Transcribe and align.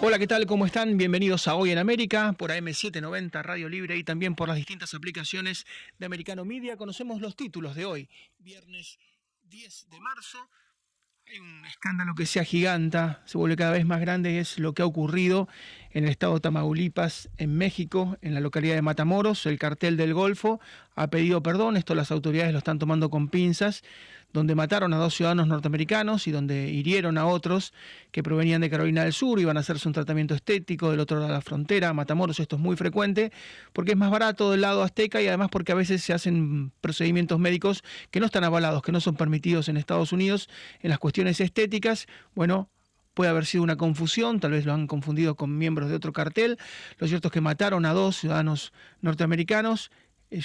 Hola, 0.00 0.18
¿qué 0.18 0.26
tal? 0.26 0.44
¿Cómo 0.46 0.66
están? 0.66 0.98
Bienvenidos 0.98 1.48
a 1.48 1.54
Hoy 1.54 1.70
en 1.70 1.78
América 1.78 2.34
por 2.34 2.50
AM790 2.50 3.42
Radio 3.42 3.68
Libre 3.68 3.96
y 3.96 4.04
también 4.04 4.34
por 4.34 4.48
las 4.48 4.56
distintas 4.56 4.92
aplicaciones 4.92 5.64
de 5.98 6.06
Americano 6.06 6.44
Media. 6.44 6.76
Conocemos 6.76 7.20
los 7.20 7.36
títulos 7.36 7.74
de 7.74 7.86
hoy, 7.86 8.08
viernes 8.38 8.98
10 9.44 9.88
de 9.88 10.00
marzo. 10.00 10.38
Hay 11.26 11.38
un 11.38 11.64
escándalo 11.64 12.14
que 12.14 12.26
se 12.26 12.38
agiganta, 12.38 13.22
se 13.24 13.38
vuelve 13.38 13.56
cada 13.56 13.72
vez 13.72 13.86
más 13.86 14.00
grande, 14.00 14.40
es 14.40 14.58
lo 14.58 14.74
que 14.74 14.82
ha 14.82 14.86
ocurrido 14.86 15.48
en 15.94 16.04
el 16.04 16.10
estado 16.10 16.34
de 16.34 16.40
Tamaulipas, 16.40 17.30
en 17.38 17.56
México, 17.56 18.18
en 18.20 18.34
la 18.34 18.40
localidad 18.40 18.74
de 18.74 18.82
Matamoros. 18.82 19.46
El 19.46 19.58
cartel 19.58 19.96
del 19.96 20.12
Golfo 20.12 20.60
ha 20.94 21.08
pedido 21.08 21.42
perdón, 21.42 21.76
esto 21.76 21.94
las 21.94 22.10
autoridades 22.10 22.52
lo 22.52 22.58
están 22.58 22.78
tomando 22.78 23.08
con 23.08 23.28
pinzas 23.28 23.82
donde 24.34 24.56
mataron 24.56 24.92
a 24.92 24.96
dos 24.96 25.14
ciudadanos 25.14 25.46
norteamericanos 25.46 26.26
y 26.26 26.32
donde 26.32 26.68
hirieron 26.68 27.18
a 27.18 27.26
otros 27.26 27.72
que 28.10 28.24
provenían 28.24 28.60
de 28.60 28.68
Carolina 28.68 29.04
del 29.04 29.12
Sur, 29.12 29.38
iban 29.38 29.56
a 29.56 29.60
hacerse 29.60 29.86
un 29.86 29.94
tratamiento 29.94 30.34
estético 30.34 30.90
del 30.90 30.98
otro 30.98 31.18
lado 31.18 31.28
de 31.28 31.34
la 31.34 31.40
frontera, 31.40 31.92
Matamoros, 31.92 32.40
esto 32.40 32.56
es 32.56 32.62
muy 32.62 32.74
frecuente, 32.74 33.30
porque 33.72 33.92
es 33.92 33.96
más 33.96 34.10
barato 34.10 34.50
del 34.50 34.62
lado 34.62 34.82
azteca 34.82 35.22
y 35.22 35.28
además 35.28 35.50
porque 35.52 35.70
a 35.70 35.76
veces 35.76 36.02
se 36.02 36.12
hacen 36.12 36.72
procedimientos 36.80 37.38
médicos 37.38 37.84
que 38.10 38.18
no 38.18 38.26
están 38.26 38.42
avalados, 38.42 38.82
que 38.82 38.90
no 38.90 39.00
son 39.00 39.14
permitidos 39.14 39.68
en 39.68 39.76
Estados 39.76 40.12
Unidos 40.12 40.48
en 40.80 40.90
las 40.90 40.98
cuestiones 40.98 41.40
estéticas. 41.40 42.08
Bueno, 42.34 42.68
puede 43.14 43.30
haber 43.30 43.46
sido 43.46 43.62
una 43.62 43.76
confusión, 43.76 44.40
tal 44.40 44.50
vez 44.50 44.66
lo 44.66 44.74
han 44.74 44.86
confundido 44.86 45.36
con 45.36 45.56
miembros 45.56 45.88
de 45.88 45.94
otro 45.94 46.12
cartel. 46.12 46.58
Lo 46.98 47.06
cierto 47.06 47.28
es 47.28 47.32
que 47.32 47.40
mataron 47.40 47.86
a 47.86 47.92
dos 47.92 48.18
ciudadanos 48.18 48.72
norteamericanos 49.00 49.90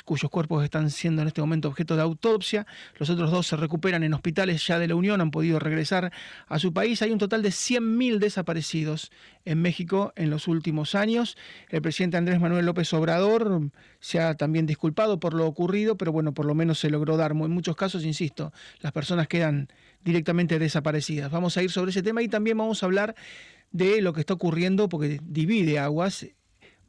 cuyos 0.05 0.29
cuerpos 0.29 0.63
están 0.63 0.89
siendo 0.89 1.21
en 1.21 1.27
este 1.27 1.41
momento 1.41 1.67
objeto 1.67 1.95
de 1.95 2.01
autopsia. 2.01 2.67
Los 2.97 3.09
otros 3.09 3.31
dos 3.31 3.47
se 3.47 3.55
recuperan 3.55 4.03
en 4.03 4.13
hospitales 4.13 4.65
ya 4.65 4.79
de 4.79 4.87
la 4.87 4.95
Unión, 4.95 5.21
han 5.21 5.31
podido 5.31 5.59
regresar 5.59 6.11
a 6.47 6.59
su 6.59 6.73
país. 6.73 7.01
Hay 7.01 7.11
un 7.11 7.17
total 7.17 7.41
de 7.41 7.49
100.000 7.49 8.19
desaparecidos 8.19 9.11
en 9.45 9.61
México 9.61 10.13
en 10.15 10.29
los 10.29 10.47
últimos 10.47 10.95
años. 10.95 11.37
El 11.69 11.81
presidente 11.81 12.17
Andrés 12.17 12.39
Manuel 12.39 12.65
López 12.65 12.93
Obrador 12.93 13.69
se 13.99 14.19
ha 14.19 14.35
también 14.35 14.65
disculpado 14.65 15.19
por 15.19 15.33
lo 15.33 15.47
ocurrido, 15.47 15.97
pero 15.97 16.11
bueno, 16.11 16.33
por 16.33 16.45
lo 16.45 16.55
menos 16.55 16.79
se 16.79 16.89
logró 16.89 17.17
dar. 17.17 17.31
En 17.31 17.51
muchos 17.51 17.75
casos, 17.75 18.05
insisto, 18.05 18.51
las 18.81 18.91
personas 18.91 19.27
quedan 19.27 19.69
directamente 20.03 20.59
desaparecidas. 20.59 21.31
Vamos 21.31 21.57
a 21.57 21.63
ir 21.63 21.71
sobre 21.71 21.91
ese 21.91 22.03
tema 22.03 22.21
y 22.21 22.27
también 22.27 22.57
vamos 22.57 22.83
a 22.83 22.85
hablar 22.85 23.15
de 23.71 24.01
lo 24.01 24.13
que 24.13 24.21
está 24.21 24.33
ocurriendo, 24.33 24.89
porque 24.89 25.19
divide 25.23 25.79
aguas 25.79 26.25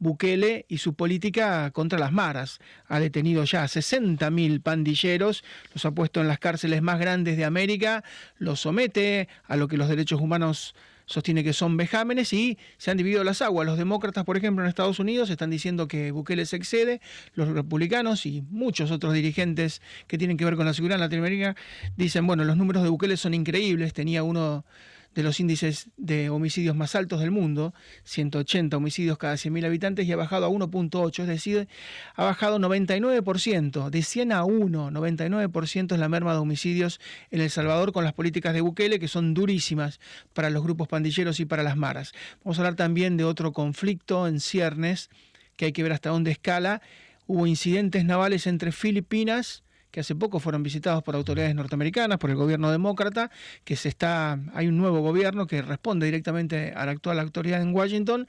Bukele 0.01 0.65
y 0.67 0.79
su 0.79 0.95
política 0.95 1.69
contra 1.71 1.99
las 1.99 2.11
maras. 2.11 2.59
Ha 2.87 2.99
detenido 2.99 3.43
ya 3.43 3.61
a 3.61 3.67
60.000 3.67 4.61
pandilleros, 4.61 5.43
los 5.73 5.85
ha 5.85 5.91
puesto 5.91 6.21
en 6.21 6.27
las 6.27 6.39
cárceles 6.39 6.81
más 6.81 6.99
grandes 6.99 7.37
de 7.37 7.45
América, 7.45 8.03
los 8.39 8.61
somete 8.61 9.29
a 9.45 9.55
lo 9.55 9.67
que 9.67 9.77
los 9.77 9.87
derechos 9.87 10.19
humanos 10.19 10.73
sostiene 11.05 11.43
que 11.43 11.53
son 11.53 11.77
vejámenes 11.77 12.33
y 12.33 12.57
se 12.77 12.89
han 12.89 12.97
dividido 12.97 13.23
las 13.23 13.43
aguas. 13.43 13.67
Los 13.67 13.77
demócratas, 13.77 14.25
por 14.25 14.37
ejemplo, 14.37 14.63
en 14.63 14.69
Estados 14.69 14.97
Unidos 14.97 15.29
están 15.29 15.51
diciendo 15.51 15.87
que 15.87 16.11
Bukele 16.11 16.47
se 16.47 16.55
excede, 16.55 16.99
los 17.35 17.49
republicanos 17.49 18.25
y 18.25 18.41
muchos 18.49 18.89
otros 18.89 19.13
dirigentes 19.13 19.83
que 20.07 20.17
tienen 20.17 20.35
que 20.35 20.45
ver 20.45 20.55
con 20.55 20.65
la 20.65 20.73
seguridad 20.73 20.95
en 20.95 21.01
Latinoamérica 21.01 21.55
dicen, 21.95 22.25
bueno, 22.25 22.43
los 22.43 22.57
números 22.57 22.81
de 22.81 22.89
Bukele 22.89 23.17
son 23.17 23.35
increíbles, 23.35 23.93
tenía 23.93 24.23
uno 24.23 24.65
de 25.13 25.23
los 25.23 25.39
índices 25.39 25.89
de 25.97 26.29
homicidios 26.29 26.75
más 26.75 26.95
altos 26.95 27.19
del 27.19 27.31
mundo, 27.31 27.73
180 28.03 28.77
homicidios 28.77 29.17
cada 29.17 29.33
100.000 29.33 29.65
habitantes, 29.65 30.07
y 30.07 30.11
ha 30.11 30.15
bajado 30.15 30.45
a 30.45 30.49
1.8, 30.49 31.21
es 31.21 31.27
decir, 31.27 31.67
ha 32.15 32.23
bajado 32.23 32.59
99%, 32.59 33.89
de 33.89 34.03
100 34.03 34.31
a 34.31 34.43
1, 34.45 34.91
99% 34.91 35.93
es 35.93 35.99
la 35.99 36.09
merma 36.09 36.33
de 36.33 36.39
homicidios 36.39 36.99
en 37.29 37.41
El 37.41 37.49
Salvador 37.49 37.91
con 37.91 38.03
las 38.03 38.13
políticas 38.13 38.53
de 38.53 38.61
Bukele, 38.61 38.99
que 38.99 39.07
son 39.07 39.33
durísimas 39.33 39.99
para 40.33 40.49
los 40.49 40.63
grupos 40.63 40.87
pandilleros 40.87 41.39
y 41.39 41.45
para 41.45 41.63
las 41.63 41.75
maras. 41.75 42.13
Vamos 42.43 42.57
a 42.57 42.61
hablar 42.61 42.75
también 42.75 43.17
de 43.17 43.23
otro 43.23 43.51
conflicto 43.51 44.27
en 44.27 44.39
ciernes, 44.39 45.09
que 45.55 45.65
hay 45.65 45.71
que 45.73 45.83
ver 45.83 45.91
hasta 45.91 46.09
dónde 46.09 46.31
escala. 46.31 46.81
Hubo 47.27 47.45
incidentes 47.47 48.05
navales 48.05 48.47
entre 48.47 48.71
Filipinas, 48.71 49.63
que 49.91 49.99
hace 49.99 50.15
poco 50.15 50.39
fueron 50.39 50.63
visitados 50.63 51.03
por 51.03 51.15
autoridades 51.15 51.53
norteamericanas, 51.53 52.17
por 52.17 52.29
el 52.29 52.37
gobierno 52.37 52.71
demócrata, 52.71 53.29
que 53.63 53.75
se 53.75 53.89
está, 53.89 54.39
hay 54.53 54.67
un 54.67 54.77
nuevo 54.77 55.01
gobierno 55.01 55.45
que 55.47 55.61
responde 55.61 56.05
directamente 56.05 56.73
a 56.75 56.85
la 56.85 56.93
actual 56.93 57.19
autoridad 57.19 57.61
en 57.61 57.75
Washington 57.75 58.27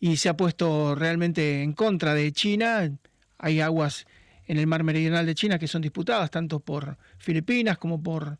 y 0.00 0.16
se 0.16 0.28
ha 0.28 0.36
puesto 0.36 0.94
realmente 0.94 1.62
en 1.62 1.72
contra 1.72 2.14
de 2.14 2.32
China. 2.32 2.90
Hay 3.38 3.60
aguas 3.60 4.06
en 4.46 4.58
el 4.58 4.66
mar 4.66 4.84
meridional 4.84 5.26
de 5.26 5.34
China 5.34 5.58
que 5.58 5.68
son 5.68 5.82
disputadas 5.82 6.30
tanto 6.30 6.60
por 6.60 6.96
Filipinas 7.18 7.78
como 7.78 8.02
por 8.02 8.38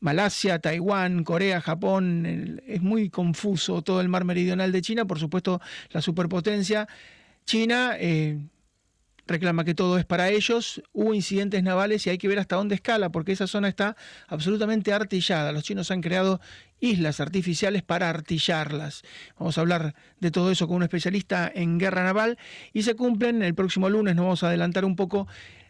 Malasia, 0.00 0.58
Taiwán, 0.58 1.22
Corea, 1.24 1.60
Japón. 1.60 2.60
Es 2.66 2.80
muy 2.80 3.10
confuso 3.10 3.82
todo 3.82 4.00
el 4.00 4.08
mar 4.08 4.24
meridional 4.24 4.72
de 4.72 4.82
China. 4.82 5.04
Por 5.04 5.18
supuesto, 5.18 5.60
la 5.90 6.00
superpotencia 6.00 6.88
China 7.44 7.96
eh, 7.98 8.38
reclama 9.26 9.64
que 9.64 9.74
todo 9.74 9.98
es 9.98 10.04
para 10.04 10.30
ellos. 10.30 10.82
Hubo 10.92 11.14
incidentes 11.14 11.62
navales 11.62 12.06
y 12.06 12.10
hay 12.10 12.18
que 12.18 12.28
ver 12.28 12.38
hasta 12.38 12.56
dónde 12.56 12.74
escala, 12.74 13.10
porque 13.10 13.32
esa 13.32 13.46
zona 13.46 13.68
está 13.68 13.96
absolutamente 14.28 14.92
artillada. 14.92 15.52
Los 15.52 15.64
chinos 15.64 15.90
han 15.90 16.00
creado 16.00 16.40
islas 16.80 17.20
artificiales 17.20 17.82
para 17.82 18.10
artillarlas. 18.10 19.02
Vamos 19.38 19.56
a 19.56 19.60
hablar 19.60 19.94
de 20.20 20.30
todo 20.30 20.50
eso 20.50 20.66
con 20.66 20.76
un 20.76 20.82
especialista 20.82 21.50
en 21.54 21.78
guerra 21.78 22.02
naval 22.02 22.38
y 22.72 22.82
se 22.82 22.94
cumplen 22.94 23.42
el 23.42 23.54
próximo 23.54 23.88
lunes, 23.88 24.16
nos 24.16 24.24
vamos 24.24 24.42
a 24.42 24.48
adelantar 24.48 24.84
un 24.84 24.96
poco, 24.96 25.28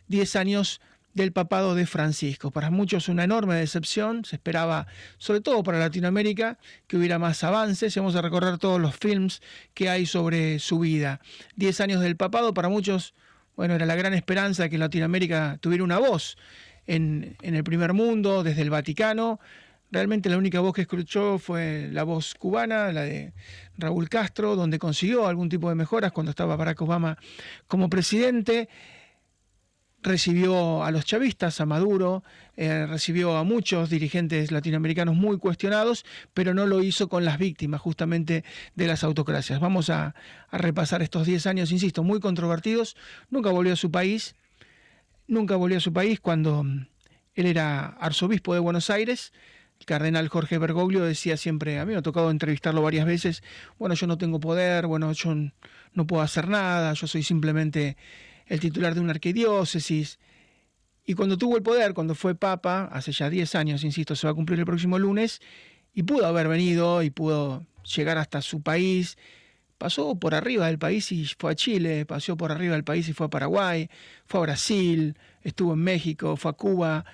10 0.08 0.36
años 0.36 0.80
del 1.14 1.32
papado 1.32 1.74
de 1.74 1.86
Francisco. 1.86 2.50
Para 2.50 2.70
muchos 2.70 3.08
una 3.08 3.24
enorme 3.24 3.54
decepción, 3.54 4.24
se 4.24 4.36
esperaba, 4.36 4.86
sobre 5.18 5.40
todo 5.40 5.62
para 5.62 5.78
Latinoamérica, 5.78 6.58
que 6.86 6.96
hubiera 6.96 7.18
más 7.18 7.44
avances 7.44 7.94
vamos 7.96 8.16
a 8.16 8.22
recorrer 8.22 8.58
todos 8.58 8.80
los 8.80 8.96
films 8.96 9.42
que 9.74 9.90
hay 9.90 10.06
sobre 10.06 10.58
su 10.58 10.78
vida. 10.78 11.20
10 11.56 11.80
años 11.82 12.00
del 12.00 12.16
papado, 12.16 12.54
para 12.54 12.68
muchos 12.68 13.14
bueno, 13.56 13.74
era 13.74 13.86
la 13.86 13.94
gran 13.94 14.14
esperanza 14.14 14.68
que 14.68 14.78
Latinoamérica 14.78 15.58
tuviera 15.60 15.84
una 15.84 15.98
voz 15.98 16.36
en, 16.86 17.36
el 17.42 17.64
primer 17.64 17.92
mundo, 17.92 18.42
desde 18.42 18.62
el 18.62 18.70
Vaticano. 18.70 19.40
Realmente 19.90 20.30
la 20.30 20.38
única 20.38 20.60
voz 20.60 20.74
que 20.74 20.82
escuchó 20.82 21.38
fue 21.38 21.88
la 21.92 22.02
voz 22.02 22.34
cubana, 22.34 22.92
la 22.92 23.02
de 23.02 23.32
Raúl 23.76 24.08
Castro, 24.08 24.56
donde 24.56 24.78
consiguió 24.78 25.26
algún 25.26 25.48
tipo 25.48 25.68
de 25.68 25.74
mejoras 25.74 26.12
cuando 26.12 26.30
estaba 26.30 26.56
Barack 26.56 26.80
Obama 26.80 27.18
como 27.66 27.90
presidente 27.90 28.68
recibió 30.02 30.82
a 30.82 30.90
los 30.90 31.04
chavistas, 31.04 31.60
a 31.60 31.66
Maduro, 31.66 32.24
eh, 32.54 32.86
recibió 32.86 33.38
a 33.38 33.44
muchos 33.44 33.88
dirigentes 33.88 34.52
latinoamericanos 34.52 35.14
muy 35.14 35.38
cuestionados, 35.38 36.04
pero 36.34 36.52
no 36.52 36.66
lo 36.66 36.82
hizo 36.82 37.08
con 37.08 37.24
las 37.24 37.38
víctimas 37.38 37.80
justamente 37.80 38.44
de 38.74 38.86
las 38.86 39.04
autocracias. 39.04 39.58
Vamos 39.58 39.88
a, 39.88 40.14
repasar 40.50 41.00
estos 41.00 41.26
10 41.26 41.46
años, 41.46 41.72
insisto, 41.72 42.02
muy 42.02 42.20
controvertidos. 42.20 42.94
Nunca 43.30 43.50
volvió 43.50 43.72
a 43.72 43.76
su 43.76 43.90
país, 43.90 44.34
nunca 45.26 45.56
volvió 45.56 45.78
a 45.78 45.80
su 45.80 45.94
país 45.94 46.20
cuando 46.20 46.62
mm, 46.62 46.86
él 47.36 47.46
era 47.46 47.86
arzobispo 47.86 48.52
de 48.52 48.60
Buenos 48.60 48.90
Aires. 48.90 49.32
El 49.80 49.86
cardenal 49.86 50.28
Jorge 50.28 50.58
Bergoglio 50.58 51.04
decía 51.04 51.38
siempre, 51.38 51.78
a 51.78 51.86
mí 51.86 51.92
me 51.92 51.98
ha 51.98 52.02
tocado 52.02 52.30
entrevistarlo 52.30 52.82
varias 52.82 53.06
veces, 53.06 53.42
bueno, 53.78 53.94
yo 53.94 54.06
no 54.06 54.18
tengo 54.18 54.40
poder, 54.40 54.86
bueno, 54.86 55.10
yo 55.12 55.34
no 55.94 56.06
puedo 56.06 56.22
hacer 56.22 56.48
nada, 56.48 56.92
yo 56.92 57.06
soy 57.06 57.22
simplemente 57.22 57.96
el 58.46 58.60
titular 58.60 58.94
de 58.94 59.00
una 59.00 59.12
arquidiócesis. 59.12 60.18
Y 61.04 61.14
cuando 61.14 61.36
tuvo 61.36 61.56
el 61.56 61.62
poder, 61.62 61.94
cuando 61.94 62.14
fue 62.14 62.34
papa, 62.34 62.88
hace 62.92 63.12
ya 63.12 63.28
10 63.28 63.54
años, 63.54 63.84
insisto, 63.84 64.14
se 64.14 64.26
va 64.26 64.32
a 64.32 64.34
cumplir 64.34 64.58
el 64.58 64.66
próximo 64.66 64.98
lunes, 64.98 65.40
y 65.94 66.04
pudo 66.04 66.26
haber 66.26 66.48
venido 66.48 67.02
y 67.02 67.10
pudo 67.10 67.66
llegar 67.96 68.18
hasta 68.18 68.40
su 68.40 68.62
país, 68.62 69.18
pasó 69.78 70.14
por 70.14 70.34
arriba 70.34 70.66
del 70.66 70.78
país 70.78 71.10
y 71.10 71.26
fue 71.26 71.52
a 71.52 71.54
Chile, 71.54 72.06
pasó 72.06 72.36
por 72.36 72.52
arriba 72.52 72.74
del 72.74 72.84
país 72.84 73.08
y 73.08 73.12
fue 73.12 73.26
a 73.26 73.30
Paraguay, 73.30 73.90
fue 74.26 74.40
a 74.40 74.42
Brasil, 74.44 75.18
estuvo 75.42 75.74
en 75.74 75.80
México, 75.80 76.36
fue 76.36 76.52
a 76.52 76.54
Cuba, 76.54 77.04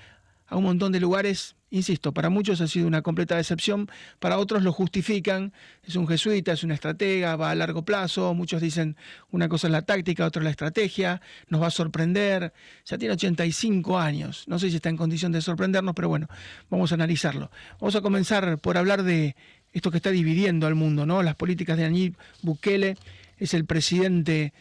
a 0.47 0.57
un 0.57 0.65
montón 0.65 0.93
de 0.93 1.01
lugares 1.01 1.57
Insisto, 1.71 2.13
para 2.13 2.31
muchos 2.31 2.63
ha 2.63 2.67
sido 2.67 2.87
una 2.87 3.03
completa 3.03 3.37
decepción, 3.37 3.91
para 4.21 4.39
otros 4.39 4.63
lo 4.63 4.73
justifican, 4.73 5.53
es 5.85 5.97
un 5.97 6.09
jesuita, 6.09 6.53
es 6.53 6.65
una 6.65 6.75
estratega, 6.75 7.37
va 7.37 7.51
a 7.51 7.55
largo 7.55 7.85
plazo, 7.85 8.33
muchos 8.33 8.63
dicen 8.63 8.97
una 9.31 9.51
cosa 9.51 9.67
es 9.67 9.73
la 9.73 9.83
táctica, 9.83 10.25
otra 10.25 10.41
es 10.41 10.45
la 10.45 10.51
estrategia, 10.51 11.21
nos 11.49 11.61
va 11.61 11.67
a 11.67 11.71
sorprender, 11.71 12.55
ya 12.87 12.97
tiene 12.97 13.15
85 13.15 13.99
años, 13.99 14.45
no 14.47 14.59
sé 14.59 14.71
si 14.71 14.77
está 14.77 14.89
en 14.89 14.97
condición 14.97 15.31
de 15.31 15.43
sorprendernos, 15.43 15.95
pero 15.95 16.09
bueno, 16.09 16.27
vamos 16.71 16.93
a 16.93 16.95
analizarlo. 16.95 17.51
Vamos 17.81 17.97
a 17.97 18.01
comenzar 18.01 18.59
por 18.59 18.79
hablar 18.79 19.03
de 19.03 19.37
esto 19.73 19.91
que 19.91 19.99
está 19.99 20.11
dividiendo 20.11 20.67
al 20.67 20.75
mundo, 20.75 21.05
¿no? 21.05 21.23
Las 21.23 21.35
políticas 21.35 21.77
de 21.77 21.85
Aníbal 21.85 22.19
Bukele, 22.41 22.97
es 23.39 23.55
el 23.55 23.65
presidente 23.65 24.53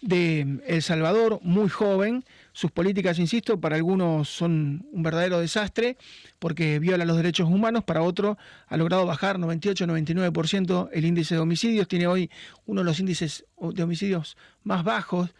de 0.00 0.60
El 0.66 0.82
Salvador, 0.82 1.40
muy 1.42 1.68
joven. 1.68 2.24
Sus 2.54 2.70
políticas, 2.70 3.18
insisto, 3.18 3.60
para 3.60 3.74
algunos 3.74 4.28
son 4.28 4.86
un 4.92 5.02
verdadero 5.02 5.40
desastre 5.40 5.98
porque 6.38 6.78
viola 6.78 7.04
los 7.04 7.16
derechos 7.16 7.48
humanos, 7.48 7.82
para 7.82 8.00
otro 8.00 8.38
ha 8.68 8.76
logrado 8.76 9.04
bajar 9.06 9.38
98-99% 9.38 10.88
el 10.92 11.04
índice 11.04 11.34
de 11.34 11.40
homicidios, 11.40 11.88
tiene 11.88 12.06
hoy 12.06 12.30
uno 12.64 12.82
de 12.82 12.84
los 12.84 13.00
índices 13.00 13.44
de 13.60 13.82
homicidios 13.82 14.36
más 14.62 14.84
bajos 14.84 15.34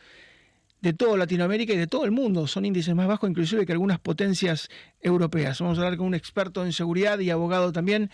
de 0.81 0.93
toda 0.93 1.17
Latinoamérica 1.17 1.73
y 1.73 1.77
de 1.77 1.87
todo 1.87 2.05
el 2.05 2.11
mundo. 2.11 2.49
Son 2.49 2.65
índices 2.65 2.97
más 2.97 3.07
bajos 3.07 3.31
inclusive 3.31 3.65
que 3.65 3.71
algunas 3.71 4.01
potencias 4.01 4.69
europeas. 5.01 5.61
Vamos 5.61 5.79
a 5.79 5.83
hablar 5.83 5.97
con 5.97 6.09
un 6.09 6.15
experto 6.17 6.65
en 6.65 6.73
seguridad 6.73 7.21
y 7.21 7.31
abogado 7.31 7.71
también, 7.71 8.11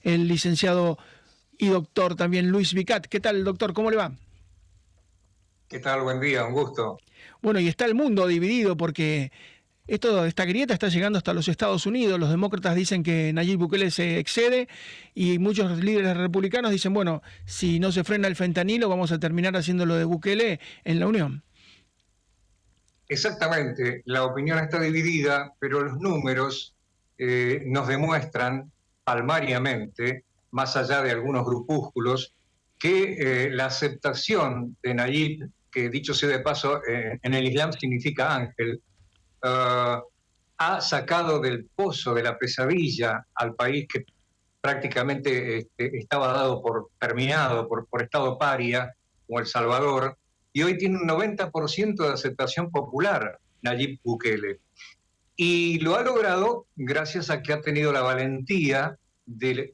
el 0.00 0.26
licenciado 0.26 0.96
y 1.58 1.66
doctor 1.66 2.14
también 2.14 2.48
Luis 2.48 2.72
Vicat. 2.72 3.08
¿Qué 3.08 3.20
tal, 3.20 3.44
doctor? 3.44 3.74
¿Cómo 3.74 3.90
le 3.90 3.98
va? 3.98 4.14
¿Qué 5.68 5.80
tal? 5.80 6.00
Buen 6.00 6.18
día, 6.18 6.46
un 6.46 6.54
gusto. 6.54 6.98
Bueno, 7.42 7.60
y 7.60 7.68
está 7.68 7.84
el 7.84 7.94
mundo 7.94 8.26
dividido 8.26 8.74
porque 8.78 9.30
esto, 9.86 10.24
esta 10.24 10.46
grieta 10.46 10.72
está 10.72 10.88
llegando 10.88 11.18
hasta 11.18 11.34
los 11.34 11.46
Estados 11.46 11.84
Unidos. 11.84 12.18
Los 12.18 12.30
demócratas 12.30 12.74
dicen 12.74 13.02
que 13.02 13.34
Nayib 13.34 13.58
Bukele 13.58 13.90
se 13.90 14.18
excede 14.18 14.66
y 15.14 15.38
muchos 15.38 15.84
líderes 15.84 16.16
republicanos 16.16 16.70
dicen, 16.70 16.94
bueno, 16.94 17.22
si 17.44 17.80
no 17.80 17.92
se 17.92 18.02
frena 18.02 18.28
el 18.28 18.36
fentanilo, 18.36 18.88
vamos 18.88 19.12
a 19.12 19.20
terminar 19.20 19.54
haciéndolo 19.56 19.96
de 19.96 20.04
Bukele 20.04 20.58
en 20.84 21.00
la 21.00 21.06
Unión. 21.06 21.42
Exactamente, 23.06 24.02
la 24.06 24.24
opinión 24.24 24.58
está 24.58 24.80
dividida, 24.80 25.52
pero 25.58 25.82
los 25.82 25.98
números 25.98 26.74
eh, 27.18 27.62
nos 27.66 27.88
demuestran 27.88 28.72
palmariamente, 29.04 30.24
más 30.50 30.76
allá 30.78 31.02
de 31.02 31.10
algunos 31.10 31.44
grupúsculos, 31.44 32.32
que 32.78 33.16
eh, 33.18 33.50
la 33.50 33.66
aceptación 33.66 34.76
de 34.82 34.94
Nayib 34.94 35.50
que 35.70 35.88
dicho 35.88 36.14
sea 36.14 36.28
de 36.28 36.40
paso, 36.40 36.82
eh, 36.86 37.18
en 37.22 37.34
el 37.34 37.46
Islam 37.46 37.72
significa 37.72 38.34
ángel, 38.34 38.82
ah, 39.42 40.02
ha 40.58 40.80
sacado 40.80 41.40
del 41.40 41.66
pozo 41.74 42.14
de 42.14 42.22
la 42.22 42.36
pesadilla 42.36 43.26
al 43.34 43.54
país 43.54 43.86
que 43.92 44.04
prácticamente 44.60 45.58
este, 45.58 45.98
estaba 45.98 46.28
dado 46.32 46.60
por 46.60 46.88
terminado, 46.98 47.68
por, 47.68 47.86
por 47.86 48.02
estado 48.02 48.38
paria, 48.38 48.92
como 49.26 49.38
El 49.38 49.46
Salvador, 49.46 50.16
y 50.52 50.62
hoy 50.62 50.76
tiene 50.76 50.96
un 50.96 51.08
90% 51.08 51.94
de 51.96 52.12
aceptación 52.12 52.70
popular, 52.70 53.38
Nayib 53.62 54.00
Bukele. 54.02 54.58
Y 55.36 55.78
lo 55.78 55.96
ha 55.96 56.02
logrado 56.02 56.66
gracias 56.74 57.30
a 57.30 57.42
que 57.42 57.52
ha 57.52 57.60
tenido 57.60 57.92
la 57.92 58.00
valentía 58.00 58.98
de 59.24 59.72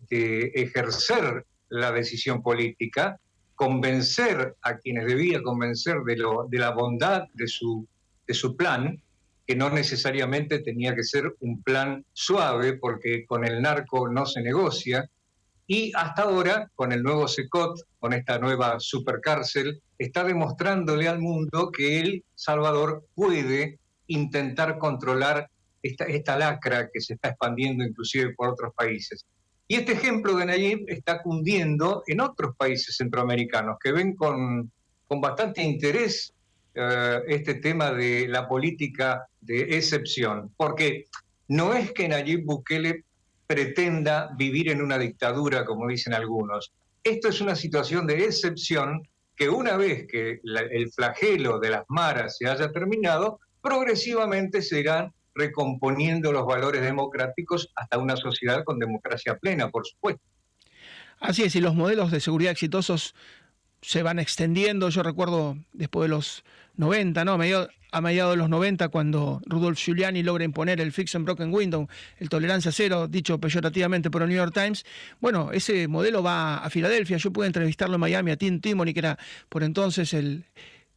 ejercer 0.55 1.47
la 1.69 1.93
decisión 1.93 2.43
política 2.43 3.19
convencer 3.55 4.57
a 4.63 4.79
quienes 4.79 5.07
debía 5.07 5.43
convencer 5.43 5.99
de, 6.05 6.59
la 6.59 6.71
bondad 6.71 7.25
de 7.35 7.47
su, 7.47 7.87
de 8.27 8.35
su 8.35 8.57
plan, 8.57 9.01
que 9.47 9.55
no 9.55 9.71
necesariamente 9.71 10.61
tenía 10.61 10.95
que 10.95 11.05
ser 11.05 11.35
un 11.41 11.63
plan 11.63 12.05
suave, 12.13 12.75
porque 12.75 13.27
con 13.27 13.45
el 13.45 13.61
narco 13.63 14.09
no 14.09 14.27
se 14.27 14.43
negocia, 14.43 15.09
y 15.67 15.93
hasta 15.95 16.23
ahora, 16.23 16.71
con 16.75 16.93
el 16.93 17.03
nuevo 17.03 17.27
SECOT, 17.27 17.81
con 17.99 18.13
esta 18.13 18.39
nueva 18.39 18.79
supercárcel, 18.81 19.83
está 19.99 20.25
demostrándole 20.25 21.09
al 21.09 21.21
mundo 21.21 21.71
que 21.71 22.01
El 22.01 22.25
Salvador 22.35 23.07
puede 23.15 23.79
intentar 24.07 24.79
controlar 24.79 25.49
esta, 25.83 26.05
esta 26.05 26.37
lacra 26.37 26.91
que 26.93 27.01
se 27.01 27.15
está 27.15 27.29
expandiendo 27.31 27.85
inclusive 27.85 28.35
por 28.35 28.51
otros 28.51 28.75
países. 28.75 29.25
Y 29.67 29.77
este 29.77 29.93
ejemplo 29.93 30.37
de 30.37 30.47
Nayib 30.47 30.85
está 30.89 31.23
cundiendo 31.23 32.03
en 32.07 32.21
otros 32.21 32.55
países 32.57 32.97
centroamericanos 32.97 33.79
que 33.83 33.93
ven 33.93 34.15
con, 34.15 34.71
con 35.07 35.21
bastante 35.21 35.63
interés 35.63 36.35
eh, 36.75 37.21
este 37.29 37.55
tema 37.55 37.93
de 37.93 38.29
la 38.29 38.47
política 38.47 39.27
de 39.41 39.77
excepción, 39.77 40.53
porque 40.57 41.07
no 41.49 41.75
es 41.75 41.93
que 41.93 42.09
Nayib 42.09 42.45
Bukele 42.45 43.05
pretenda 43.47 44.31
vivir 44.37 44.71
en 44.71 44.83
una 44.83 44.99
dictadura, 44.99 45.65
como 45.65 45.89
dicen 45.89 46.15
algunos. 46.15 46.73
Esto 47.03 47.29
es 47.29 47.41
una 47.41 47.55
situación 47.55 48.07
de 48.07 48.25
excepción 48.25 49.07
que 49.37 49.49
una 49.49 49.77
vez 49.77 50.07
que 50.07 50.41
el 50.43 50.91
flagelo 50.93 51.59
de 51.59 51.71
las 51.71 51.85
maras 51.89 52.37
se 52.39 52.49
haya 52.49 52.71
terminado, 52.71 53.41
progresivamente 53.61 54.63
se 54.63 54.81
irán 54.81 55.13
recomponiendo 55.35 56.33
los 56.33 56.47
valores 56.47 56.83
democráticos 56.83 57.71
hasta 57.75 57.99
una 57.99 58.17
sociedad 58.17 58.65
con 58.65 58.79
democracia 58.79 59.37
plena, 59.39 59.71
por 59.71 59.87
supuesto. 59.87 60.23
Así 61.21 61.43
es, 61.43 61.57
y 61.57 61.61
los 61.61 61.75
modelos 61.75 62.11
de 62.11 62.21
seguridad 62.21 62.53
exitosos 62.53 63.15
se 63.81 64.03
van 64.03 64.19
extendiendo. 64.19 64.89
Yo 64.89 65.03
recuerdo 65.03 65.57
después 65.73 66.09
de 66.09 66.15
los 66.15 66.45
90, 66.77 67.25
¿no? 67.25 67.33
A 67.33 67.39
mediados, 68.01 68.33
de 68.33 68.37
los 68.37 68.49
90, 68.49 68.89
cuando 68.89 69.41
Rudolf 69.47 69.79
Giuliani 69.79 70.23
logra 70.23 70.45
imponer 70.45 70.81
el 70.81 70.91
Fix 70.91 71.15
and 71.15 71.25
Broken 71.25 71.53
Window, 71.53 71.87
el 72.19 72.29
tolerancia 72.29 72.73
cero, 72.73 73.07
dicho 73.07 73.39
peyorativamente 73.39 74.11
por 74.11 74.23
el 74.23 74.29
New 74.29 74.37
York 74.37 74.53
Times. 74.53 74.85
Bueno, 75.21 75.53
ese 75.53 75.87
modelo 75.87 76.23
va 76.23 76.59
a 76.59 76.71
Filadelfia. 76.71 77.19
Yo 77.19 77.33
pude 77.33 77.47
entrevistarlo 77.47 77.95
en 77.95 78.01
Miami 78.01 78.33
a 78.33 78.37
Tim 78.37 78.61
Timony, 78.61 78.93
que 78.93 79.01
era 79.01 79.19
por 79.49 79.63
entonces 79.63 80.13
el, 80.13 80.45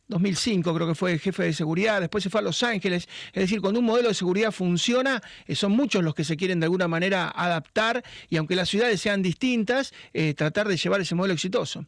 2005 0.07 0.74
creo 0.74 0.88
que 0.88 0.95
fue 0.95 1.19
jefe 1.19 1.44
de 1.44 1.54
seguridad, 1.54 2.00
después 2.00 2.24
se 2.24 2.30
fue 2.30 2.39
a 2.39 2.44
Los 2.44 2.63
Ángeles. 2.63 3.07
Es 3.33 3.42
decir, 3.42 3.62
cuando 3.62 3.80
un 3.80 3.86
modelo 3.86 4.07
de 4.07 4.13
seguridad 4.13 4.51
funciona, 4.51 5.21
eh, 5.45 5.56
son 5.56 5.74
muchos 5.74 6.04
los 6.04 6.15
que 6.15 6.24
se 6.24 6.38
quieren 6.38 6.59
de 6.59 6.65
alguna 6.65 6.88
manera 6.88 7.30
adaptar 7.30 8.04
y 8.30 8.38
aunque 8.38 8.56
las 8.56 8.69
ciudades 8.69 9.01
sean 9.01 9.21
distintas, 9.21 9.94
eh, 10.13 10.33
tratar 10.33 10.68
de 10.68 10.77
llevar 10.77 11.01
ese 11.01 11.15
modelo 11.15 11.33
exitoso. 11.33 11.86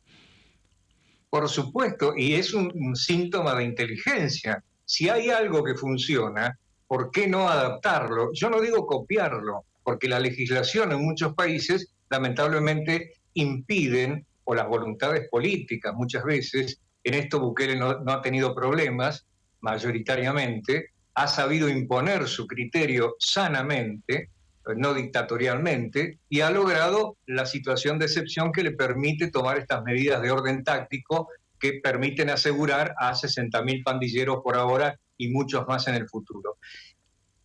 Por 1.30 1.48
supuesto, 1.48 2.13
y 2.18 2.33
es 2.33 2.54
un, 2.54 2.95
síntoma 2.95 3.54
de 3.56 3.63
inteligencia. 3.63 4.63
Si 4.83 5.10
hay 5.10 5.30
algo 5.30 5.63
que 5.63 5.75
funciona, 5.75 6.57
¿por 6.88 7.12
qué 7.12 7.27
no 7.27 7.48
adaptarlo? 7.48 8.31
Yo 8.33 8.50
no 8.50 8.60
digo 8.60 8.88
copiarlo, 8.88 9.65
porque 9.83 10.10
la 10.10 10.19
legislación 10.19 10.92
en 10.92 11.06
muchos 11.06 11.36
países 11.36 11.94
lamentablemente 12.10 13.13
impiden, 13.36 14.25
o 14.44 14.56
las 14.56 14.68
voluntades 14.68 15.30
políticas 15.30 15.94
muchas 15.94 16.24
veces, 16.24 16.81
en 17.04 17.13
esto 17.13 17.40
Bukele 17.40 17.75
no, 17.75 17.90
ha 18.07 18.22
tenido 18.22 18.54
problemas, 18.54 19.25
mayoritariamente, 19.62 20.92
ha 21.16 21.28
sabido 21.28 21.68
imponer 21.69 22.28
su 22.28 22.48
criterio 22.48 23.16
sanamente, 23.19 24.30
no 24.75 24.94
dictatorialmente, 24.94 26.19
y 26.30 26.42
ha 26.42 26.51
logrado 26.51 27.18
la 27.25 27.46
situación 27.46 28.00
de 28.00 28.06
excepción 28.06 28.51
que 28.51 28.63
le 28.63 28.72
permite 28.72 29.31
tomar 29.31 29.57
estas 29.57 29.84
medidas 29.84 30.22
de 30.22 30.31
orden 30.31 30.63
táctico 30.63 31.30
que 31.60 31.80
permiten 31.84 32.30
asegurar 32.30 32.94
a 32.98 33.13
60.000 33.13 33.84
pandilleros 33.84 34.40
por 34.44 34.56
ahora 34.56 34.98
y 35.18 35.30
muchos 35.30 35.68
más 35.68 35.88
en 35.88 35.96
el 35.96 36.08
futuro. 36.08 36.58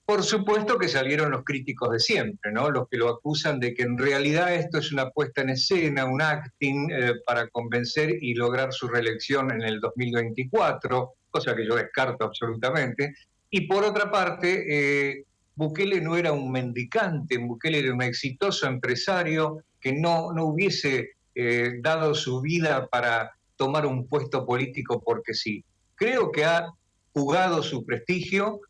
Por 0.07 0.23
supuesto 0.23 0.79
que 0.79 0.89
salieron 0.89 1.31
los 1.31 1.45
críticos 1.45 1.91
de 1.91 1.99
siempre, 1.99 2.53
¿no? 2.53 2.69
Los 2.71 2.89
que 2.89 2.99
lo 2.99 3.09
acusan 3.09 3.59
de 3.59 3.73
que 3.73 3.85
en 3.85 3.97
realidad 3.97 4.55
esto 4.55 4.79
es 4.79 4.93
una 4.93 5.09
puesta 5.11 5.41
en 5.41 5.51
escena, 5.51 6.05
un 6.05 6.21
acting 6.21 6.91
eh, 6.91 7.15
para 7.25 7.49
convencer 7.49 8.23
y 8.23 8.35
lograr 8.35 8.71
su 8.73 8.87
reelección 8.87 9.51
en 9.51 9.63
el 9.63 9.81
2024, 9.81 11.15
cosa 11.31 11.57
que 11.57 11.67
yo 11.67 11.77
descarto 11.77 12.25
absolutamente. 12.25 13.15
Y 13.49 13.63
por 13.63 13.83
otra 13.83 14.11
parte, 14.11 14.65
eh, 14.69 15.25
Bukele 15.55 16.03
no 16.03 16.17
era 16.17 16.33
un 16.33 16.53
mendicante, 16.53 17.39
Bukele 17.39 17.79
era 17.79 17.95
un 17.95 18.03
exitoso 18.03 18.67
empresario 18.67 19.65
que 19.81 19.93
no, 19.93 20.33
no 20.35 20.47
hubiese 20.47 21.13
eh, 21.35 21.79
dado 21.81 22.15
su 22.15 22.43
vida 22.43 22.89
para 22.89 23.33
tomar 23.57 23.87
un 23.87 24.07
puesto 24.07 24.45
político 24.45 25.03
porque 25.03 25.33
sí. 25.33 25.65
Creo 25.95 26.31
que 26.31 26.45
ha 26.45 26.67
jugado 27.13 27.63
su 27.63 27.87
prestigio, 27.87 28.61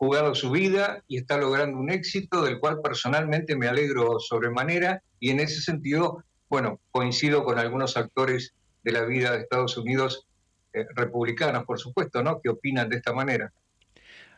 jugado 0.00 0.34
su 0.34 0.50
vida 0.50 1.04
y 1.08 1.18
está 1.18 1.36
logrando 1.36 1.78
un 1.78 1.90
éxito 1.90 2.42
del 2.42 2.58
cual 2.58 2.80
personalmente 2.82 3.54
me 3.54 3.68
alegro 3.68 4.18
sobremanera 4.18 5.02
y 5.20 5.28
en 5.28 5.40
ese 5.40 5.60
sentido, 5.60 6.24
bueno, 6.48 6.80
coincido 6.90 7.44
con 7.44 7.58
algunos 7.58 7.98
actores 7.98 8.54
de 8.82 8.92
la 8.92 9.04
vida 9.04 9.32
de 9.32 9.40
Estados 9.40 9.76
Unidos, 9.76 10.26
eh, 10.72 10.86
republicanos, 10.96 11.64
por 11.66 11.78
supuesto, 11.78 12.22
¿no? 12.22 12.40
Que 12.40 12.48
opinan 12.48 12.88
de 12.88 12.96
esta 12.96 13.12
manera. 13.12 13.52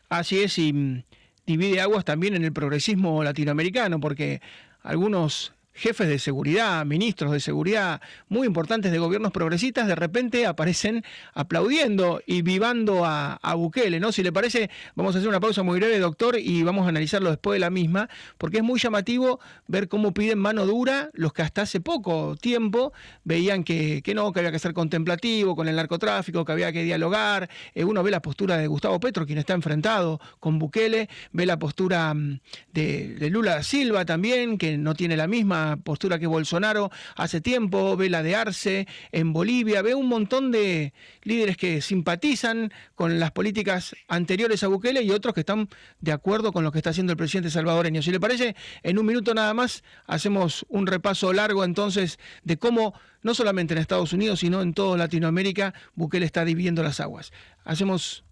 Así 0.09 0.43
es, 0.43 0.57
y 0.57 0.73
mm, 0.73 1.05
divide 1.45 1.79
aguas 1.79 2.03
también 2.03 2.35
en 2.35 2.43
el 2.43 2.51
progresismo 2.51 3.23
latinoamericano, 3.23 4.01
porque 4.01 4.41
algunos 4.81 5.53
jefes 5.73 6.07
de 6.07 6.19
seguridad, 6.19 6.85
ministros 6.85 7.31
de 7.31 7.39
seguridad 7.39 8.01
muy 8.29 8.47
importantes 8.47 8.91
de 8.91 8.99
gobiernos 8.99 9.31
progresistas, 9.31 9.87
de 9.87 9.95
repente 9.95 10.45
aparecen 10.45 11.03
aplaudiendo 11.33 12.21
y 12.25 12.41
vivando 12.41 13.05
a, 13.05 13.39
Bukele, 13.55 13.99
¿no? 13.99 14.11
Si 14.11 14.23
le 14.23 14.31
parece, 14.31 14.69
vamos 14.95 15.15
a 15.15 15.19
hacer 15.19 15.29
una 15.29 15.39
pausa 15.39 15.63
muy 15.63 15.79
breve, 15.79 15.99
doctor, 15.99 16.37
y 16.39 16.63
vamos 16.63 16.85
a 16.85 16.89
analizarlo 16.89 17.29
después 17.29 17.55
de 17.55 17.59
la 17.59 17.69
misma, 17.69 18.09
porque 18.37 18.57
es 18.57 18.63
muy 18.63 18.79
llamativo 18.79 19.39
ver 19.67 19.87
cómo 19.87 20.13
piden 20.13 20.39
mano 20.39 20.65
dura 20.65 21.09
los 21.13 21.33
que 21.33 21.43
hasta 21.43 21.61
hace 21.61 21.79
poco 21.79 22.35
tiempo 22.35 22.93
veían 23.23 23.63
que, 23.63 24.01
que 24.01 24.13
no, 24.13 24.31
que 24.33 24.39
había 24.39 24.51
que 24.51 24.59
ser 24.59 24.73
contemplativo 24.73 25.55
con 25.55 25.67
el 25.67 25.75
narcotráfico, 25.75 26.43
que 26.45 26.51
había 26.51 26.71
que 26.71 26.83
dialogar. 26.83 27.49
Eh, 27.73 27.83
uno 27.83 28.03
ve 28.03 28.11
la 28.11 28.21
postura 28.21 28.57
de 28.57 28.67
Gustavo 28.67 28.99
Petro, 28.99 29.25
quien 29.25 29.37
está 29.37 29.53
enfrentado 29.53 30.19
con 30.39 30.59
Bukele, 30.59 31.09
ve 31.31 31.45
la 31.45 31.57
postura 31.57 32.13
mm, 32.13 32.39
de, 32.73 33.29
Lula 33.29 33.63
Silva 33.63 34.05
también, 34.05 34.57
que 34.57 34.77
no 34.77 34.93
tiene 34.93 35.17
la 35.17 35.27
misma 35.27 35.62
postura 35.83 36.19
que 36.19 36.27
Bolsonaro 36.27 36.91
hace 37.15 37.41
tiempo, 37.41 37.95
ve 37.97 38.09
la 38.09 38.23
de 38.23 38.35
Arce 38.35 38.87
en 39.11 39.33
Bolivia, 39.33 39.81
ve 39.81 39.95
un 39.95 40.07
montón 40.07 40.51
de 40.51 40.93
líderes 41.23 41.57
que 41.57 41.81
simpatizan 41.81 42.71
con 42.95 43.19
las 43.19 43.31
políticas 43.31 43.95
anteriores 44.07 44.63
a 44.63 44.67
Bukele 44.67 45.01
y 45.01 45.11
otros 45.11 45.33
que 45.33 45.41
están 45.41 45.69
de 45.99 46.11
acuerdo 46.11 46.51
con 46.51 46.63
lo 46.63 46.71
que 46.71 46.79
está 46.79 46.91
haciendo 46.91 47.11
el 47.11 47.17
presidente 47.17 47.49
salvadoreño. 47.49 48.01
Si 48.01 48.11
le 48.11 48.19
parece, 48.19 48.55
en 48.83 48.97
un 48.99 49.05
minuto 49.05 49.33
nada 49.33 49.53
más 49.53 49.83
hacemos 50.07 50.65
un 50.69 50.87
repaso 50.87 51.33
largo 51.33 51.63
entonces 51.63 52.19
de 52.43 52.57
cómo, 52.57 52.93
no 53.21 53.33
solamente 53.33 53.73
en 53.73 53.79
Estados 53.79 54.13
Unidos, 54.13 54.39
sino 54.41 54.61
en 54.61 54.73
toda 54.73 54.97
Latinoamérica, 54.97 55.73
Bukele 55.95 56.25
está 56.25 56.45
dividiendo 56.45 56.83
las 56.83 56.99
aguas. 56.99 57.31
Hacemos 57.63 58.23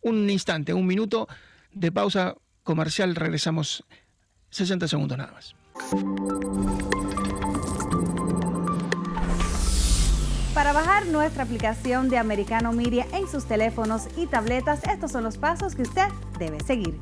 un 0.00 0.28
instante, 0.30 0.72
un 0.72 0.86
minuto 0.86 1.28
de 1.72 1.92
pausa 1.92 2.36
comercial, 2.62 3.14
regresamos 3.14 3.84
60 4.50 4.88
segundos 4.88 5.18
nada 5.18 5.32
más. 5.32 5.54
Para 10.54 10.72
bajar 10.72 11.06
nuestra 11.06 11.44
aplicación 11.44 12.08
de 12.08 12.18
Americano 12.18 12.72
Media 12.72 13.06
en 13.12 13.28
sus 13.28 13.44
teléfonos 13.44 14.08
y 14.16 14.26
tabletas, 14.26 14.82
estos 14.84 15.12
son 15.12 15.24
los 15.24 15.36
pasos 15.38 15.74
que 15.74 15.82
usted 15.82 16.08
debe 16.38 16.60
seguir. 16.64 16.98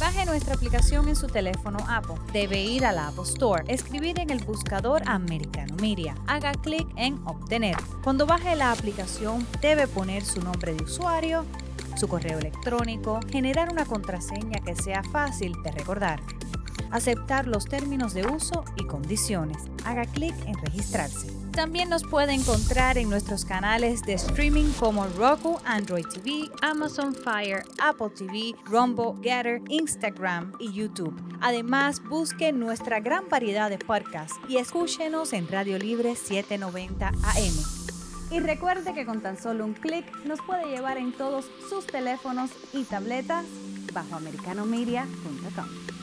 Baje 0.00 0.24
nuestra 0.24 0.54
aplicación 0.54 1.08
en 1.08 1.16
su 1.16 1.26
teléfono 1.26 1.78
Apple. 1.88 2.16
Debe 2.32 2.60
ir 2.60 2.86
a 2.86 2.92
la 2.92 3.08
Apple 3.08 3.24
Store, 3.24 3.64
escribir 3.68 4.18
en 4.18 4.30
el 4.30 4.42
buscador 4.44 5.02
Americano 5.06 5.76
Media. 5.80 6.16
Haga 6.26 6.52
clic 6.52 6.88
en 6.96 7.20
Obtener. 7.26 7.76
Cuando 8.02 8.26
baje 8.26 8.56
la 8.56 8.72
aplicación, 8.72 9.46
debe 9.60 9.86
poner 9.86 10.24
su 10.24 10.40
nombre 10.40 10.74
de 10.74 10.84
usuario, 10.84 11.44
su 11.96 12.08
correo 12.08 12.38
electrónico, 12.38 13.20
generar 13.30 13.70
una 13.70 13.84
contraseña 13.84 14.60
que 14.60 14.74
sea 14.74 15.02
fácil 15.02 15.52
de 15.62 15.70
recordar, 15.70 16.20
aceptar 16.90 17.46
los 17.46 17.66
términos 17.66 18.14
de 18.14 18.26
uso 18.26 18.64
y 18.76 18.86
condiciones. 18.86 19.58
Haga 19.84 20.06
clic 20.06 20.34
en 20.46 20.54
registrarse. 20.54 21.40
También 21.52 21.88
nos 21.88 22.04
puede 22.04 22.32
encontrar 22.32 22.96
en 22.96 23.10
nuestros 23.10 23.44
canales 23.44 24.02
de 24.02 24.14
streaming 24.14 24.70
como 24.78 25.06
Roku, 25.06 25.58
Android 25.64 26.06
TV, 26.06 26.48
Amazon 26.62 27.14
Fire, 27.14 27.64
Apple 27.82 28.10
TV, 28.16 28.54
Rumble, 28.64 29.20
Getter, 29.22 29.60
Instagram 29.68 30.52
y 30.60 30.72
YouTube. 30.72 31.14
Además, 31.40 32.02
busque 32.02 32.52
nuestra 32.52 33.00
gran 33.00 33.28
variedad 33.28 33.68
de 33.68 33.78
podcasts 33.78 34.38
y 34.48 34.58
escúchenos 34.58 35.32
en 35.32 35.48
Radio 35.48 35.78
Libre 35.78 36.14
790 36.14 37.08
AM. 37.08 37.80
Y 38.30 38.38
recuerde 38.38 38.94
que 38.94 39.04
con 39.04 39.20
tan 39.20 39.36
solo 39.36 39.64
un 39.64 39.74
clic 39.74 40.06
nos 40.24 40.40
puede 40.42 40.66
llevar 40.66 40.98
en 40.98 41.12
todos 41.12 41.50
sus 41.68 41.84
teléfonos 41.86 42.50
y 42.72 42.84
tabletas 42.84 43.44
bajo 43.92 44.14
americanomedia.com. 44.14 45.99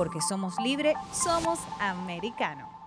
Porque 0.00 0.22
somos 0.22 0.58
libre, 0.58 0.94
somos 1.12 1.58
americano. 1.78 2.79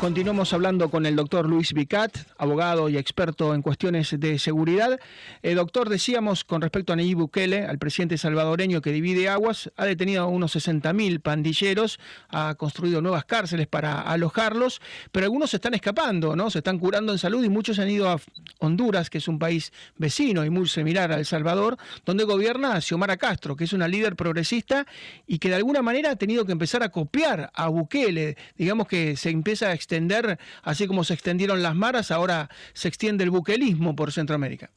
Continuamos 0.00 0.52
hablando 0.52 0.90
con 0.90 1.06
el 1.06 1.16
doctor 1.16 1.48
Luis 1.48 1.72
Vicat, 1.72 2.16
abogado 2.38 2.88
y 2.88 2.96
experto 2.96 3.52
en 3.52 3.62
cuestiones 3.62 4.14
de 4.16 4.38
seguridad. 4.38 5.00
Eh, 5.42 5.54
doctor, 5.54 5.88
decíamos 5.88 6.44
con 6.44 6.62
respecto 6.62 6.92
a 6.92 6.96
Nayib 6.96 7.18
Bukele, 7.18 7.64
al 7.64 7.78
presidente 7.78 8.16
salvadoreño 8.16 8.80
que 8.80 8.92
divide 8.92 9.28
aguas, 9.28 9.72
ha 9.76 9.86
detenido 9.86 10.22
a 10.22 10.26
unos 10.26 10.54
60.000 10.54 11.20
pandilleros, 11.20 11.98
ha 12.28 12.54
construido 12.54 13.02
nuevas 13.02 13.24
cárceles 13.24 13.66
para 13.66 14.00
alojarlos, 14.00 14.80
pero 15.10 15.26
algunos 15.26 15.50
se 15.50 15.56
están 15.56 15.74
escapando, 15.74 16.36
¿no? 16.36 16.48
Se 16.48 16.58
están 16.58 16.78
curando 16.78 17.10
en 17.10 17.18
salud 17.18 17.42
y 17.42 17.48
muchos 17.48 17.80
han 17.80 17.90
ido 17.90 18.08
a 18.08 18.20
Honduras, 18.60 19.10
que 19.10 19.18
es 19.18 19.26
un 19.26 19.40
país 19.40 19.72
vecino 19.96 20.44
y 20.44 20.50
muy 20.50 20.68
similar 20.68 21.10
a 21.10 21.18
El 21.18 21.26
Salvador, 21.26 21.76
donde 22.06 22.22
gobierna 22.22 22.80
Xiomara 22.80 23.16
Castro, 23.16 23.56
que 23.56 23.64
es 23.64 23.72
una 23.72 23.88
líder 23.88 24.14
progresista 24.14 24.86
y 25.26 25.40
que 25.40 25.48
de 25.48 25.56
alguna 25.56 25.82
manera 25.82 26.12
ha 26.12 26.16
tenido 26.16 26.44
que 26.44 26.52
empezar 26.52 26.84
a 26.84 26.90
copiar 26.90 27.50
a 27.52 27.66
Bukele. 27.66 28.36
Digamos 28.56 28.86
que 28.86 29.16
se 29.16 29.30
empieza 29.30 29.70
a 29.70 29.72
extender, 29.88 30.38
así 30.62 30.86
como 30.86 31.02
se 31.02 31.14
extendieron 31.14 31.62
las 31.62 31.74
maras, 31.74 32.10
ahora 32.10 32.50
se 32.74 32.88
extiende 32.88 33.24
el 33.24 33.30
buquelismo 33.30 33.96
por 33.96 34.12
Centroamérica. 34.12 34.70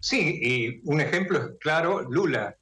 Sí, 0.00 0.40
y 0.42 0.80
un 0.90 1.00
ejemplo 1.00 1.38
es 1.38 1.46
claro, 1.60 2.02
Lula. 2.02 2.56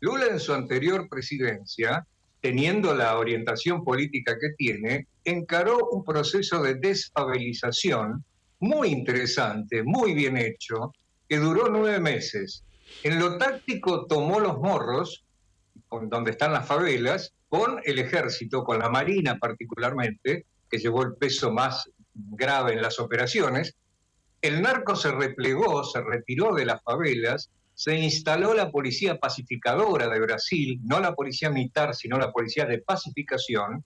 Lula 0.00 0.26
en 0.26 0.38
su 0.38 0.54
anterior 0.54 1.08
presidencia, 1.08 2.06
teniendo 2.40 2.94
la 2.94 3.18
orientación 3.18 3.82
política 3.82 4.36
que 4.40 4.50
tiene, 4.56 5.08
encaró 5.24 5.88
un 5.90 6.04
proceso 6.04 6.62
de 6.62 6.76
desfavelización 6.76 8.24
muy 8.60 8.90
interesante, 8.90 9.82
muy 9.82 10.14
bien 10.14 10.36
hecho, 10.36 10.92
que 11.28 11.38
duró 11.38 11.68
nueve 11.68 11.98
meses. 11.98 12.62
En 13.02 13.18
lo 13.18 13.36
táctico 13.36 14.06
tomó 14.06 14.38
los 14.38 14.58
morros, 14.58 15.24
donde 15.90 16.30
están 16.30 16.52
las 16.52 16.66
favelas, 16.66 17.34
con 17.48 17.80
el 17.84 17.98
ejército, 17.98 18.62
con 18.62 18.78
la 18.78 18.90
marina 18.90 19.38
particularmente, 19.38 20.46
que 20.68 20.78
llevó 20.78 21.02
el 21.02 21.14
peso 21.14 21.52
más 21.52 21.90
grave 22.14 22.74
en 22.74 22.82
las 22.82 22.98
operaciones, 22.98 23.74
el 24.40 24.62
narco 24.62 24.94
se 24.94 25.10
replegó, 25.10 25.82
se 25.84 26.00
retiró 26.00 26.54
de 26.54 26.66
las 26.66 26.82
favelas, 26.82 27.50
se 27.74 27.96
instaló 27.96 28.54
la 28.54 28.70
policía 28.70 29.18
pacificadora 29.18 30.08
de 30.08 30.20
Brasil, 30.20 30.80
no 30.84 31.00
la 31.00 31.14
policía 31.14 31.50
militar, 31.50 31.94
sino 31.94 32.18
la 32.18 32.32
policía 32.32 32.64
de 32.64 32.78
pacificación. 32.78 33.84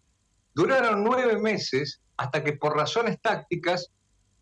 Duraron 0.54 1.04
nueve 1.04 1.38
meses 1.38 2.00
hasta 2.16 2.42
que 2.42 2.54
por 2.54 2.76
razones 2.76 3.20
tácticas 3.20 3.90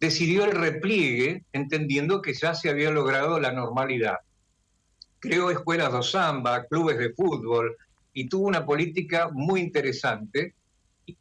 decidió 0.00 0.44
el 0.44 0.52
repliegue, 0.52 1.44
entendiendo 1.52 2.22
que 2.22 2.32
ya 2.32 2.54
se 2.54 2.70
había 2.70 2.90
logrado 2.90 3.38
la 3.38 3.52
normalidad. 3.52 4.18
Creó 5.18 5.50
escuelas 5.50 5.92
de 5.92 6.02
samba, 6.02 6.64
clubes 6.64 6.98
de 6.98 7.12
fútbol 7.12 7.76
y 8.12 8.28
tuvo 8.28 8.48
una 8.48 8.64
política 8.64 9.30
muy 9.32 9.60
interesante 9.60 10.54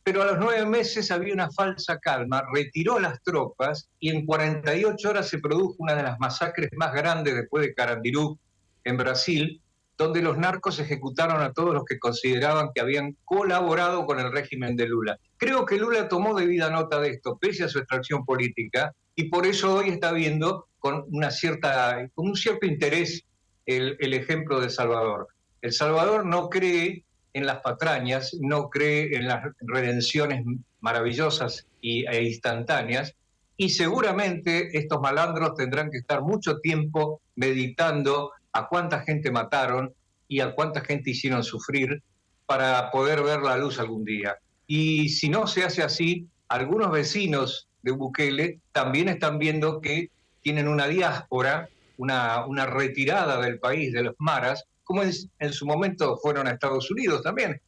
pero 0.04 0.22
a 0.22 0.26
los 0.26 0.40
nueve 0.40 0.66
meses 0.66 1.12
había 1.12 1.34
una 1.34 1.52
falsa 1.52 1.98
calma, 2.00 2.44
retiró 2.54 3.00
las 3.00 3.22
tropas 3.24 3.90
y 4.00 4.10
en 4.10 4.26
48 4.26 5.10
horas 5.10 5.28
se 5.28 5.40
produjo 5.40 5.76
una 5.80 5.96
de 5.96 6.04
las 6.04 6.20
masacres 6.20 6.70
más 6.76 6.94
grandes 6.94 7.36
después 7.36 7.66
de 7.66 7.74
Carandirú 7.74 8.38
en 8.84 8.98
Brasil, 8.98 9.62
donde 9.98 10.22
los 10.22 10.38
narcos 10.38 10.80
ejecutaron 10.80 11.42
a 11.42 11.52
todos 11.52 11.74
los 11.74 11.84
que 11.84 12.00
consideraban 12.00 12.70
que 12.74 12.82
habían 12.82 13.18
colaborado 13.26 14.06
con 14.06 14.20
el 14.20 14.32
régimen 14.32 14.76
de 14.76 14.88
Lula. 14.88 15.18
Creo 15.38 15.66
que 15.66 15.78
Lula 15.78 16.08
tomó 16.08 16.34
debida 16.38 16.70
nota 16.70 17.00
de 17.00 17.10
esto, 17.10 17.38
pese 17.38 17.66
a 17.66 17.70
su 17.70 17.80
extracción 17.80 18.24
política, 18.24 18.94
y 19.16 19.26
por 19.26 19.46
eso 19.46 19.76
hoy 19.76 19.90
está 19.90 20.14
viendo 20.14 20.68
con, 20.80 21.04
una 21.12 21.32
cierta, 21.32 22.08
con 22.16 22.30
un 22.30 22.36
cierto 22.36 22.66
interés 22.66 23.26
el, 23.66 23.98
el 24.00 24.14
ejemplo 24.14 24.62
de 24.62 24.70
Salvador. 24.70 25.28
El 25.62 25.74
Salvador 25.74 26.26
no 26.26 26.48
cree 26.48 27.04
en 27.34 27.46
las 27.46 27.60
patrañas, 27.60 28.36
no 28.40 28.70
cree 28.70 29.16
en 29.16 29.28
las 29.28 29.44
redenciones 29.62 30.44
maravillosas 30.82 31.68
y, 31.82 32.06
e 32.08 32.24
instantáneas, 32.24 33.16
y 33.58 33.70
seguramente 33.70 34.78
estos 34.78 35.02
malandros 35.02 35.56
tendrán 35.56 35.92
que 35.92 35.98
estar 35.98 36.22
mucho 36.22 36.60
tiempo 36.60 37.22
meditando 37.36 38.32
a 38.54 38.68
cuánta 38.68 39.02
gente 39.02 39.32
mataron 39.32 39.94
y 40.28 40.40
a 40.40 40.54
cuánta 40.56 40.82
gente 40.82 41.12
hicieron 41.12 41.44
sufrir 41.44 42.02
para 42.46 42.90
poder 42.92 43.22
ver 43.22 43.42
la 43.42 43.58
luz 43.58 43.80
algún 43.80 44.06
día. 44.06 44.38
Y 44.66 45.10
si 45.10 45.30
no 45.30 45.46
se 45.46 45.64
hace 45.64 45.84
así, 45.84 46.28
algunos 46.48 46.92
vecinos 46.92 47.68
de 47.82 47.92
Bukele 47.92 48.60
también 48.72 49.10
están 49.10 49.40
viendo 49.40 49.82
que 49.82 50.10
tienen 50.42 50.68
una 50.68 50.88
diáspora, 50.88 51.70
una, 51.98 52.46
una 52.46 52.66
retirada 52.66 53.42
del 53.42 53.60
país 53.60 53.92
de 53.94 54.04
los 54.04 54.16
maras, 54.20 54.66
como 54.90 55.04
en, 55.04 55.54
su 55.54 55.68
momento 55.68 56.18
fueron 56.18 56.48
a 56.48 56.52
Estados 56.54 56.90
Unidos 56.90 57.22
también, 57.22 57.62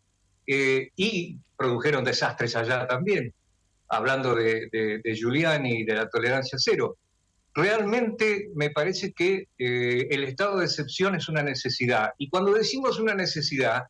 eh, 0.47 0.89
y 0.95 1.37
produjeron 1.55 2.03
desastres 2.03 2.55
allá 2.55 2.87
también, 2.87 3.31
hablando 3.89 4.33
de, 4.33 4.67
de, 4.71 5.15
Giuliani 5.15 5.81
y 5.81 5.83
de 5.83 5.93
la 5.93 6.09
tolerancia 6.09 6.57
cero. 6.59 6.97
Realmente 7.53 8.49
me 8.55 8.71
parece 8.71 9.13
que 9.13 9.49
eh, 9.55 10.07
el 10.09 10.23
estado 10.23 10.57
de 10.57 10.65
excepción 10.65 11.13
es 11.13 11.29
una 11.29 11.43
necesidad, 11.43 12.09
y 12.17 12.27
cuando 12.27 12.53
decimos 12.53 12.99
una 12.99 13.13
necesidad, 13.13 13.83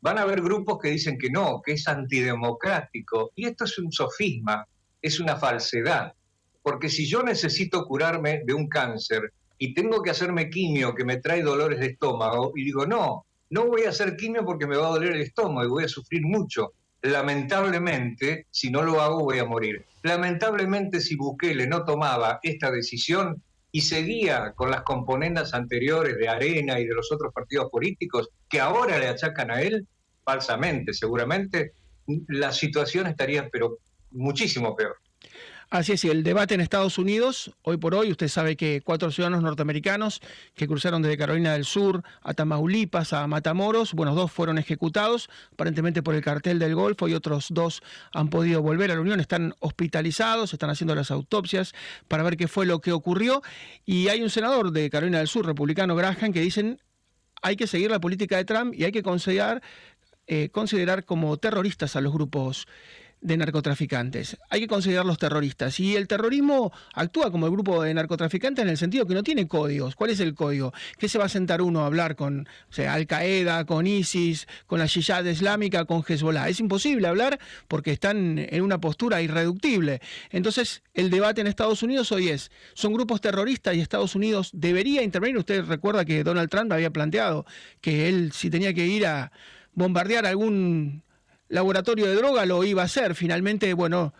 van 0.00 0.16
a 0.16 0.22
haber 0.22 0.40
grupos 0.40 0.78
que 0.80 0.88
dicen 0.88 1.18
que 1.18 1.28
no, 1.28 1.60
que 1.60 1.72
es 1.72 1.86
antidemocrático, 1.86 3.32
y 3.36 3.46
esto 3.46 3.64
es 3.64 3.78
un 3.78 3.92
sofisma, 3.92 4.66
es 5.02 5.20
una 5.20 5.36
falsedad, 5.36 6.14
porque 6.62 6.88
si 6.88 7.06
yo 7.06 7.22
necesito 7.22 7.84
curarme 7.84 8.40
de 8.46 8.54
un 8.54 8.68
cáncer, 8.68 9.34
y 9.62 9.74
tengo 9.74 10.02
que 10.02 10.10
hacerme 10.10 10.48
quimio 10.48 10.94
que 10.94 11.04
me 11.04 11.18
trae 11.18 11.42
dolores 11.42 11.78
de 11.78 11.88
estómago, 11.88 12.52
y 12.56 12.64
digo, 12.64 12.86
no, 12.86 13.26
no 13.50 13.66
voy 13.66 13.82
a 13.82 13.90
hacer 13.90 14.16
quimio 14.16 14.42
porque 14.42 14.66
me 14.66 14.76
va 14.76 14.86
a 14.86 14.92
doler 14.92 15.12
el 15.12 15.20
estómago 15.20 15.66
y 15.66 15.68
voy 15.70 15.84
a 15.84 15.88
sufrir 15.88 16.22
mucho. 16.22 16.72
Lamentablemente, 17.02 18.46
si 18.50 18.70
no 18.70 18.82
lo 18.82 19.02
hago, 19.02 19.20
voy 19.20 19.38
a 19.38 19.44
morir. 19.44 19.84
Lamentablemente, 20.02 20.98
si 21.00 21.14
Bukele 21.14 21.66
no 21.66 21.84
tomaba 21.84 22.40
esta 22.42 22.70
decisión 22.70 23.42
y 23.70 23.82
seguía 23.82 24.54
con 24.56 24.70
las 24.70 24.80
componendas 24.80 25.52
anteriores 25.52 26.16
de 26.16 26.28
Arena 26.28 26.80
y 26.80 26.86
de 26.86 26.94
los 26.94 27.12
otros 27.12 27.30
partidos 27.34 27.68
políticos 27.70 28.30
que 28.48 28.60
ahora 28.60 28.98
le 28.98 29.08
achacan 29.08 29.50
a 29.50 29.60
él, 29.60 29.86
falsamente 30.24 30.94
seguramente, 30.94 31.74
la 32.28 32.50
situación 32.50 33.08
estaría 33.08 33.50
pero 33.50 33.76
muchísimo 34.10 34.74
peor. 34.74 34.96
Así 35.70 35.92
es, 35.92 36.04
y 36.04 36.08
el 36.08 36.24
debate 36.24 36.54
en 36.54 36.60
Estados 36.60 36.98
Unidos, 36.98 37.52
hoy 37.62 37.76
por 37.76 37.94
hoy, 37.94 38.10
usted 38.10 38.26
sabe 38.26 38.56
que 38.56 38.82
cuatro 38.82 39.12
ciudadanos 39.12 39.40
norteamericanos 39.44 40.20
que 40.56 40.66
cruzaron 40.66 41.00
desde 41.00 41.16
Carolina 41.16 41.52
del 41.52 41.64
Sur 41.64 42.02
a 42.22 42.34
Tamaulipas, 42.34 43.12
a 43.12 43.24
Matamoros, 43.28 43.94
bueno, 43.94 44.16
dos 44.16 44.32
fueron 44.32 44.58
ejecutados, 44.58 45.30
aparentemente 45.52 46.02
por 46.02 46.16
el 46.16 46.22
cartel 46.22 46.58
del 46.58 46.74
Golfo, 46.74 47.06
y 47.06 47.14
otros 47.14 47.46
dos 47.50 47.84
han 48.12 48.30
podido 48.30 48.62
volver 48.62 48.90
a 48.90 48.96
la 48.96 49.00
Unión, 49.00 49.20
están 49.20 49.54
hospitalizados, 49.60 50.52
están 50.52 50.70
haciendo 50.70 50.96
las 50.96 51.12
autopsias 51.12 51.72
para 52.08 52.24
ver 52.24 52.36
qué 52.36 52.48
fue 52.48 52.66
lo 52.66 52.80
que 52.80 52.90
ocurrió, 52.90 53.40
y 53.86 54.08
hay 54.08 54.22
un 54.22 54.30
senador 54.30 54.72
de 54.72 54.90
Carolina 54.90 55.18
del 55.18 55.28
Sur, 55.28 55.46
republicano 55.46 55.94
Graham, 55.94 56.32
que 56.32 56.40
dicen 56.40 56.80
hay 57.42 57.54
que 57.54 57.68
seguir 57.68 57.92
la 57.92 58.00
política 58.00 58.36
de 58.36 58.44
Trump 58.44 58.74
y 58.74 58.82
hay 58.82 58.92
que 58.92 59.04
considerar, 59.04 59.62
eh, 60.26 60.48
considerar 60.50 61.04
como 61.04 61.36
terroristas 61.36 61.94
a 61.94 62.00
los 62.00 62.12
grupos 62.12 62.66
de 63.20 63.36
narcotraficantes. 63.36 64.38
Hay 64.48 64.60
que 64.60 64.66
considerarlos 64.66 65.18
terroristas. 65.18 65.78
Y 65.80 65.96
el 65.96 66.08
terrorismo 66.08 66.72
actúa 66.94 67.30
como 67.30 67.46
el 67.46 67.52
grupo 67.52 67.82
de 67.82 67.92
narcotraficantes 67.92 68.62
en 68.62 68.70
el 68.70 68.78
sentido 68.78 69.06
que 69.06 69.14
no 69.14 69.22
tiene 69.22 69.46
códigos. 69.46 69.94
¿Cuál 69.94 70.10
es 70.10 70.20
el 70.20 70.34
código? 70.34 70.72
¿Qué 70.98 71.08
se 71.08 71.18
va 71.18 71.26
a 71.26 71.28
sentar 71.28 71.60
uno 71.60 71.82
a 71.82 71.86
hablar 71.86 72.16
con 72.16 72.48
Al 72.88 73.06
Qaeda, 73.06 73.66
con 73.66 73.86
ISIS, 73.86 74.46
con 74.66 74.78
la 74.78 74.86
Yihad 74.86 75.24
Islámica, 75.24 75.84
con 75.84 76.02
Hezbollah? 76.06 76.48
Es 76.48 76.60
imposible 76.60 77.08
hablar 77.08 77.38
porque 77.68 77.92
están 77.92 78.38
en 78.38 78.62
una 78.62 78.80
postura 78.80 79.20
irreductible. 79.20 80.00
Entonces, 80.30 80.82
el 80.94 81.10
debate 81.10 81.42
en 81.42 81.46
Estados 81.46 81.82
Unidos 81.82 82.12
hoy 82.12 82.30
es, 82.30 82.50
¿son 82.74 82.92
grupos 82.92 83.20
terroristas 83.20 83.74
y 83.74 83.80
Estados 83.80 84.14
Unidos 84.14 84.50
debería 84.54 85.02
intervenir? 85.02 85.38
Usted 85.38 85.64
recuerda 85.64 86.04
que 86.04 86.24
Donald 86.24 86.48
Trump 86.48 86.72
había 86.72 86.90
planteado 86.90 87.44
que 87.80 88.08
él 88.08 88.32
si 88.32 88.50
tenía 88.50 88.72
que 88.72 88.86
ir 88.86 89.06
a 89.06 89.32
bombardear 89.74 90.26
algún 90.26 91.02
laboratorio 91.50 92.06
de 92.06 92.14
droga 92.14 92.46
lo 92.46 92.64
iba 92.64 92.82
a 92.82 92.86
hacer. 92.86 93.14
Finalmente, 93.14 93.74
bueno, 93.74 94.14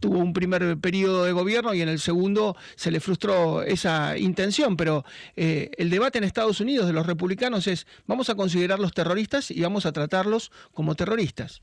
tuvo 0.00 0.18
un 0.18 0.32
primer 0.32 0.78
periodo 0.78 1.24
de 1.24 1.32
gobierno 1.32 1.74
y 1.74 1.82
en 1.82 1.88
el 1.88 1.98
segundo 1.98 2.56
se 2.76 2.90
le 2.90 3.00
frustró 3.00 3.62
esa 3.62 4.18
intención, 4.18 4.76
pero 4.76 5.04
eh, 5.36 5.70
el 5.78 5.90
debate 5.90 6.18
en 6.18 6.24
Estados 6.24 6.60
Unidos 6.60 6.86
de 6.86 6.92
los 6.92 7.06
republicanos 7.06 7.66
es 7.66 7.86
vamos 8.06 8.28
a 8.30 8.34
considerarlos 8.34 8.92
terroristas 8.92 9.50
y 9.50 9.60
vamos 9.62 9.86
a 9.86 9.92
tratarlos 9.92 10.52
como 10.72 10.94
terroristas. 10.94 11.62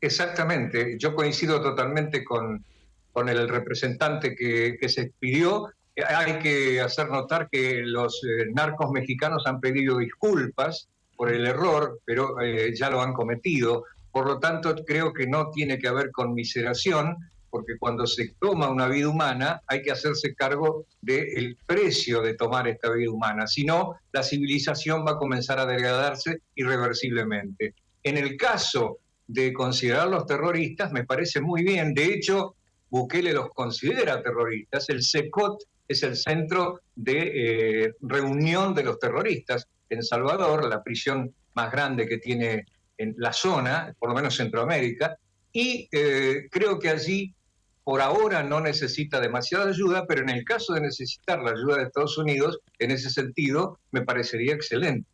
Exactamente, 0.00 0.96
yo 0.98 1.14
coincido 1.14 1.62
totalmente 1.62 2.24
con, 2.24 2.64
con 3.12 3.28
el 3.28 3.48
representante 3.48 4.34
que, 4.34 4.88
se 4.88 5.02
expidió. 5.02 5.72
Hay 6.08 6.40
que 6.40 6.80
hacer 6.80 7.08
notar 7.08 7.48
que 7.50 7.82
los 7.84 8.22
eh, 8.24 8.46
narcos 8.52 8.90
mexicanos 8.90 9.44
han 9.46 9.60
pedido 9.60 9.98
disculpas 9.98 10.88
por 11.16 11.32
el 11.32 11.46
error, 11.46 12.00
pero 12.04 12.40
eh, 12.40 12.72
ya 12.74 12.90
lo 12.90 13.00
han 13.00 13.12
cometido. 13.12 13.84
Por 14.10 14.26
lo 14.26 14.38
tanto, 14.38 14.74
creo 14.86 15.12
que 15.12 15.26
no 15.26 15.50
tiene 15.50 15.78
que 15.78 15.88
haber 15.88 16.10
conmiseración, 16.10 17.16
porque 17.50 17.78
cuando 17.78 18.06
se 18.06 18.34
toma 18.40 18.68
una 18.68 18.88
vida 18.88 19.08
humana 19.08 19.62
hay 19.66 19.82
que 19.82 19.92
hacerse 19.92 20.34
cargo 20.34 20.86
del 21.00 21.56
precio 21.66 22.20
de 22.20 22.34
tomar 22.34 22.66
esta 22.66 22.90
vida 22.90 23.10
humana. 23.10 23.46
Si 23.46 23.64
no, 23.64 23.96
la 24.12 24.22
civilización 24.22 25.04
va 25.06 25.12
a 25.12 25.18
comenzar 25.18 25.58
a 25.60 25.66
degradarse 25.66 26.40
irreversiblemente. 26.56 27.74
En 28.02 28.16
el 28.18 28.36
caso 28.36 28.98
de 29.26 29.52
considerar 29.52 30.08
los 30.08 30.26
terroristas, 30.26 30.92
me 30.92 31.04
parece 31.04 31.40
muy 31.40 31.62
bien. 31.62 31.94
De 31.94 32.06
hecho, 32.06 32.56
Bukele 32.90 33.32
los 33.32 33.50
considera 33.50 34.22
terroristas. 34.22 34.88
El 34.88 35.02
SECOT 35.02 35.62
es 35.88 36.02
el 36.02 36.16
centro 36.16 36.80
de 36.94 37.84
eh, 37.86 37.94
reunión 38.00 38.74
de 38.74 38.84
los 38.84 38.98
terroristas 38.98 39.68
en 39.88 40.02
Salvador, 40.02 40.68
la 40.68 40.82
prisión 40.82 41.34
más 41.54 41.70
grande 41.70 42.06
que 42.06 42.18
tiene 42.18 42.66
en 42.98 43.14
la 43.18 43.32
zona, 43.32 43.94
por 43.98 44.10
lo 44.10 44.14
menos 44.14 44.36
Centroamérica, 44.36 45.16
y 45.52 45.88
eh, 45.92 46.48
creo 46.50 46.78
que 46.78 46.90
allí 46.90 47.34
por 47.84 48.00
ahora 48.00 48.42
no 48.42 48.60
necesita 48.60 49.20
demasiada 49.20 49.68
ayuda, 49.68 50.06
pero 50.06 50.22
en 50.22 50.30
el 50.30 50.44
caso 50.44 50.72
de 50.72 50.80
necesitar 50.80 51.42
la 51.42 51.50
ayuda 51.50 51.76
de 51.76 51.82
Estados 51.84 52.16
Unidos, 52.16 52.58
en 52.78 52.90
ese 52.90 53.10
sentido, 53.10 53.78
me 53.92 54.02
parecería 54.02 54.54
excelente. 54.54 55.08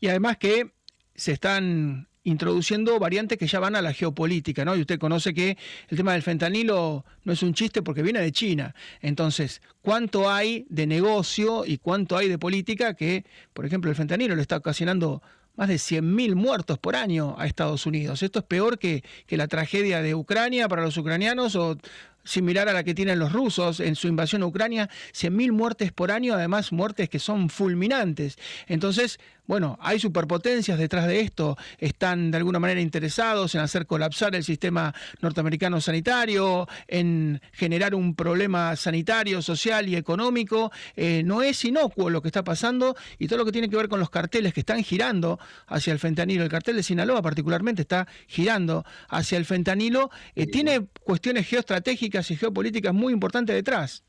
Y 0.00 0.08
además 0.08 0.38
que 0.38 0.72
se 1.14 1.32
están 1.32 2.08
introduciendo 2.24 2.98
variantes 2.98 3.38
que 3.38 3.46
ya 3.46 3.60
van 3.60 3.76
a 3.76 3.82
la 3.82 3.92
geopolítica, 3.92 4.64
¿no? 4.64 4.74
Y 4.74 4.80
usted 4.80 4.98
conoce 4.98 5.34
que 5.34 5.56
el 5.88 5.96
tema 5.96 6.14
del 6.14 6.22
fentanilo 6.22 7.04
no 7.22 7.32
es 7.32 7.42
un 7.42 7.54
chiste 7.54 7.82
porque 7.82 8.02
viene 8.02 8.20
de 8.20 8.32
China. 8.32 8.74
Entonces, 9.00 9.62
¿cuánto 9.82 10.30
hay 10.30 10.66
de 10.70 10.86
negocio 10.86 11.64
y 11.66 11.78
cuánto 11.78 12.16
hay 12.16 12.28
de 12.28 12.38
política 12.38 12.94
que, 12.94 13.24
por 13.52 13.66
ejemplo, 13.66 13.90
el 13.90 13.96
fentanilo 13.96 14.34
le 14.34 14.42
está 14.42 14.56
ocasionando 14.56 15.22
más 15.56 15.68
de 15.68 15.76
100.000 15.76 16.34
muertos 16.34 16.78
por 16.78 16.96
año 16.96 17.36
a 17.38 17.46
Estados 17.46 17.84
Unidos? 17.84 18.22
Esto 18.22 18.38
es 18.38 18.44
peor 18.46 18.78
que, 18.78 19.04
que 19.26 19.36
la 19.36 19.46
tragedia 19.46 20.00
de 20.00 20.14
Ucrania 20.14 20.66
para 20.66 20.82
los 20.82 20.96
ucranianos 20.96 21.54
o 21.56 21.76
similar 22.24 22.68
a 22.68 22.72
la 22.72 22.84
que 22.84 22.94
tienen 22.94 23.18
los 23.18 23.32
rusos 23.32 23.80
en 23.80 23.94
su 23.94 24.08
invasión 24.08 24.42
a 24.42 24.46
Ucrania, 24.46 24.88
100.000 25.12 25.52
muertes 25.52 25.92
por 25.92 26.10
año, 26.10 26.34
además 26.34 26.72
muertes 26.72 27.08
que 27.08 27.18
son 27.18 27.48
fulminantes. 27.50 28.38
Entonces, 28.66 29.18
bueno, 29.46 29.78
hay 29.82 30.00
superpotencias 30.00 30.78
detrás 30.78 31.06
de 31.06 31.20
esto, 31.20 31.58
están 31.78 32.30
de 32.30 32.38
alguna 32.38 32.58
manera 32.58 32.80
interesados 32.80 33.54
en 33.54 33.60
hacer 33.60 33.86
colapsar 33.86 34.34
el 34.34 34.42
sistema 34.42 34.94
norteamericano 35.20 35.82
sanitario, 35.82 36.66
en 36.88 37.42
generar 37.52 37.94
un 37.94 38.14
problema 38.14 38.74
sanitario, 38.74 39.42
social 39.42 39.86
y 39.86 39.96
económico. 39.96 40.72
Eh, 40.96 41.22
no 41.26 41.42
es 41.42 41.62
inocuo 41.66 42.08
lo 42.08 42.22
que 42.22 42.28
está 42.28 42.42
pasando 42.42 42.96
y 43.18 43.28
todo 43.28 43.40
lo 43.40 43.44
que 43.44 43.52
tiene 43.52 43.68
que 43.68 43.76
ver 43.76 43.90
con 43.90 44.00
los 44.00 44.08
carteles 44.08 44.54
que 44.54 44.60
están 44.60 44.82
girando 44.82 45.38
hacia 45.66 45.92
el 45.92 45.98
fentanilo. 45.98 46.42
El 46.42 46.50
cartel 46.50 46.76
de 46.76 46.82
Sinaloa 46.82 47.20
particularmente 47.20 47.82
está 47.82 48.08
girando 48.26 48.86
hacia 49.10 49.36
el 49.36 49.44
fentanilo. 49.44 50.10
Eh, 50.36 50.46
tiene 50.46 50.86
cuestiones 51.02 51.46
geoestratégicas 51.46 52.13
y 52.30 52.36
geopolíticas 52.36 52.94
muy 52.94 53.12
importantes 53.12 53.54
detrás. 53.54 54.04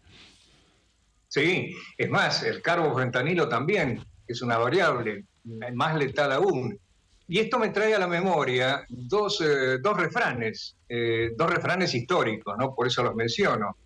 Sí, 1.28 1.76
es 1.98 2.10
más, 2.10 2.44
el 2.44 2.62
fentanilo 2.96 3.50
también 3.50 4.04
es 4.28 4.41
una 4.41 4.58
variable 4.58 5.26
más 5.74 5.96
letal 5.96 6.32
aún. 6.32 6.80
Y 7.28 7.39
esto 7.39 7.58
me 7.58 7.70
trae 7.70 7.96
a 7.96 8.00
la 8.00 8.08
memoria 8.08 8.86
dos, 8.88 9.41
eh, 9.41 9.80
dos 9.82 9.98
refranes, 9.98 10.78
eh, 10.88 11.32
dos 11.36 11.50
refranes 11.50 11.94
históricos, 11.96 12.56
¿no? 12.58 12.76
por 12.76 12.88
eso 12.88 13.04
los 13.04 13.15
menciono. 13.15 13.78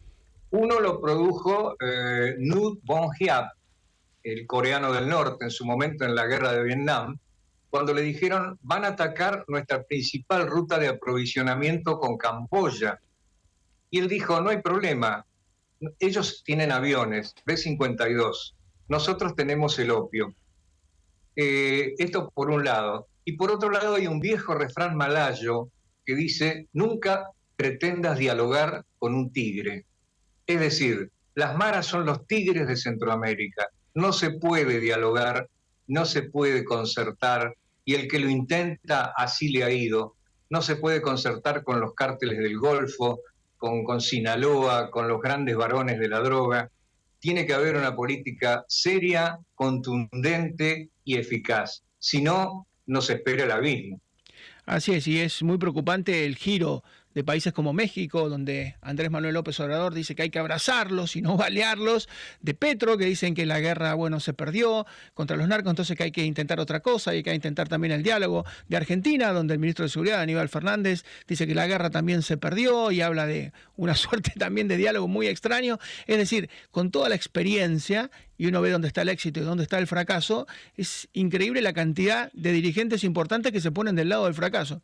Uno 0.51 0.79
lo 0.79 0.99
produjo 0.99 1.75
eh, 1.79 2.35
Nut 2.39 2.81
Hiap, 3.19 3.51
el 4.23 4.45
coreano 4.45 4.91
del 4.91 5.07
norte, 5.07 5.45
en 5.45 5.51
su 5.51 5.65
momento 5.65 6.03
en 6.03 6.15
la 6.15 6.25
guerra 6.25 6.51
de 6.51 6.63
Vietnam, 6.63 7.17
cuando 7.69 7.93
le 7.93 8.01
dijeron 8.01 8.57
van 8.61 8.83
a 8.83 8.89
atacar 8.89 9.45
nuestra 9.47 9.83
principal 9.83 10.47
ruta 10.47 10.77
de 10.79 10.87
aprovisionamiento 10.87 11.99
con 11.99 12.17
Camboya. 12.17 12.99
Y 13.89 13.99
él 13.99 14.07
dijo, 14.07 14.39
no 14.41 14.49
hay 14.49 14.61
problema, 14.61 15.25
ellos 15.99 16.43
tienen 16.45 16.71
aviones, 16.71 17.33
B-52, 17.45 18.53
nosotros 18.87 19.35
tenemos 19.35 19.77
el 19.79 19.91
opio. 19.91 20.33
Eh, 21.35 21.93
esto 21.97 22.31
por 22.33 22.49
un 22.49 22.65
lado. 22.65 23.07
Y 23.23 23.33
por 23.33 23.51
otro 23.51 23.69
lado 23.69 23.95
hay 23.95 24.07
un 24.07 24.19
viejo 24.19 24.55
refrán 24.55 24.95
malayo 24.95 25.69
que 26.05 26.15
dice, 26.15 26.67
nunca 26.73 27.29
pretendas 27.55 28.17
dialogar 28.17 28.85
con 28.97 29.13
un 29.13 29.31
tigre. 29.31 29.85
Es 30.47 30.59
decir, 30.59 31.11
las 31.35 31.55
maras 31.55 31.85
son 31.85 32.05
los 32.05 32.25
tigres 32.25 32.67
de 32.67 32.75
Centroamérica. 32.75 33.67
No 33.93 34.11
se 34.11 34.31
puede 34.31 34.79
dialogar, 34.79 35.47
no 35.87 36.05
se 36.05 36.23
puede 36.23 36.65
concertar, 36.65 37.55
y 37.85 37.95
el 37.95 38.07
que 38.07 38.19
lo 38.19 38.29
intenta 38.29 39.13
así 39.15 39.49
le 39.49 39.63
ha 39.63 39.71
ido. 39.71 40.15
No 40.49 40.61
se 40.61 40.75
puede 40.75 41.01
concertar 41.01 41.63
con 41.63 41.79
los 41.79 41.93
cárteles 41.93 42.39
del 42.39 42.57
Golfo, 42.57 43.21
con, 43.59 43.83
con 43.83 44.01
Sinaloa, 44.01 44.89
con 44.89 45.07
los 45.07 45.21
grandes 45.21 45.55
varones 45.55 45.99
de 45.99 46.09
la 46.09 46.19
droga 46.21 46.71
tiene 47.19 47.45
que 47.45 47.53
haber 47.53 47.75
una 47.75 47.95
política 47.95 48.65
seria, 48.67 49.39
contundente 49.53 50.89
y 51.03 51.17
eficaz. 51.17 51.83
Si 51.99 52.21
no, 52.21 52.65
nos 52.85 53.09
espera 53.09 53.43
el 53.43 53.51
abismo. 53.51 53.99
Así 54.65 54.93
es, 54.93 55.07
y 55.07 55.19
es 55.19 55.43
muy 55.43 55.57
preocupante 55.57 56.25
el 56.25 56.35
giro 56.35 56.83
de 57.13 57.23
países 57.23 57.53
como 57.53 57.73
México, 57.73 58.29
donde 58.29 58.75
Andrés 58.81 59.09
Manuel 59.09 59.33
López 59.33 59.59
Obrador 59.59 59.93
dice 59.93 60.15
que 60.15 60.23
hay 60.23 60.29
que 60.29 60.39
abrazarlos 60.39 61.15
y 61.15 61.21
no 61.21 61.37
balearlos, 61.37 62.07
de 62.41 62.53
Petro, 62.53 62.97
que 62.97 63.05
dicen 63.05 63.33
que 63.33 63.45
la 63.45 63.59
guerra, 63.59 63.93
bueno, 63.95 64.19
se 64.19 64.33
perdió 64.33 64.85
contra 65.13 65.37
los 65.37 65.47
narcos, 65.47 65.71
entonces 65.71 65.97
que 65.97 66.03
hay 66.03 66.11
que 66.11 66.23
intentar 66.23 66.59
otra 66.59 66.81
cosa, 66.81 67.13
y 67.13 67.17
hay 67.17 67.23
que 67.23 67.33
intentar 67.33 67.67
también 67.67 67.91
el 67.91 68.03
diálogo 68.03 68.45
de 68.67 68.77
Argentina, 68.77 69.33
donde 69.33 69.53
el 69.53 69.59
ministro 69.59 69.83
de 69.83 69.89
Seguridad, 69.89 70.21
Aníbal 70.21 70.49
Fernández, 70.49 71.03
dice 71.27 71.47
que 71.47 71.55
la 71.55 71.67
guerra 71.67 71.89
también 71.89 72.21
se 72.21 72.37
perdió 72.37 72.91
y 72.91 73.01
habla 73.01 73.25
de 73.25 73.53
una 73.75 73.95
suerte 73.95 74.33
también 74.37 74.67
de 74.67 74.77
diálogo 74.77 75.07
muy 75.07 75.27
extraño. 75.27 75.79
Es 76.07 76.17
decir, 76.17 76.49
con 76.71 76.91
toda 76.91 77.09
la 77.09 77.15
experiencia 77.15 78.11
y 78.37 78.47
uno 78.47 78.61
ve 78.61 78.71
dónde 78.71 78.87
está 78.87 79.01
el 79.01 79.09
éxito 79.09 79.41
y 79.41 79.43
dónde 79.43 79.63
está 79.63 79.79
el 79.79 79.87
fracaso, 79.87 80.47
es 80.77 81.09
increíble 81.13 81.61
la 81.61 81.73
cantidad 81.73 82.31
de 82.33 82.53
dirigentes 82.53 83.03
importantes 83.03 83.51
que 83.51 83.59
se 83.61 83.71
ponen 83.71 83.95
del 83.95 84.09
lado 84.09 84.25
del 84.25 84.33
fracaso. 84.33 84.81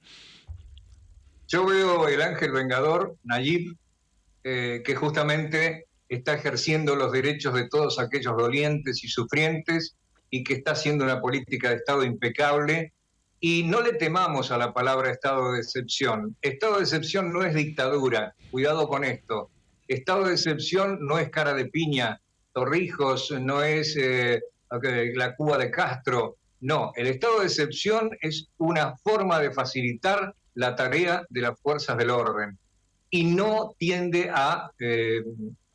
Yo 1.47 1.65
veo 1.65 2.07
el 2.07 2.21
ángel 2.21 2.51
vengador, 2.51 3.15
Nayib, 3.23 3.75
eh, 4.43 4.81
que 4.85 4.95
justamente 4.95 5.85
está 6.09 6.33
ejerciendo 6.33 6.95
los 6.95 7.11
derechos 7.11 7.53
de 7.53 7.67
todos 7.67 7.99
aquellos 7.99 8.35
dolientes 8.37 9.03
y 9.03 9.07
sufrientes 9.07 9.95
y 10.29 10.43
que 10.43 10.55
está 10.55 10.71
haciendo 10.71 11.03
una 11.03 11.21
política 11.21 11.69
de 11.69 11.77
Estado 11.77 12.03
impecable 12.03 12.93
Y 13.39 13.63
no 13.63 13.81
le 13.81 13.93
temamos 13.93 14.51
a 14.51 14.57
la 14.57 14.73
palabra 14.73 15.11
estado 15.11 15.51
de 15.51 15.59
excepción. 15.59 16.35
Estado 16.41 16.77
de 16.77 16.83
excepción 16.83 17.31
no 17.31 17.43
es 17.43 17.53
dictadura, 17.53 18.33
cuidado 18.49 18.87
con 18.87 19.03
esto. 19.03 19.51
Estado 19.87 20.25
de 20.25 20.33
excepción 20.33 20.97
no 21.01 21.19
es 21.19 21.29
cara 21.29 21.53
de 21.53 21.65
piña, 21.65 22.21
Torrijos, 22.53 23.31
no 23.31 23.61
es 23.61 23.95
eh, 23.97 24.41
la 25.15 25.35
Cuba 25.35 25.57
de 25.57 25.69
Castro. 25.69 26.37
No, 26.61 26.91
el 26.95 27.07
estado 27.07 27.41
de 27.41 27.45
excepción 27.45 28.09
es 28.21 28.47
una 28.57 28.95
forma 28.97 29.39
de 29.39 29.51
facilitar 29.51 30.33
la 30.55 30.75
tarea 30.75 31.25
de 31.29 31.41
las 31.41 31.59
fuerzas 31.59 31.97
del 31.97 32.09
orden 32.09 32.57
y 33.09 33.23
no 33.23 33.75
tiende 33.77 34.29
a 34.33 34.71
eh, 34.79 35.23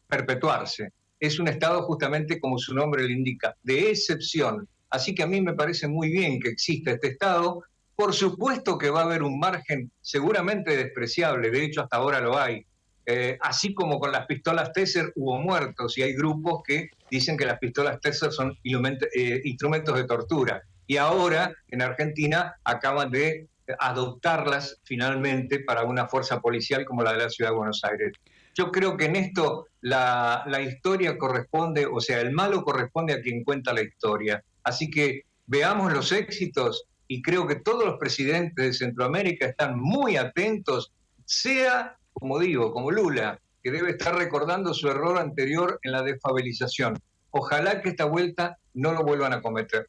perpetuarse. 0.08 0.92
Es 1.18 1.38
un 1.38 1.48
estado 1.48 1.82
justamente 1.82 2.40
como 2.40 2.58
su 2.58 2.74
nombre 2.74 3.04
le 3.04 3.12
indica, 3.12 3.54
de 3.62 3.90
excepción. 3.90 4.68
Así 4.90 5.14
que 5.14 5.22
a 5.22 5.26
mí 5.26 5.40
me 5.40 5.54
parece 5.54 5.86
muy 5.86 6.10
bien 6.10 6.40
que 6.40 6.48
exista 6.48 6.90
este 6.90 7.08
estado. 7.08 7.62
Por 7.94 8.14
supuesto 8.14 8.78
que 8.78 8.90
va 8.90 9.02
a 9.02 9.04
haber 9.04 9.22
un 9.22 9.38
margen 9.38 9.90
seguramente 10.00 10.76
despreciable, 10.76 11.50
de 11.50 11.64
hecho 11.64 11.82
hasta 11.82 11.98
ahora 11.98 12.20
lo 12.20 12.38
hay. 12.38 12.66
Eh, 13.06 13.38
así 13.40 13.74
como 13.74 13.98
con 13.98 14.12
las 14.12 14.26
pistolas 14.26 14.72
Tesser 14.72 15.12
hubo 15.16 15.38
muertos 15.38 15.96
y 15.98 16.02
hay 16.02 16.12
grupos 16.14 16.62
que 16.64 16.90
dicen 17.10 17.36
que 17.36 17.46
las 17.46 17.58
pistolas 17.58 18.00
Tesser 18.00 18.30
son 18.32 18.56
eh, 18.62 19.40
instrumentos 19.44 19.96
de 19.96 20.04
tortura. 20.04 20.62
Y 20.86 20.96
ahora 20.96 21.52
en 21.68 21.82
Argentina 21.82 22.56
acaban 22.64 23.10
de 23.10 23.48
adoptarlas 23.78 24.80
finalmente 24.84 25.60
para 25.60 25.84
una 25.84 26.08
fuerza 26.08 26.40
policial 26.40 26.84
como 26.84 27.02
la 27.02 27.12
de 27.12 27.18
la 27.18 27.30
Ciudad 27.30 27.50
de 27.50 27.56
Buenos 27.56 27.82
Aires. 27.84 28.12
Yo 28.54 28.70
creo 28.70 28.96
que 28.96 29.06
en 29.06 29.16
esto 29.16 29.66
la, 29.80 30.44
historia 30.60 31.16
corresponde, 31.16 31.86
o 31.86 32.00
sea, 32.00 32.20
el 32.20 32.32
malo 32.32 32.62
corresponde 32.62 33.14
a 33.14 33.20
quien 33.20 33.44
cuenta 33.44 33.72
la 33.72 33.82
historia. 33.82 34.42
Así 34.64 34.90
que 34.90 35.22
veamos 35.46 35.92
los 35.92 36.12
éxitos 36.12 36.84
y 37.06 37.22
creo 37.22 37.46
que 37.46 37.56
todos 37.56 37.84
los 37.84 37.98
presidentes 37.98 38.64
de 38.64 38.72
Centroamérica 38.72 39.46
están 39.46 39.78
muy 39.78 40.16
atentos, 40.16 40.92
sea, 41.24 41.96
como 42.12 42.38
digo, 42.38 42.72
como 42.72 42.90
Lula, 42.90 43.40
que 43.62 43.70
debe 43.70 43.90
estar 43.90 44.16
recordando 44.16 44.74
su 44.74 44.88
error 44.88 45.18
anterior 45.18 45.78
en 45.82 45.92
la 45.92 46.02
desfabilización. 46.02 46.98
Ojalá 47.30 47.82
que 47.82 47.90
esta 47.90 48.04
vuelta 48.04 48.58
no 48.74 48.92
lo 48.92 49.04
vuelvan 49.04 49.32
a 49.32 49.42
cometer. 49.42 49.88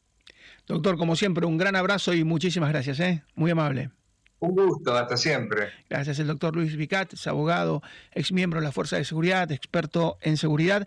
Doctor, 0.72 0.96
como 0.96 1.16
siempre, 1.16 1.44
un 1.44 1.58
gran 1.58 1.76
abrazo 1.76 2.14
y 2.14 2.24
muchísimas 2.24 2.70
gracias, 2.70 2.98
¿eh? 3.00 3.22
muy 3.34 3.50
amable. 3.50 3.90
Un 4.38 4.56
gusto, 4.56 4.96
hasta 4.96 5.18
siempre. 5.18 5.68
Gracias, 5.90 6.18
el 6.18 6.26
doctor 6.26 6.56
Luis 6.56 6.76
Vicat, 6.76 7.12
es 7.12 7.26
abogado, 7.26 7.82
ex 8.12 8.32
miembro 8.32 8.58
de 8.58 8.64
la 8.64 8.72
Fuerza 8.72 8.96
de 8.96 9.04
Seguridad, 9.04 9.52
experto 9.52 10.16
en 10.22 10.38
seguridad. 10.38 10.86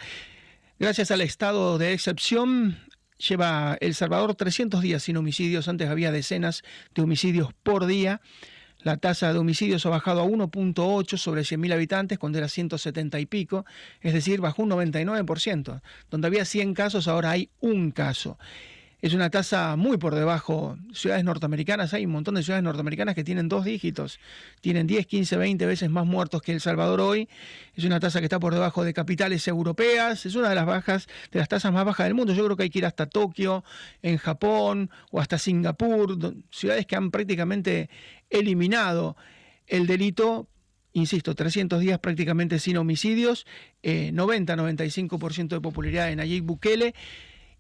Gracias 0.80 1.12
al 1.12 1.22
estado 1.22 1.78
de 1.78 1.94
excepción, 1.94 2.80
lleva 3.18 3.78
El 3.80 3.94
Salvador 3.94 4.34
300 4.34 4.82
días 4.82 5.04
sin 5.04 5.18
homicidios. 5.18 5.68
Antes 5.68 5.88
había 5.88 6.12
decenas 6.12 6.64
de 6.96 7.04
homicidios 7.04 7.54
por 7.62 7.86
día. 7.86 8.22
La 8.80 8.98
tasa 8.98 9.34
de 9.34 9.40
homicidios 9.40 9.86
ha 9.86 9.90
bajado 9.90 10.22
a 10.22 10.26
1.8 10.26 11.18
sobre 11.18 11.42
100.000 11.42 11.74
habitantes 11.74 12.18
cuando 12.18 12.40
era 12.40 12.48
170 12.48 13.20
y 13.20 13.26
pico, 13.28 13.66
es 14.02 14.14
decir, 14.14 14.42
bajó 14.42 14.64
un 14.64 14.72
99%. 14.72 15.82
Donde 16.10 16.28
había 16.28 16.44
100 16.44 16.74
casos, 16.74 17.08
ahora 17.08 17.30
hay 17.30 17.52
un 17.60 17.92
caso. 17.92 18.40
Es 19.06 19.14
una 19.14 19.30
tasa 19.30 19.76
muy 19.76 19.98
por 19.98 20.16
debajo. 20.16 20.80
Ciudades 20.92 21.24
norteamericanas, 21.24 21.94
hay 21.94 22.08
un 22.08 22.12
montón 22.12 22.34
de 22.34 22.42
ciudades 22.42 22.64
norteamericanas 22.64 23.14
que 23.14 23.24
tienen 23.24 23.48
dos 23.48 23.64
dígitos, 23.64 24.20
tienen 24.62 24.88
10, 24.88 25.06
15, 25.06 25.38
20 25.38 25.64
veces 25.68 25.92
más 25.92 26.08
muertos 26.08 26.42
que 26.42 26.54
El 26.54 26.60
Salvador 26.60 27.02
hoy. 27.02 27.30
Es 27.76 27.84
una 27.84 28.00
tasa 28.00 28.18
que 28.18 28.26
está 28.26 28.40
por 28.40 28.56
debajo 28.56 28.84
de 28.84 28.96
capitales 28.96 29.48
europeas, 29.48 30.26
es 30.26 30.34
una 30.34 30.50
de 30.50 30.56
las 30.56 30.66
bajas, 30.66 31.06
de 31.32 31.38
las 31.38 31.48
tasas 31.48 31.72
más 31.72 31.86
bajas 31.86 32.08
del 32.08 32.16
mundo. 32.16 32.34
Yo 32.34 32.44
creo 32.46 32.58
que 32.58 32.64
hay 32.64 32.72
que 32.72 32.80
ir 32.80 32.86
hasta 32.88 33.06
Tokio, 33.06 33.64
en 34.02 34.18
Japón 34.18 34.90
o 35.12 35.22
hasta 35.22 35.38
Singapur, 35.38 36.18
ciudades 36.50 36.88
que 36.88 36.96
han 36.96 37.12
prácticamente 37.12 37.92
eliminado 38.32 39.18
el 39.68 39.86
delito 39.86 40.50
insisto, 40.94 41.36
300 41.36 41.80
días 41.80 42.00
prácticamente 42.00 42.58
sin 42.58 42.78
homicidios, 42.78 43.46
90-95% 43.84 45.44
eh, 45.44 45.46
de 45.48 45.62
popularidad 45.62 46.10
en 46.10 46.18
Nayib 46.18 46.44
Bukele, 46.44 46.96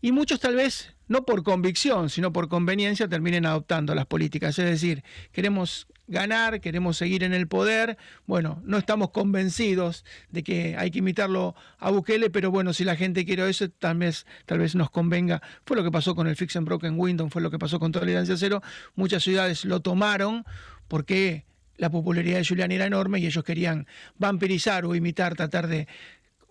y 0.01 0.11
muchos 0.11 0.39
tal 0.39 0.55
vez 0.55 0.94
no 1.07 1.25
por 1.25 1.43
convicción, 1.43 2.09
sino 2.09 2.33
por 2.33 2.47
conveniencia, 2.47 3.07
terminen 3.07 3.45
adoptando 3.45 3.95
las 3.95 4.05
políticas. 4.05 4.57
Es 4.59 4.65
decir, 4.65 5.03
queremos 5.31 5.87
ganar, 6.07 6.61
queremos 6.61 6.97
seguir 6.97 7.23
en 7.23 7.33
el 7.33 7.47
poder. 7.47 7.97
Bueno, 8.25 8.61
no 8.63 8.77
estamos 8.77 9.11
convencidos 9.11 10.05
de 10.29 10.43
que 10.43 10.75
hay 10.77 10.91
que 10.91 10.99
imitarlo 10.99 11.55
a 11.79 11.91
Bukele, 11.91 12.29
pero 12.29 12.51
bueno, 12.51 12.73
si 12.73 12.83
la 12.83 12.95
gente 12.95 13.25
quiere 13.25 13.47
eso, 13.49 13.69
tal 13.69 13.97
vez, 13.97 14.25
tal 14.45 14.59
vez 14.59 14.75
nos 14.75 14.89
convenga. 14.89 15.41
Fue 15.65 15.75
lo 15.75 15.83
que 15.83 15.91
pasó 15.91 16.15
con 16.15 16.27
el 16.27 16.35
Fix 16.35 16.55
and 16.55 16.67
Broken 16.67 16.99
Window, 16.99 17.29
fue 17.29 17.41
lo 17.41 17.51
que 17.51 17.59
pasó 17.59 17.79
con 17.79 17.91
Tolerancia 17.91 18.37
Cero. 18.37 18.61
Muchas 18.95 19.23
ciudades 19.23 19.65
lo 19.65 19.79
tomaron 19.79 20.45
porque 20.87 21.45
la 21.77 21.89
popularidad 21.89 22.37
de 22.37 22.45
Julián 22.45 22.71
era 22.71 22.85
enorme 22.85 23.19
y 23.19 23.25
ellos 23.25 23.43
querían 23.43 23.87
vampirizar 24.17 24.85
o 24.85 24.95
imitar, 24.95 25.35
tratar 25.35 25.67
de 25.67 25.87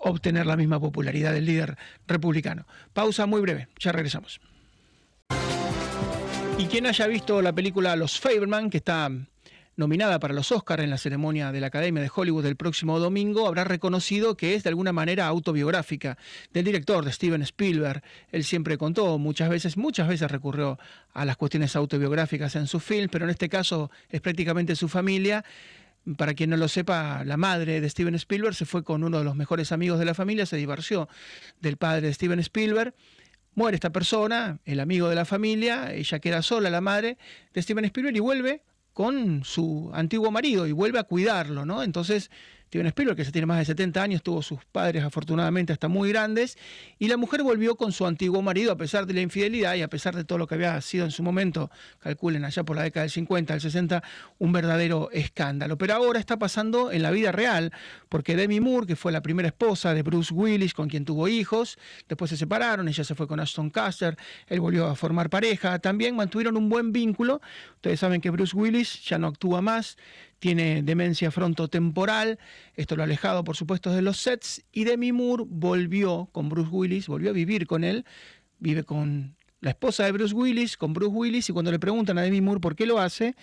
obtener 0.05 0.47
la 0.47 0.57
misma 0.57 0.81
popularidad 0.81 1.33
del 1.33 1.47
líder 1.47 1.77
republicano. 2.07 2.67
Pausa 2.93 3.27
muy 3.27 3.41
breve, 3.41 3.69
ya 3.79 3.93
regresamos. 3.93 4.41
Y 6.59 6.67
quien 6.67 6.87
haya 6.87 7.07
visto 7.07 7.43
la 7.43 7.53
película 7.53 7.97
Los 7.97 8.21
Faberman, 8.21 8.71
que 8.71 8.77
está 8.79 9.11
nominada 9.77 10.21
para 10.21 10.35
los 10.35 10.53
Oscars 10.53 10.85
en 10.85 10.91
la 10.91 10.99
ceremonia 10.99 11.51
de 11.51 11.61
la 11.61 11.67
Academia 11.67 12.03
de 12.03 12.11
Hollywood 12.15 12.45
del 12.45 12.57
próximo 12.57 13.01
domingo, 13.01 13.49
habrá 13.49 13.65
reconocido 13.65 14.37
que 14.37 14.55
es 14.55 14.63
de 14.63 14.69
alguna 14.69 14.93
manera 14.93 15.27
autobiográfica 15.27 16.17
del 16.53 16.65
director 16.65 17.05
de 17.05 17.13
Steven 17.13 17.43
Spielberg. 17.43 18.03
Él 18.31 18.45
siempre 18.45 18.79
contó 18.79 19.19
muchas 19.19 19.49
veces, 19.49 19.77
muchas 19.77 20.07
veces 20.07 20.31
recurrió 20.31 20.79
a 21.13 21.25
las 21.25 21.37
cuestiones 21.37 21.75
autobiográficas 21.75 22.55
en 22.55 22.69
su 22.69 22.79
film, 22.79 23.09
pero 23.11 23.25
en 23.25 23.31
este 23.31 23.49
caso 23.49 23.91
es 24.11 24.21
prácticamente 24.21 24.77
su 24.77 24.89
familia 24.89 25.45
para 26.17 26.35
quien 26.35 26.51
no 26.51 26.57
lo 26.57 26.69
sepa, 26.69 27.25
la 27.25 27.37
madre 27.37 27.81
de 27.81 27.89
Steven 27.89 28.15
Spielberg 28.15 28.55
se 28.55 28.67
fue 28.67 28.85
con 28.85 29.05
uno 29.05 29.19
de 29.19 29.25
los 29.25 29.37
mejores 29.37 29.73
amigos 29.73 29.99
de 29.99 30.05
la 30.05 30.15
familia, 30.15 30.47
se 30.47 30.57
divorció 30.57 31.09
del 31.61 31.77
padre 31.77 32.09
de 32.09 32.15
Steven 32.15 32.39
Spielberg. 32.41 32.95
Muere 33.55 33.77
esta 33.77 33.91
persona, 33.91 34.59
el 34.65 34.81
amigo 34.81 35.09
de 35.09 35.15
la 35.15 35.25
familia, 35.25 35.93
ella 35.93 36.19
queda 36.19 36.43
sola, 36.43 36.71
la 36.71 36.81
madre 36.81 37.19
de 37.53 37.63
Steven 37.63 37.85
Spielberg, 37.85 38.17
y 38.17 38.21
vuelve 38.21 38.63
con 38.93 39.45
su 39.45 39.91
antiguo 39.93 40.31
marido 40.31 40.67
y 40.67 40.73
vuelve 40.73 40.99
a 40.99 41.05
cuidarlo, 41.05 41.65
¿no? 41.65 41.83
Entonces 41.83 42.31
Steven 42.75 43.15
que 43.15 43.25
se 43.25 43.31
tiene 43.31 43.47
más 43.47 43.59
de 43.59 43.67
70 43.67 44.03
años, 44.03 44.23
tuvo 44.23 44.43
sus 44.43 44.65
padres 44.65 45.05
afortunadamente 45.05 45.73
hasta 45.73 45.87
muy 45.87 46.09
grandes, 46.09 46.59
y 46.99 47.07
la 47.07 47.17
mujer 47.17 47.43
volvió 47.45 47.77
con 47.77 47.93
su 47.93 48.05
antiguo 48.05 48.43
marido 48.43 48.73
a 48.73 48.77
pesar 48.77 49.07
de 49.07 49.15
la 49.15 49.21
infidelidad 49.21 49.77
y 49.77 49.83
a 49.83 49.89
pesar 49.89 50.17
de 50.17 50.25
todo 50.25 50.39
lo 50.39 50.49
que 50.49 50.57
había 50.57 50.81
sido 50.81 51.05
en 51.05 51.13
su 51.13 51.23
momento, 51.23 51.71
calculen 52.01 52.45
allá 52.45 52.65
por 52.65 52.75
la 52.75 52.83
década 52.83 53.03
del 53.03 53.11
50, 53.11 53.53
del 53.55 53.61
60, 53.61 54.03
un 54.39 54.53
verdadero 54.53 55.09
escándalo. 55.13 55.79
Pero 55.79 55.95
ahora 55.95 56.19
está 56.19 56.37
pasando 56.37 56.91
en 56.91 57.03
la 57.03 57.13
vida 57.13 57.31
real, 57.31 57.73
porque 58.09 58.35
Demi 58.35 58.59
Moore, 58.59 58.87
que 58.89 58.97
fue 58.97 59.13
la 59.13 59.23
primera 59.23 59.49
esposa 59.49 59.95
de 59.95 60.03
Bruce 60.03 60.35
Willis, 60.35 60.75
con 60.75 60.89
quien 60.89 61.05
tuvo 61.05 61.29
hijos, 61.29 61.79
después 62.09 62.31
se 62.31 62.37
separaron, 62.37 62.89
ella 62.89 63.05
se 63.05 63.15
fue 63.15 63.29
con 63.29 63.39
Ashton 63.39 63.71
Custer, 63.71 64.17
él 64.49 64.61
volvió 64.61 64.87
a 64.87 64.97
formar 64.97 65.31
pareja, 65.31 65.79
también 65.79 66.17
mantuvieron 66.17 66.57
un 66.57 66.69
buen 66.69 66.93
vínculo, 66.93 67.41
ustedes 67.77 68.01
saben 68.01 68.21
que 68.21 68.31
Bruce 68.31 68.57
Willis 68.57 69.05
ya 69.05 69.19
no 69.19 69.29
actúa 69.29 69.61
más, 69.61 69.97
tiene 70.45 70.83
demencia 70.83 71.31
frontotemporal, 71.31 72.39
esto 72.75 72.97
lo 72.97 73.03
ha 73.03 73.07
alejado 73.07 73.45
por 73.45 73.57
supuesto 73.57 73.91
de 73.95 74.03
los 74.03 74.19
sets, 74.19 74.63
y 74.73 74.85
Demi 74.85 75.11
Moore 75.11 75.45
volvió 75.47 76.29
con 76.33 76.51
Bruce 76.51 76.69
Willis, 76.71 77.07
volvió 77.07 77.31
a 77.31 77.33
vivir 77.33 77.67
con 77.67 77.83
él, 77.83 78.05
vive 78.59 78.85
con 78.85 79.37
la 79.63 79.71
esposa 79.71 80.05
de 80.05 80.13
Bruce 80.13 80.35
Willis, 80.35 80.77
con 80.77 80.93
Bruce 80.93 81.15
Willis, 81.15 81.49
y 81.49 81.55
cuando 81.55 81.73
le 81.73 81.79
preguntan 81.79 82.19
a 82.19 82.21
Demi 82.21 82.43
Moore 82.43 82.61
por 82.61 82.77
qué 82.77 82.85
lo 82.85 82.99
hace, 82.99 83.37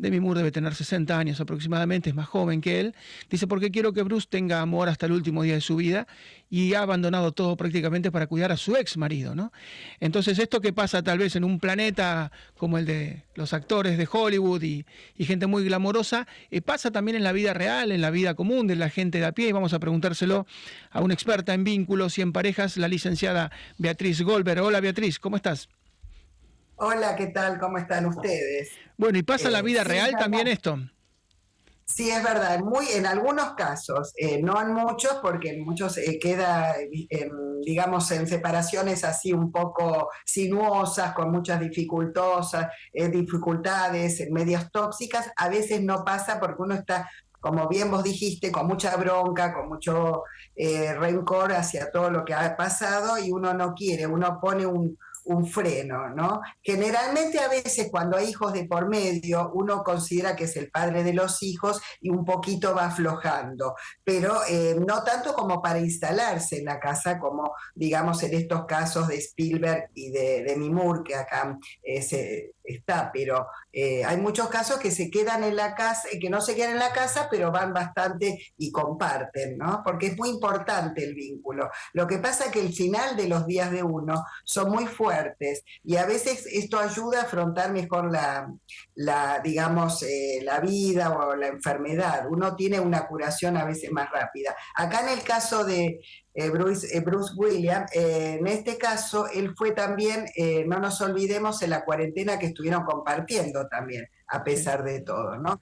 Demi 0.00 0.18
Moore 0.18 0.38
debe 0.38 0.50
tener 0.50 0.74
60 0.74 1.18
años 1.18 1.40
aproximadamente, 1.40 2.08
es 2.08 2.16
más 2.16 2.26
joven 2.26 2.62
que 2.62 2.80
él. 2.80 2.94
Dice, 3.28 3.46
porque 3.46 3.70
quiero 3.70 3.92
que 3.92 4.02
Bruce 4.02 4.26
tenga 4.28 4.62
amor 4.62 4.88
hasta 4.88 5.04
el 5.06 5.12
último 5.12 5.42
día 5.42 5.54
de 5.54 5.60
su 5.60 5.76
vida 5.76 6.06
y 6.48 6.72
ha 6.72 6.82
abandonado 6.82 7.32
todo 7.32 7.56
prácticamente 7.56 8.10
para 8.10 8.26
cuidar 8.26 8.50
a 8.50 8.56
su 8.56 8.76
ex 8.76 8.96
marido, 8.96 9.34
¿no? 9.34 9.52
Entonces, 10.00 10.38
esto 10.38 10.60
que 10.60 10.72
pasa 10.72 11.02
tal 11.02 11.18
vez 11.18 11.36
en 11.36 11.44
un 11.44 11.60
planeta 11.60 12.32
como 12.56 12.78
el 12.78 12.86
de 12.86 13.24
los 13.34 13.52
actores 13.52 13.98
de 13.98 14.08
Hollywood 14.10 14.62
y, 14.62 14.84
gente 15.18 15.46
muy 15.46 15.64
glamorosa, 15.64 16.26
eh, 16.50 16.62
pasa 16.62 16.90
también 16.90 17.16
en 17.16 17.22
la 17.22 17.32
vida 17.32 17.52
real, 17.52 17.92
en 17.92 18.00
la 18.00 18.10
vida 18.10 18.34
común 18.34 18.66
de 18.66 18.76
la 18.76 18.88
gente 18.88 19.18
de 19.18 19.26
a 19.26 19.32
pie. 19.32 19.48
Y 19.48 19.52
vamos 19.52 19.74
a 19.74 19.78
preguntárselo 19.78 20.46
a 20.90 21.02
una 21.02 21.12
experta 21.12 21.52
en 21.52 21.62
vínculos 21.62 22.18
y 22.18 22.22
en 22.22 22.32
parejas, 22.32 22.78
la 22.78 22.88
licenciada 22.88 23.52
Beatriz 23.76 24.22
Goldberg. 24.22 24.62
Hola 24.62 24.80
Beatriz, 24.80 25.18
¿cómo 25.18 25.36
estás? 25.36 25.68
Hola, 26.82 27.14
¿qué 27.14 27.26
tal? 27.26 27.58
¿Cómo 27.58 27.76
están 27.76 28.06
ustedes? 28.06 28.70
Bueno, 28.96 29.18
¿y 29.18 29.22
pasa 29.22 29.48
en 29.48 29.52
la 29.52 29.58
eh, 29.58 29.64
vida 29.64 29.84
real 29.84 30.12
también 30.18 30.48
esto? 30.48 30.78
Sí, 31.84 32.08
es 32.08 32.24
verdad, 32.24 32.58
muy, 32.60 32.86
en 32.94 33.04
algunos 33.04 33.52
casos, 33.52 34.14
eh, 34.16 34.40
no 34.42 34.58
en 34.62 34.72
muchos, 34.72 35.16
porque 35.20 35.50
en 35.50 35.62
muchos 35.62 35.98
eh, 35.98 36.18
queda, 36.18 36.74
digamos, 37.62 38.10
en 38.12 38.26
separaciones 38.26 39.04
así 39.04 39.34
un 39.34 39.52
poco 39.52 40.08
sinuosas, 40.24 41.12
con 41.12 41.30
muchas 41.30 41.60
dificultosas, 41.60 42.68
dificultades, 42.94 44.26
medias 44.30 44.70
tóxicas, 44.72 45.30
a 45.36 45.50
veces 45.50 45.82
no 45.82 46.02
pasa 46.02 46.40
porque 46.40 46.62
uno 46.62 46.76
está 46.76 47.10
como 47.40 47.68
bien 47.68 47.90
vos 47.90 48.04
dijiste, 48.04 48.52
con 48.52 48.66
mucha 48.66 48.96
bronca, 48.96 49.52
con 49.52 49.68
mucho 49.68 50.24
rencor 50.56 51.52
hacia 51.52 51.90
todo 51.90 52.10
lo 52.10 52.24
que 52.24 52.34
ha 52.34 52.54
pasado 52.56 53.18
y 53.18 53.32
uno 53.32 53.52
no 53.54 53.74
quiere, 53.74 54.06
uno 54.06 54.38
pone 54.40 54.66
un, 54.66 54.98
un 55.30 55.46
freno, 55.46 56.08
¿no? 56.10 56.40
Generalmente 56.60 57.38
a 57.38 57.48
veces 57.48 57.88
cuando 57.90 58.16
hay 58.16 58.28
hijos 58.30 58.52
de 58.52 58.64
por 58.64 58.88
medio, 58.88 59.50
uno 59.54 59.84
considera 59.84 60.34
que 60.34 60.44
es 60.44 60.56
el 60.56 60.70
padre 60.70 61.04
de 61.04 61.14
los 61.14 61.42
hijos 61.42 61.80
y 62.00 62.10
un 62.10 62.24
poquito 62.24 62.74
va 62.74 62.86
aflojando, 62.86 63.74
pero 64.02 64.40
eh, 64.48 64.76
no 64.86 65.04
tanto 65.04 65.32
como 65.34 65.62
para 65.62 65.78
instalarse 65.78 66.58
en 66.58 66.64
la 66.64 66.80
casa, 66.80 67.18
como 67.18 67.54
digamos 67.74 68.22
en 68.24 68.34
estos 68.34 68.64
casos 68.66 69.06
de 69.06 69.18
Spielberg 69.18 69.90
y 69.94 70.10
de, 70.10 70.42
de 70.42 70.56
Mimur, 70.56 71.04
que 71.04 71.14
acá 71.14 71.56
eh, 71.82 72.02
se, 72.02 72.54
está, 72.64 73.10
pero 73.12 73.46
eh, 73.72 74.04
hay 74.04 74.16
muchos 74.16 74.48
casos 74.48 74.78
que 74.78 74.90
se 74.90 75.10
quedan 75.10 75.44
en 75.44 75.56
la 75.56 75.74
casa, 75.74 76.08
que 76.20 76.30
no 76.30 76.40
se 76.40 76.54
quedan 76.54 76.72
en 76.72 76.78
la 76.78 76.92
casa, 76.92 77.28
pero 77.30 77.50
van 77.50 77.72
bastante 77.72 78.38
y 78.56 78.72
comparten, 78.72 79.56
¿no? 79.58 79.82
Porque 79.84 80.08
es 80.08 80.16
muy 80.16 80.30
importante 80.30 81.04
el 81.04 81.14
vínculo. 81.14 81.70
Lo 81.92 82.06
que 82.06 82.18
pasa 82.18 82.46
es 82.46 82.52
que 82.52 82.60
el 82.60 82.72
final 82.72 83.16
de 83.16 83.28
los 83.28 83.46
días 83.46 83.70
de 83.70 83.82
uno 83.82 84.24
son 84.44 84.70
muy 84.70 84.86
fuertes 84.86 85.19
y 85.84 85.96
a 85.96 86.06
veces 86.06 86.46
esto 86.52 86.78
ayuda 86.78 87.20
a 87.20 87.24
afrontar 87.24 87.72
mejor 87.72 88.10
la, 88.10 88.52
la 88.94 89.40
digamos, 89.42 90.02
eh, 90.02 90.40
la 90.42 90.60
vida 90.60 91.10
o 91.10 91.34
la 91.36 91.48
enfermedad. 91.48 92.26
Uno 92.28 92.56
tiene 92.56 92.80
una 92.80 93.06
curación 93.06 93.56
a 93.56 93.64
veces 93.64 93.90
más 93.92 94.10
rápida. 94.10 94.54
Acá 94.74 95.00
en 95.00 95.18
el 95.18 95.22
caso 95.22 95.64
de 95.64 96.00
eh, 96.34 96.50
Bruce, 96.50 97.00
Bruce, 97.00 97.32
Williams, 97.36 97.90
en 97.92 98.46
este 98.46 98.78
caso 98.78 99.26
él 99.28 99.54
fue 99.56 99.72
también, 99.72 100.26
no 100.66 100.78
nos 100.78 101.00
olvidemos, 101.00 101.62
en 101.62 101.70
la 101.70 101.84
cuarentena 101.84 102.38
que 102.38 102.46
estuvieron 102.46 102.84
compartiendo 102.84 103.66
también, 103.68 104.06
a 104.28 104.42
pesar 104.44 104.84
de 104.84 105.00
todo, 105.00 105.36
¿no? 105.36 105.60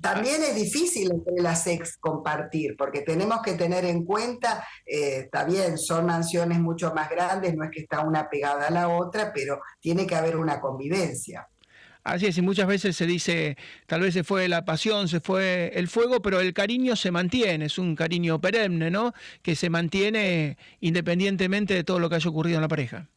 También 0.00 0.42
es 0.42 0.54
difícil 0.54 1.10
entre 1.10 1.42
las 1.42 1.66
ex 1.66 1.96
compartir, 1.98 2.76
porque 2.76 3.00
tenemos 3.00 3.42
que 3.42 3.54
tener 3.54 3.84
en 3.84 4.04
cuenta, 4.04 4.64
eh, 4.86 5.22
está 5.24 5.44
bien, 5.44 5.76
son 5.76 6.06
mansiones 6.06 6.60
mucho 6.60 6.94
más 6.94 7.10
grandes, 7.10 7.56
no 7.56 7.64
es 7.64 7.70
que 7.72 7.80
está 7.80 8.00
una 8.00 8.28
pegada 8.28 8.68
a 8.68 8.70
la 8.70 8.88
otra, 8.88 9.32
pero 9.32 9.60
tiene 9.80 10.06
que 10.06 10.14
haber 10.14 10.36
una 10.36 10.60
convivencia. 10.60 11.48
Así 12.04 12.26
es, 12.26 12.38
y 12.38 12.42
muchas 12.42 12.66
veces 12.66 12.96
se 12.96 13.06
dice, 13.06 13.56
tal 13.86 14.00
vez 14.00 14.14
se 14.14 14.24
fue 14.24 14.48
la 14.48 14.64
pasión, 14.64 15.08
se 15.08 15.20
fue 15.20 15.72
el 15.74 15.88
fuego, 15.88 16.22
pero 16.22 16.40
el 16.40 16.54
cariño 16.54 16.96
se 16.96 17.10
mantiene, 17.10 17.66
es 17.66 17.76
un 17.76 17.96
cariño 17.96 18.40
perenne, 18.40 18.90
¿no? 18.90 19.12
Que 19.42 19.56
se 19.56 19.68
mantiene 19.68 20.56
independientemente 20.80 21.74
de 21.74 21.84
todo 21.84 21.98
lo 21.98 22.08
que 22.08 22.14
haya 22.14 22.30
ocurrido 22.30 22.56
en 22.56 22.62
la 22.62 22.68
pareja. 22.68 23.08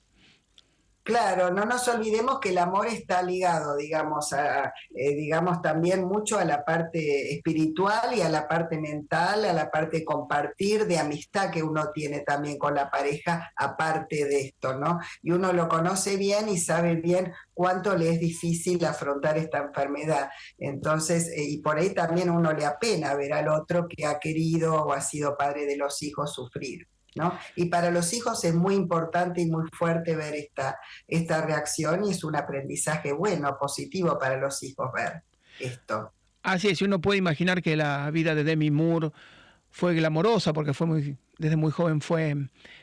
Claro, 1.03 1.49
no 1.49 1.65
nos 1.65 1.87
olvidemos 1.87 2.39
que 2.39 2.49
el 2.49 2.59
amor 2.59 2.85
está 2.85 3.23
ligado, 3.23 3.75
digamos, 3.75 4.33
a, 4.33 4.71
eh, 4.93 5.15
digamos 5.15 5.59
también 5.59 6.03
mucho 6.05 6.37
a 6.37 6.45
la 6.45 6.63
parte 6.63 7.33
espiritual 7.33 8.15
y 8.15 8.21
a 8.21 8.29
la 8.29 8.47
parte 8.47 8.77
mental, 8.77 9.45
a 9.45 9.53
la 9.53 9.71
parte 9.71 10.05
compartir, 10.05 10.85
de 10.85 10.99
amistad 10.99 11.49
que 11.49 11.63
uno 11.63 11.91
tiene 11.91 12.19
también 12.19 12.59
con 12.59 12.75
la 12.75 12.91
pareja, 12.91 13.51
aparte 13.55 14.25
de 14.25 14.41
esto, 14.41 14.77
¿no? 14.77 14.99
Y 15.23 15.31
uno 15.31 15.51
lo 15.53 15.67
conoce 15.67 16.17
bien 16.17 16.49
y 16.49 16.59
sabe 16.59 16.95
bien 16.97 17.33
cuánto 17.51 17.97
le 17.97 18.11
es 18.11 18.19
difícil 18.19 18.85
afrontar 18.85 19.39
esta 19.39 19.57
enfermedad. 19.57 20.29
Entonces, 20.59 21.29
eh, 21.29 21.43
y 21.43 21.57
por 21.63 21.79
ahí 21.79 21.95
también 21.95 22.29
uno 22.29 22.53
le 22.53 22.65
apena 22.65 23.15
ver 23.15 23.33
al 23.33 23.49
otro 23.49 23.87
que 23.87 24.05
ha 24.05 24.19
querido 24.19 24.83
o 24.83 24.93
ha 24.93 25.01
sido 25.01 25.35
padre 25.35 25.65
de 25.65 25.77
los 25.77 26.03
hijos 26.03 26.31
sufrir. 26.31 26.90
Y 27.55 27.65
para 27.65 27.91
los 27.91 28.13
hijos 28.13 28.43
es 28.43 28.53
muy 28.53 28.75
importante 28.75 29.41
y 29.41 29.45
muy 29.45 29.65
fuerte 29.71 30.15
ver 30.15 30.33
esta, 30.35 30.79
esta 31.07 31.45
reacción 31.45 32.05
y 32.05 32.11
es 32.11 32.23
un 32.23 32.35
aprendizaje 32.35 33.11
bueno, 33.11 33.57
positivo 33.59 34.17
para 34.17 34.37
los 34.37 34.63
hijos 34.63 34.89
ver 34.93 35.23
esto. 35.59 36.13
Así 36.43 36.69
es, 36.69 36.81
uno 36.81 36.99
puede 37.01 37.19
imaginar 37.19 37.61
que 37.61 37.75
la 37.75 38.09
vida 38.11 38.33
de 38.33 38.43
Demi 38.43 38.71
Moore 38.71 39.11
fue 39.69 39.93
glamorosa 39.93 40.53
porque 40.53 40.73
fue 40.73 40.87
muy, 40.87 41.17
desde 41.41 41.55
muy 41.57 41.71
joven 41.71 42.01
fue 42.01 42.35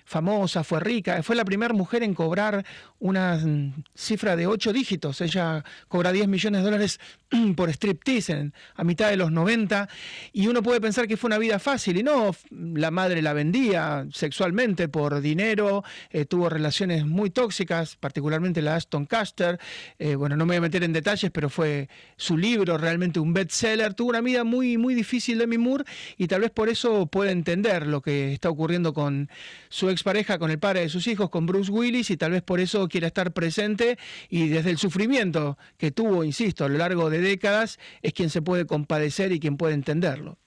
famosa, 0.05 0.65
fue 0.65 0.81
rica, 0.81 1.23
fue 1.23 1.37
la 1.37 1.45
primera 1.45 1.75
mujer 1.75 2.03
en 2.03 2.15
cobrar 2.15 2.65
una 2.99 3.37
mm, 3.37 3.85
cifra 3.95 4.37
de 4.37 4.47
ocho 4.47 4.73
dígitos. 4.73 5.21
Ella 5.21 5.63
cobra 5.87 6.13
10 6.13 6.29
millones 6.29 6.61
de 6.61 6.65
dólares 6.65 7.01
por 7.57 7.69
striptease 7.71 8.51
a 8.75 8.85
mitad 8.85 9.11
de 9.11 9.17
los 9.17 9.31
90 9.31 9.89
y 10.33 10.47
uno 10.47 10.63
puede 10.63 10.81
pensar 10.81 11.07
que 11.07 11.19
fue 11.19 11.29
una 11.29 11.39
vida 11.39 11.59
fácil 11.59 11.99
y 11.99 12.03
no, 12.03 12.35
la 12.51 12.91
madre 12.91 13.21
la 13.21 13.35
vendía 13.35 14.07
sexualmente 14.11 14.89
por 14.89 15.21
dinero, 15.21 15.85
eh, 16.11 16.25
tuvo 16.25 16.49
relaciones 16.49 17.05
muy 17.07 17.31
tóxicas, 17.31 17.97
particularmente 17.97 18.63
la 18.63 18.77
Aston 18.77 19.05
Caster. 19.07 19.61
Eh, 19.99 20.15
bueno, 20.15 20.37
no 20.37 20.47
me 20.47 20.55
voy 20.55 20.57
a 20.57 20.63
meter 20.63 20.85
en 20.85 20.93
detalles, 20.93 21.31
pero 21.31 21.51
fue 21.51 21.89
su 22.17 22.37
libro 22.37 22.79
realmente 22.79 23.21
un 23.21 23.35
bestseller. 23.35 23.95
Tuvo 23.95 24.09
una 24.09 24.23
vida 24.23 24.43
muy, 24.43 24.79
muy 24.79 24.95
difícil 24.95 25.39
Demi 25.39 25.59
Moore 25.59 25.85
y 26.17 26.27
tal 26.27 26.41
vez 26.41 26.51
por 26.51 26.69
eso 26.69 27.07
puede 27.07 27.31
entender 27.31 27.87
lo 27.87 28.01
que 28.01 28.33
está 28.33 28.48
ocurriendo 28.49 28.93
con 28.93 29.29
su 29.69 29.91
expareja, 29.91 30.39
con 30.39 30.51
el 30.51 30.59
padre 30.59 30.81
de 30.81 30.89
sus 30.89 31.07
hijos, 31.07 31.31
con 31.31 31.47
Bruce 31.47 31.71
Willis, 31.71 32.11
y 32.11 32.17
tal 32.17 32.33
vez 32.33 32.43
por 32.43 32.61
eso 32.61 32.89
quiera 32.89 33.07
estar 33.07 33.33
presente 33.33 33.99
y 34.29 34.49
desde 34.49 34.71
el 34.71 34.79
sufrimiento 34.79 35.59
que 35.77 35.91
tuvo, 35.91 36.25
insisto, 36.25 36.65
a 36.65 36.69
lo 36.69 36.79
largo 36.79 37.11
de 37.11 37.21
décadas, 37.21 37.79
es 38.03 38.13
quien 38.13 38.31
se 38.31 38.43
puede 38.43 38.67
compadecer 38.67 39.33
y 39.33 39.41
quien 39.41 39.57
puede 39.57 39.75
entenderlo. 39.75 40.39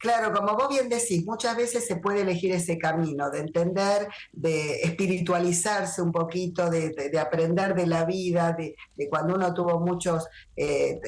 Claro, 0.00 0.32
como 0.32 0.56
vos 0.56 0.70
bien 0.70 0.88
decís, 0.88 1.26
muchas 1.26 1.54
veces 1.58 1.86
se 1.86 1.96
puede 1.96 2.22
elegir 2.22 2.52
ese 2.52 2.78
camino 2.78 3.30
de 3.30 3.40
entender, 3.40 4.08
de 4.32 4.80
espiritualizarse 4.80 6.00
un 6.00 6.10
poquito, 6.10 6.70
de, 6.70 7.18
aprender 7.20 7.74
de 7.74 7.86
la 7.86 8.06
vida, 8.06 8.56
de, 8.56 8.74
cuando 9.10 9.34
uno 9.34 9.52
tuvo 9.52 9.78
muchos, 9.78 10.26
eh, 10.56 10.98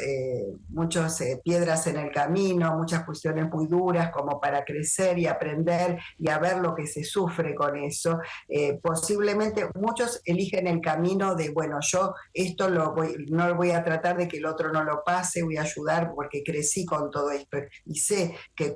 muchos 0.69 1.19
eh, 1.23 1.41
piedras 1.43 1.87
en 1.87 1.97
el 1.97 2.11
camino, 2.13 2.77
muchas 2.77 3.05
cuestiones 3.05 3.49
muy 3.51 3.67
duras 3.67 4.11
como 4.11 4.39
para 4.39 4.63
crecer 4.63 5.19
y 5.19 5.27
aprender 5.27 5.99
y 6.19 6.29
a 6.29 6.39
ver 6.39 6.59
lo 6.59 6.75
que 6.75 6.87
se 6.87 7.03
sufre 7.03 7.55
con 7.55 7.79
eso. 7.79 8.19
Eh, 8.47 8.79
posiblemente 8.83 9.71
muchos 9.75 10.21
eligen 10.27 10.67
el 10.67 10.83
camino 10.83 11.35
de, 11.35 11.49
bueno, 11.49 11.79
yo 11.81 12.15
esto 12.35 12.69
lo 12.69 12.93
voy, 12.95 13.25
no 13.31 13.55
voy 13.55 13.71
a 13.71 13.83
tratar 13.83 14.19
de 14.19 14.29
que 14.29 14.37
el 14.37 14.45
otro 14.45 14.71
no 14.71 14.85
lo 14.85 15.03
pase, 15.03 15.43
voy 15.43 15.57
a 15.57 15.63
ayudar 15.63 16.13
porque 16.15 16.43
crecí 16.45 16.85
con 16.85 17.11
todo 17.11 17.31
esto 17.31 17.57
y 17.87 17.95
sé 17.95 18.37
que 18.55 18.75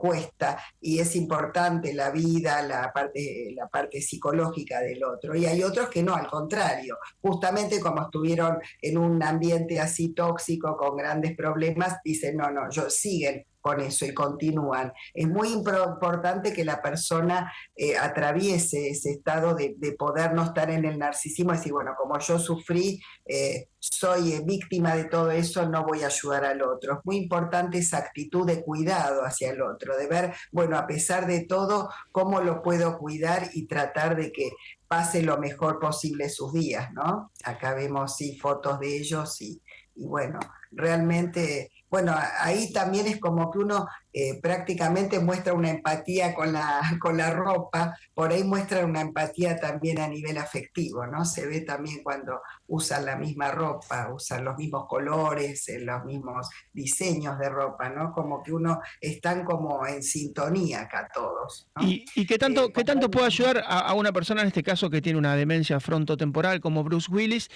y 0.81 0.99
es 0.99 1.17
importante 1.17 1.93
la 1.93 2.11
vida, 2.11 2.63
la 2.63 2.93
parte, 2.93 3.53
la 3.55 3.69
parte 3.69 4.01
psicológica 4.01 4.81
del 4.81 5.03
otro. 5.05 5.35
Y 5.35 5.47
hay 5.47 5.63
otros 5.63 5.89
que 5.89 6.03
no, 6.03 6.15
al 6.15 6.27
contrario, 6.27 6.99
justamente 7.21 7.81
como 7.81 8.03
estuvieron 8.03 8.59
en 8.81 8.99
un 8.99 9.23
ambiente 9.23 9.81
así 9.81 10.11
tóxico, 10.15 10.77
con 10.77 10.97
grandes 10.97 11.37
problemas, 11.37 11.99
dicen, 12.05 12.37
no, 12.37 12.51
no, 12.51 12.71
yo 12.71 12.91
siguen 12.91 13.45
con 13.67 13.81
eso 13.81 14.07
y 14.07 14.15
continúan. 14.15 14.93
Es 15.13 15.27
muy 15.27 15.49
importante 15.49 16.53
que 16.53 16.65
la 16.65 16.81
persona 16.81 17.53
eh, 17.75 17.99
atraviese 17.99 18.91
ese 18.91 19.11
estado 19.11 19.57
de, 19.57 19.75
poder 19.99 20.35
no 20.35 20.45
estar 20.45 20.71
en 20.71 20.85
el 20.85 21.01
narcisismo 21.01 21.53
y 21.53 21.57
decir, 21.57 21.73
bueno, 21.73 21.95
como 21.99 22.17
yo 22.21 22.39
sufrí, 22.39 23.03
eh, 23.25 23.71
soy 23.81 24.35
eh, 24.35 24.43
víctima 24.45 24.95
de 24.95 25.07
todo 25.07 25.33
eso, 25.33 25.69
no 25.69 25.83
voy 25.83 26.05
a 26.05 26.07
ayudar 26.07 26.45
al 26.45 26.63
otro. 26.63 26.93
Es 26.93 27.01
muy 27.03 27.17
importante 27.17 27.79
esa 27.79 27.99
actitud 27.99 28.47
de 28.47 28.63
cuidado 28.63 29.25
hacia 29.25 29.51
el 29.51 29.61
otro, 29.61 29.97
de 29.97 30.07
ver, 30.07 30.33
bueno, 30.53 30.79
a 30.79 30.87
pesar 30.87 31.27
de 31.27 31.45
todo, 31.45 31.91
cómo 32.13 32.41
lo 32.43 32.63
puedo 32.63 32.99
cuidar 32.99 33.51
y 33.53 33.67
tratar 33.67 34.15
de 34.15 34.31
que 34.31 34.53
pase 34.87 35.23
lo 35.23 35.39
mejor 35.39 35.81
posible 35.81 36.29
sus 36.29 36.53
días, 36.53 36.93
¿no? 36.93 37.33
Acá 37.43 37.75
vemos 37.75 38.15
sí 38.15 38.39
fotos 38.39 38.79
de 38.79 38.97
ellos 38.97 39.43
y, 39.43 39.61
y 39.97 40.07
bueno, 40.07 40.39
realmente 40.71 41.71
bueno, 41.89 42.15
ahí 42.41 42.73
también 42.73 43.07
es 43.07 43.21
como 43.21 43.51
que 43.51 43.61
uno 43.61 43.87
eh, 44.13 44.41
prácticamente 44.43 45.21
muestra 45.21 45.55
una 45.55 45.71
empatía 45.71 46.35
con 46.35 46.53
la, 46.53 46.81
con 47.01 47.17
la 47.17 47.31
ropa, 47.31 47.97
por 48.13 48.33
ahí 48.33 48.43
muestra 48.43 48.85
una 48.85 49.01
empatía 49.01 49.57
también 49.57 50.01
a 50.01 50.09
nivel 50.09 50.37
afectivo, 50.39 51.07
¿no? 51.07 51.25
Se 51.25 51.47
ve 51.47 51.61
también 51.61 52.03
cuando 52.03 52.41
usan 52.67 53.05
la 53.07 53.17
misma 53.17 53.53
ropa, 53.53 54.13
usan 54.13 54.45
los 54.45 54.57
mismos 54.57 54.87
colores, 54.89 55.69
eh, 55.69 55.79
los 55.81 56.05
mismos 56.05 56.49
diseños 56.73 57.39
de 57.39 57.49
ropa, 57.49 57.89
¿no? 57.89 58.13
Como 58.13 58.43
que 58.43 58.53
uno 58.53 58.81
están 59.01 59.45
como 59.45 59.87
en 59.87 60.03
sintonía 60.03 60.83
acá 60.83 61.09
todos. 61.15 61.69
¿Y, 61.81 62.27
qué 62.27 62.37
tanto, 62.37 62.67
eh, 62.67 62.73
qué 62.75 62.85
tanto 62.85 63.11
puede 63.11 63.27
ayudar 63.27 63.63
a, 63.65 63.95
una 63.95 64.13
persona, 64.13 64.41
en 64.41 64.49
este 64.49 64.63
caso, 64.63 64.91
que 64.91 65.01
tiene 65.01 65.19
una 65.19 65.37
demencia 65.37 65.79
frontotemporal 65.79 66.61
como 66.61 66.83
Bruce 66.83 67.11
Willis, 67.11 67.49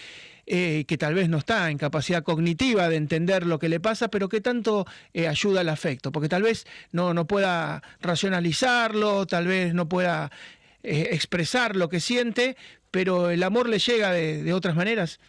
que 0.47 0.97
tal 0.99 1.15
vez 1.15 1.29
no 1.29 1.39
está 1.39 1.71
en 1.71 1.79
capacidad 1.79 2.23
cognitiva 2.23 2.89
de 2.89 2.97
entender 2.97 3.47
lo 3.47 3.59
que 3.59 3.69
le 3.69 3.81
pasa, 3.81 4.09
pero 4.09 4.29
qué 4.29 4.41
tanto 4.41 4.87
ayuda 5.29 5.61
al 5.61 5.69
afecto? 5.69 6.13
Porque 6.13 6.29
tal 6.29 6.43
vez 6.43 6.67
no, 6.93 7.15
no 7.15 7.27
pueda 7.27 7.83
racionalizarlo, 8.01 9.27
tal 9.27 9.47
vez 9.47 9.75
no 9.75 9.89
pueda 9.89 10.31
eh, 10.83 11.11
expresar 11.13 11.77
lo 11.77 11.91
que 11.91 12.01
siente, 12.01 12.57
pero 12.91 13.29
el 13.29 13.43
amor 13.43 13.69
le 13.69 13.79
llega 13.79 14.13
de, 14.13 14.51
otras 14.55 14.75
maneras. 14.75 15.21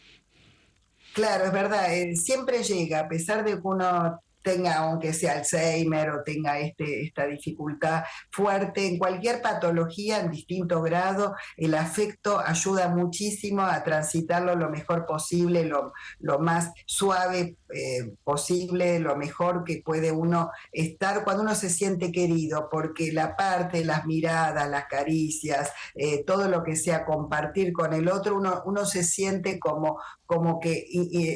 Claro, 1.13 1.45
es 1.45 1.51
verdad, 1.51 1.93
eh, 1.93 2.15
siempre 2.15 2.63
llega, 2.63 3.01
a 3.01 3.09
pesar 3.09 3.43
de 3.43 3.55
que 3.55 3.61
uno 3.61 4.21
tenga, 4.41 4.77
aunque 4.77 5.13
sea 5.13 5.33
Alzheimer 5.33 6.09
o 6.09 6.23
tenga 6.23 6.59
este, 6.59 7.03
esta 7.03 7.25
dificultad 7.27 8.03
fuerte, 8.31 8.87
en 8.87 8.97
cualquier 8.97 9.41
patología 9.41 10.19
en 10.19 10.31
distinto 10.31 10.81
grado, 10.81 11.35
el 11.57 11.73
afecto 11.75 12.39
ayuda 12.39 12.89
muchísimo 12.89 13.61
a 13.61 13.83
transitarlo 13.83 14.55
lo 14.55 14.69
mejor 14.69 15.05
posible, 15.05 15.65
lo, 15.65 15.93
lo 16.19 16.39
más 16.39 16.71
suave 16.85 17.57
eh, 17.73 18.13
posible, 18.23 18.99
lo 18.99 19.15
mejor 19.15 19.63
que 19.63 19.81
puede 19.83 20.11
uno 20.11 20.51
estar 20.71 21.23
cuando 21.23 21.43
uno 21.43 21.55
se 21.55 21.69
siente 21.69 22.11
querido, 22.11 22.67
porque 22.69 23.11
la 23.11 23.35
parte, 23.35 23.85
las 23.85 24.05
miradas, 24.05 24.69
las 24.69 24.85
caricias, 24.85 25.71
eh, 25.95 26.23
todo 26.23 26.47
lo 26.47 26.63
que 26.63 26.75
sea 26.75 27.05
compartir 27.05 27.73
con 27.73 27.93
el 27.93 28.07
otro, 28.07 28.35
uno, 28.35 28.61
uno 28.65 28.85
se 28.85 29.03
siente 29.03 29.59
como, 29.59 29.99
como 30.25 30.59
que 30.59 30.85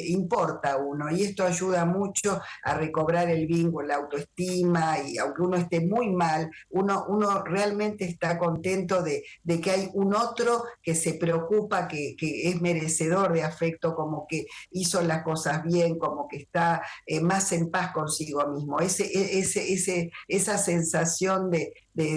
importa 0.07 0.73
a 0.73 0.77
uno. 0.77 1.11
Y 1.11 1.23
esto 1.23 1.43
ayuda 1.43 1.85
mucho 1.85 2.39
a 2.63 2.73
recobrar 2.75 3.29
el 3.29 3.47
vínculo, 3.47 3.87
la 3.87 3.95
autoestima 3.95 4.99
y 4.99 5.17
aunque 5.17 5.41
uno 5.41 5.57
esté 5.57 5.81
muy 5.81 6.09
mal, 6.11 6.49
uno, 6.69 7.05
uno 7.07 7.43
realmente 7.43 8.05
está 8.05 8.37
contento 8.37 9.01
de, 9.01 9.23
que 9.61 9.71
hay 9.71 9.89
un 9.93 10.13
otro 10.13 10.63
que 10.81 10.95
se 10.95 11.13
preocupa, 11.13 11.87
que, 11.87 12.15
es 12.19 12.61
merecedor 12.61 13.33
de 13.33 13.43
afecto, 13.43 13.95
como 13.95 14.25
que 14.27 14.45
hizo 14.71 15.01
las 15.01 15.23
cosas 15.23 15.63
bien, 15.63 15.97
como 15.97 16.24
que 16.29 16.37
está 16.37 16.81
eh, 17.05 17.21
más 17.21 17.51
en 17.51 17.69
paz 17.69 17.91
consigo 17.91 18.47
mismo. 18.47 18.79
Ese, 18.79 19.05
e, 19.05 19.39
ese, 19.39 19.73
ese, 19.73 20.11
esa 20.27 20.57
sensación 20.57 21.49
de, 21.49 21.73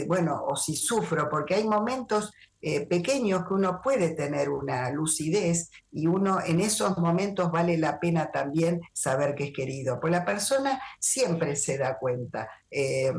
bueno, 0.07 0.45
o 0.47 0.57
si 0.57 0.77
sufro, 0.77 1.29
porque 1.29 1.55
hay 1.55 1.65
momentos 1.65 2.33
eh, 2.61 2.87
pequeños 2.87 3.47
que 3.47 3.55
uno 3.55 3.81
puede 3.81 4.11
tener 4.11 4.51
una 4.51 4.91
lucidez 4.91 5.71
y 5.93 6.09
uno 6.09 6.41
en 6.45 6.59
esos 6.61 6.99
momentos 6.99 7.53
vale 7.53 7.79
la 7.79 8.01
pena 8.01 8.33
también 8.33 8.81
saber 8.93 9.37
que 9.37 9.45
es 9.45 9.53
querido, 9.53 10.01
pues 10.01 10.11
la 10.11 10.25
persona 10.25 10.81
siempre 10.99 11.55
se 11.55 11.79
da 11.79 11.99
cuenta. 11.99 12.49
Eh, 12.71 13.13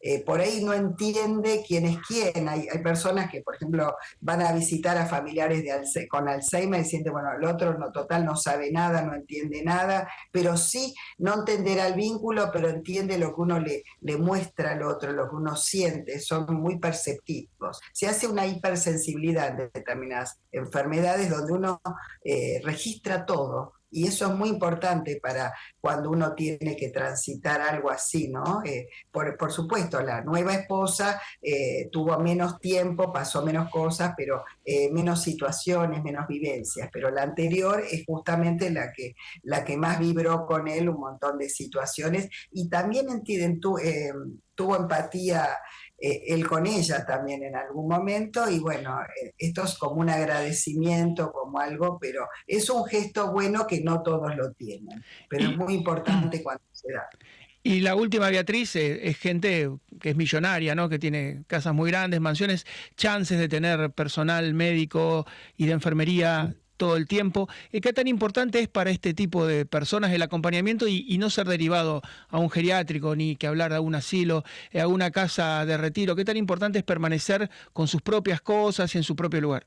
eh, 0.00 0.24
por 0.24 0.40
ahí 0.40 0.64
no 0.64 0.72
entiende 0.72 1.64
quién 1.66 1.86
es 1.86 1.98
quién. 2.06 2.48
Hay, 2.48 2.66
personas 2.82 3.30
que, 3.30 3.42
por 3.42 3.54
ejemplo, 3.54 3.96
van 4.20 4.42
a 4.42 4.52
visitar 4.52 4.96
a 4.96 5.06
familiares 5.06 5.62
de 5.62 6.08
con 6.08 6.28
Alzheimer 6.28 6.80
y 6.80 6.84
sienten, 6.84 7.12
bueno, 7.12 7.30
el 7.36 7.44
otro 7.44 7.78
no, 7.78 7.92
total 7.92 8.24
no 8.24 8.36
sabe 8.36 8.70
nada, 8.70 9.02
no 9.02 9.14
entiende 9.14 9.62
nada, 9.62 10.08
pero 10.30 10.56
sí 10.56 10.94
no 11.18 11.34
entenderá 11.34 11.86
el 11.86 11.94
vínculo, 11.94 12.50
pero 12.52 12.68
entiende 12.68 13.18
lo 13.18 13.34
que 13.34 13.40
uno 13.40 13.60
le, 13.60 13.84
muestra 14.18 14.72
al 14.72 14.82
otro, 14.82 15.12
lo 15.12 15.28
que 15.28 15.36
uno 15.36 15.56
siente, 15.56 16.18
son 16.20 16.54
muy 16.54 16.78
perceptivos. 16.78 17.80
Se 17.92 18.08
hace 18.08 18.26
una 18.26 18.46
hipersensibilidad 18.46 19.52
de 19.52 19.70
determinadas 19.72 20.38
enfermedades 20.50 21.30
donde 21.30 21.52
uno 21.52 21.80
eh, 22.24 22.60
registra 22.64 23.24
todo 23.24 23.77
y 23.90 24.06
eso 24.06 24.26
es 24.26 24.34
muy 24.34 24.48
importante 24.48 25.18
para 25.22 25.52
cuando 25.80 26.10
uno 26.10 26.34
tiene 26.34 26.76
que 26.76 26.90
transitar 26.90 27.60
algo 27.60 27.90
así, 27.90 28.28
¿no? 28.28 28.62
Eh, 28.64 28.88
por, 29.10 29.50
supuesto, 29.50 30.00
la 30.02 30.22
nueva 30.22 30.54
esposa 30.54 31.20
eh, 31.40 31.88
tuvo 31.90 32.18
menos 32.18 32.58
tiempo, 32.58 33.12
pasó 33.12 33.44
menos 33.44 33.70
cosas, 33.70 34.12
pero 34.16 34.44
eh, 34.64 34.90
menos 34.92 35.22
situaciones, 35.22 36.02
menos 36.02 36.26
vivencias, 36.26 36.88
pero 36.92 37.10
la 37.10 37.22
anterior 37.22 37.82
es 37.90 38.04
justamente 38.06 38.70
la 38.70 38.92
que, 38.92 39.14
la 39.42 39.64
que 39.64 39.76
más 39.76 39.98
vibró 39.98 40.46
con 40.46 40.68
él 40.68 40.88
un 40.88 41.00
montón 41.00 41.38
de 41.38 41.48
situaciones 41.48 42.28
y 42.50 42.68
también 42.68 43.08
entienden, 43.08 43.60
tuvo 43.60 44.76
empatía 44.76 45.48
eh, 46.00 46.22
él 46.28 46.46
con 46.46 46.66
ella 46.66 47.04
también 47.04 47.42
en 47.42 47.56
algún 47.56 47.88
momento 47.88 48.48
y 48.48 48.60
bueno, 48.60 49.00
eh, 49.02 49.34
esto 49.36 49.64
es 49.64 49.76
como 49.76 50.00
un 50.00 50.10
agradecimiento, 50.10 51.32
como 51.32 51.58
algo, 51.58 51.98
pero 52.00 52.28
es 52.46 52.70
un 52.70 52.84
gesto 52.84 53.32
bueno 53.32 53.66
que 53.66 53.80
no 53.80 54.02
todos 54.02 54.36
lo 54.36 54.52
tienen, 54.52 55.02
pero 55.28 55.50
es 55.50 55.56
muy 55.56 55.74
importante 55.74 56.42
cuando 56.42 56.64
se 56.72 56.92
da. 56.92 57.08
Y 57.64 57.80
la 57.80 57.96
última, 57.96 58.30
Beatriz, 58.30 58.76
eh, 58.76 59.08
es 59.08 59.18
gente 59.18 59.68
que 60.00 60.10
es 60.10 60.16
millonaria, 60.16 60.74
¿no? 60.74 60.88
que 60.88 60.98
tiene 60.98 61.42
casas 61.48 61.74
muy 61.74 61.90
grandes, 61.90 62.20
mansiones, 62.20 62.64
chances 62.96 63.38
de 63.38 63.48
tener 63.48 63.90
personal 63.90 64.54
médico 64.54 65.26
y 65.56 65.66
de 65.66 65.72
enfermería 65.72 66.54
todo 66.78 66.96
el 66.96 67.06
tiempo. 67.06 67.48
Eh, 67.72 67.82
¿Qué 67.82 67.92
tan 67.92 68.08
importante 68.08 68.60
es 68.60 68.68
para 68.68 68.90
este 68.90 69.12
tipo 69.12 69.46
de 69.46 69.66
personas 69.66 70.12
el 70.12 70.22
acompañamiento 70.22 70.88
y, 70.88 71.18
no 71.18 71.28
ser 71.28 71.48
derivado 71.48 72.00
a 72.28 72.38
un 72.38 72.48
geriátrico, 72.48 73.16
ni 73.16 73.34
que 73.36 73.48
hablar 73.48 73.74
a 73.74 73.80
un 73.80 73.96
asilo, 73.96 74.44
eh, 74.70 74.80
a 74.80 74.86
una 74.86 75.10
casa 75.10 75.66
de 75.66 75.76
retiro? 75.76 76.16
¿Qué 76.16 76.24
tan 76.24 76.36
importante 76.36 76.78
es 76.78 76.84
permanecer 76.84 77.50
con 77.72 77.88
sus 77.88 78.00
propias 78.00 78.40
cosas 78.40 78.94
y 78.94 78.98
en 78.98 79.04
su 79.04 79.16
propio 79.16 79.40
lugar? 79.40 79.66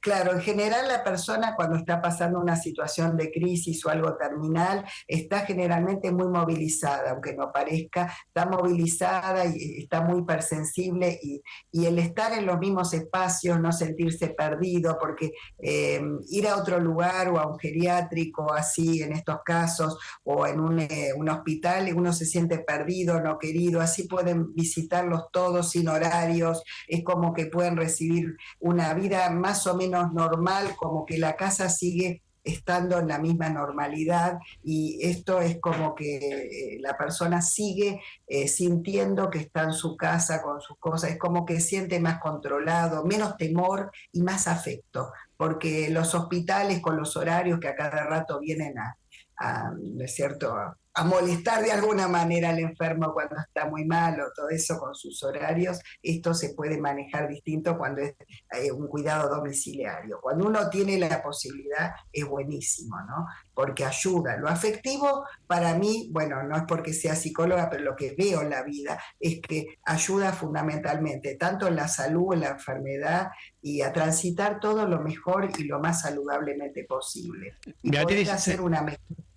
Claro, 0.00 0.32
en 0.32 0.40
general 0.40 0.88
la 0.88 1.04
persona 1.04 1.54
cuando 1.54 1.76
está 1.76 2.00
pasando 2.00 2.40
una 2.40 2.56
situación 2.56 3.16
de 3.16 3.30
crisis 3.30 3.84
o 3.84 3.90
algo 3.90 4.16
terminal 4.16 4.84
está 5.06 5.40
generalmente 5.40 6.10
muy 6.10 6.28
movilizada, 6.28 7.10
aunque 7.10 7.34
no 7.34 7.52
parezca, 7.52 8.10
está 8.26 8.46
movilizada 8.46 9.44
y 9.46 9.82
está 9.82 10.00
muy 10.00 10.20
hipersensible 10.20 11.18
y, 11.22 11.42
el 11.90 11.98
estar 11.98 12.32
en 12.32 12.46
los 12.46 12.58
mismos 12.58 12.94
espacios, 12.94 13.60
no 13.60 13.72
sentirse 13.72 14.28
perdido, 14.28 14.96
porque 15.00 15.32
eh, 15.58 16.00
ir 16.28 16.46
a 16.46 16.56
otro 16.56 16.78
lugar 16.78 17.28
o 17.28 17.38
a 17.38 17.46
un 17.46 17.58
geriátrico 17.58 18.52
así 18.52 19.02
en 19.02 19.12
estos 19.12 19.38
casos 19.44 19.98
o 20.22 20.46
en 20.46 20.60
un, 20.60 20.78
eh, 20.80 21.12
un 21.16 21.28
hospital 21.28 21.88
uno 21.94 22.12
se 22.12 22.26
siente 22.26 22.58
perdido, 22.58 23.20
no 23.20 23.38
querido, 23.38 23.80
así 23.80 24.04
pueden 24.04 24.54
visitarlos 24.54 25.30
todos 25.32 25.70
sin 25.70 25.88
horarios, 25.88 26.62
es 26.86 27.02
como 27.02 27.32
que 27.32 27.46
pueden 27.46 27.76
recibir 27.76 28.36
una 28.58 28.94
vida 28.94 29.30
más 29.30 29.66
o 29.66 29.76
menos 29.76 29.89
menos 29.90 30.12
normal, 30.12 30.76
como 30.76 31.04
que 31.04 31.18
la 31.18 31.34
casa 31.34 31.68
sigue 31.68 32.22
estando 32.42 32.98
en 32.98 33.08
la 33.08 33.18
misma 33.18 33.50
normalidad 33.50 34.38
y 34.62 34.98
esto 35.02 35.40
es 35.40 35.60
como 35.60 35.94
que 35.94 36.16
eh, 36.16 36.78
la 36.80 36.96
persona 36.96 37.42
sigue 37.42 38.00
eh, 38.26 38.48
sintiendo 38.48 39.28
que 39.28 39.40
está 39.40 39.64
en 39.64 39.74
su 39.74 39.94
casa 39.96 40.40
con 40.40 40.60
sus 40.60 40.78
cosas, 40.78 41.10
es 41.10 41.18
como 41.18 41.44
que 41.44 41.60
siente 41.60 42.00
más 42.00 42.18
controlado, 42.18 43.04
menos 43.04 43.36
temor 43.36 43.90
y 44.12 44.22
más 44.22 44.48
afecto, 44.48 45.12
porque 45.36 45.90
los 45.90 46.14
hospitales 46.14 46.80
con 46.80 46.96
los 46.96 47.14
horarios 47.16 47.60
que 47.60 47.68
a 47.68 47.76
cada 47.76 48.04
rato 48.04 48.38
vienen 48.40 48.78
a, 48.78 48.96
a 49.36 49.72
¿no 49.72 50.04
es 50.04 50.14
cierto?, 50.14 50.54
a 50.54 50.76
molestar 51.04 51.62
de 51.62 51.72
alguna 51.72 52.08
manera 52.08 52.50
al 52.50 52.58
enfermo 52.58 53.12
cuando 53.12 53.36
está 53.38 53.66
muy 53.66 53.84
mal 53.84 54.20
o 54.20 54.32
todo 54.34 54.48
eso 54.50 54.78
con 54.78 54.94
sus 54.94 55.22
horarios, 55.22 55.80
esto 56.02 56.34
se 56.34 56.54
puede 56.54 56.78
manejar 56.78 57.28
distinto 57.28 57.78
cuando 57.78 58.02
es 58.02 58.14
eh, 58.52 58.72
un 58.72 58.88
cuidado 58.88 59.28
domiciliario. 59.28 60.20
Cuando 60.20 60.46
uno 60.46 60.68
tiene 60.68 60.98
la 60.98 61.22
posibilidad 61.22 61.92
es 62.12 62.24
buenísimo, 62.26 62.96
¿no? 63.06 63.26
Porque 63.54 63.84
ayuda. 63.84 64.36
Lo 64.36 64.48
afectivo 64.48 65.24
para 65.46 65.74
mí, 65.74 66.08
bueno, 66.12 66.42
no 66.42 66.56
es 66.56 66.64
porque 66.66 66.92
sea 66.92 67.14
psicóloga, 67.14 67.70
pero 67.70 67.84
lo 67.84 67.96
que 67.96 68.14
veo 68.16 68.42
en 68.42 68.50
la 68.50 68.62
vida 68.62 69.00
es 69.18 69.40
que 69.40 69.78
ayuda 69.84 70.32
fundamentalmente, 70.32 71.36
tanto 71.36 71.68
en 71.68 71.76
la 71.76 71.88
salud, 71.88 72.34
en 72.34 72.40
la 72.40 72.50
enfermedad 72.50 73.28
y 73.62 73.82
a 73.82 73.92
transitar 73.92 74.58
todo 74.60 74.86
lo 74.86 75.00
mejor 75.00 75.50
y 75.56 75.64
lo 75.64 75.78
más 75.78 76.02
saludablemente 76.02 76.84
posible. 76.84 77.54
Y 77.82 77.90
poder 77.90 78.30
hacer 78.30 78.60
una 78.60 78.82
mejor 78.82 79.29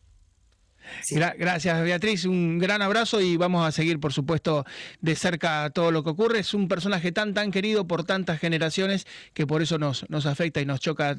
gracias 1.38 1.84
Beatriz, 1.84 2.26
un 2.26 2.60
gran 2.60 2.82
abrazo 2.82 3.22
y 3.22 3.38
vamos 3.38 3.68
a 3.68 3.72
seguir 3.72 4.00
por 4.00 4.14
supuesto 4.14 4.66
de 5.02 5.16
cerca 5.16 5.70
todo 5.70 5.92
lo 5.92 6.04
que 6.04 6.10
ocurre. 6.10 6.40
Es 6.40 6.54
un 6.54 6.68
personaje 6.68 7.12
tan 7.12 7.34
tan 7.34 7.52
querido 7.52 7.88
por 7.88 8.04
tantas 8.04 8.40
generaciones 8.40 9.06
que 9.34 9.48
por 9.48 9.62
eso 9.62 9.78
nos, 9.78 10.10
nos 10.10 10.26
afecta 10.26 10.62
y 10.62 10.66
nos 10.66 10.80
choca 10.80 11.18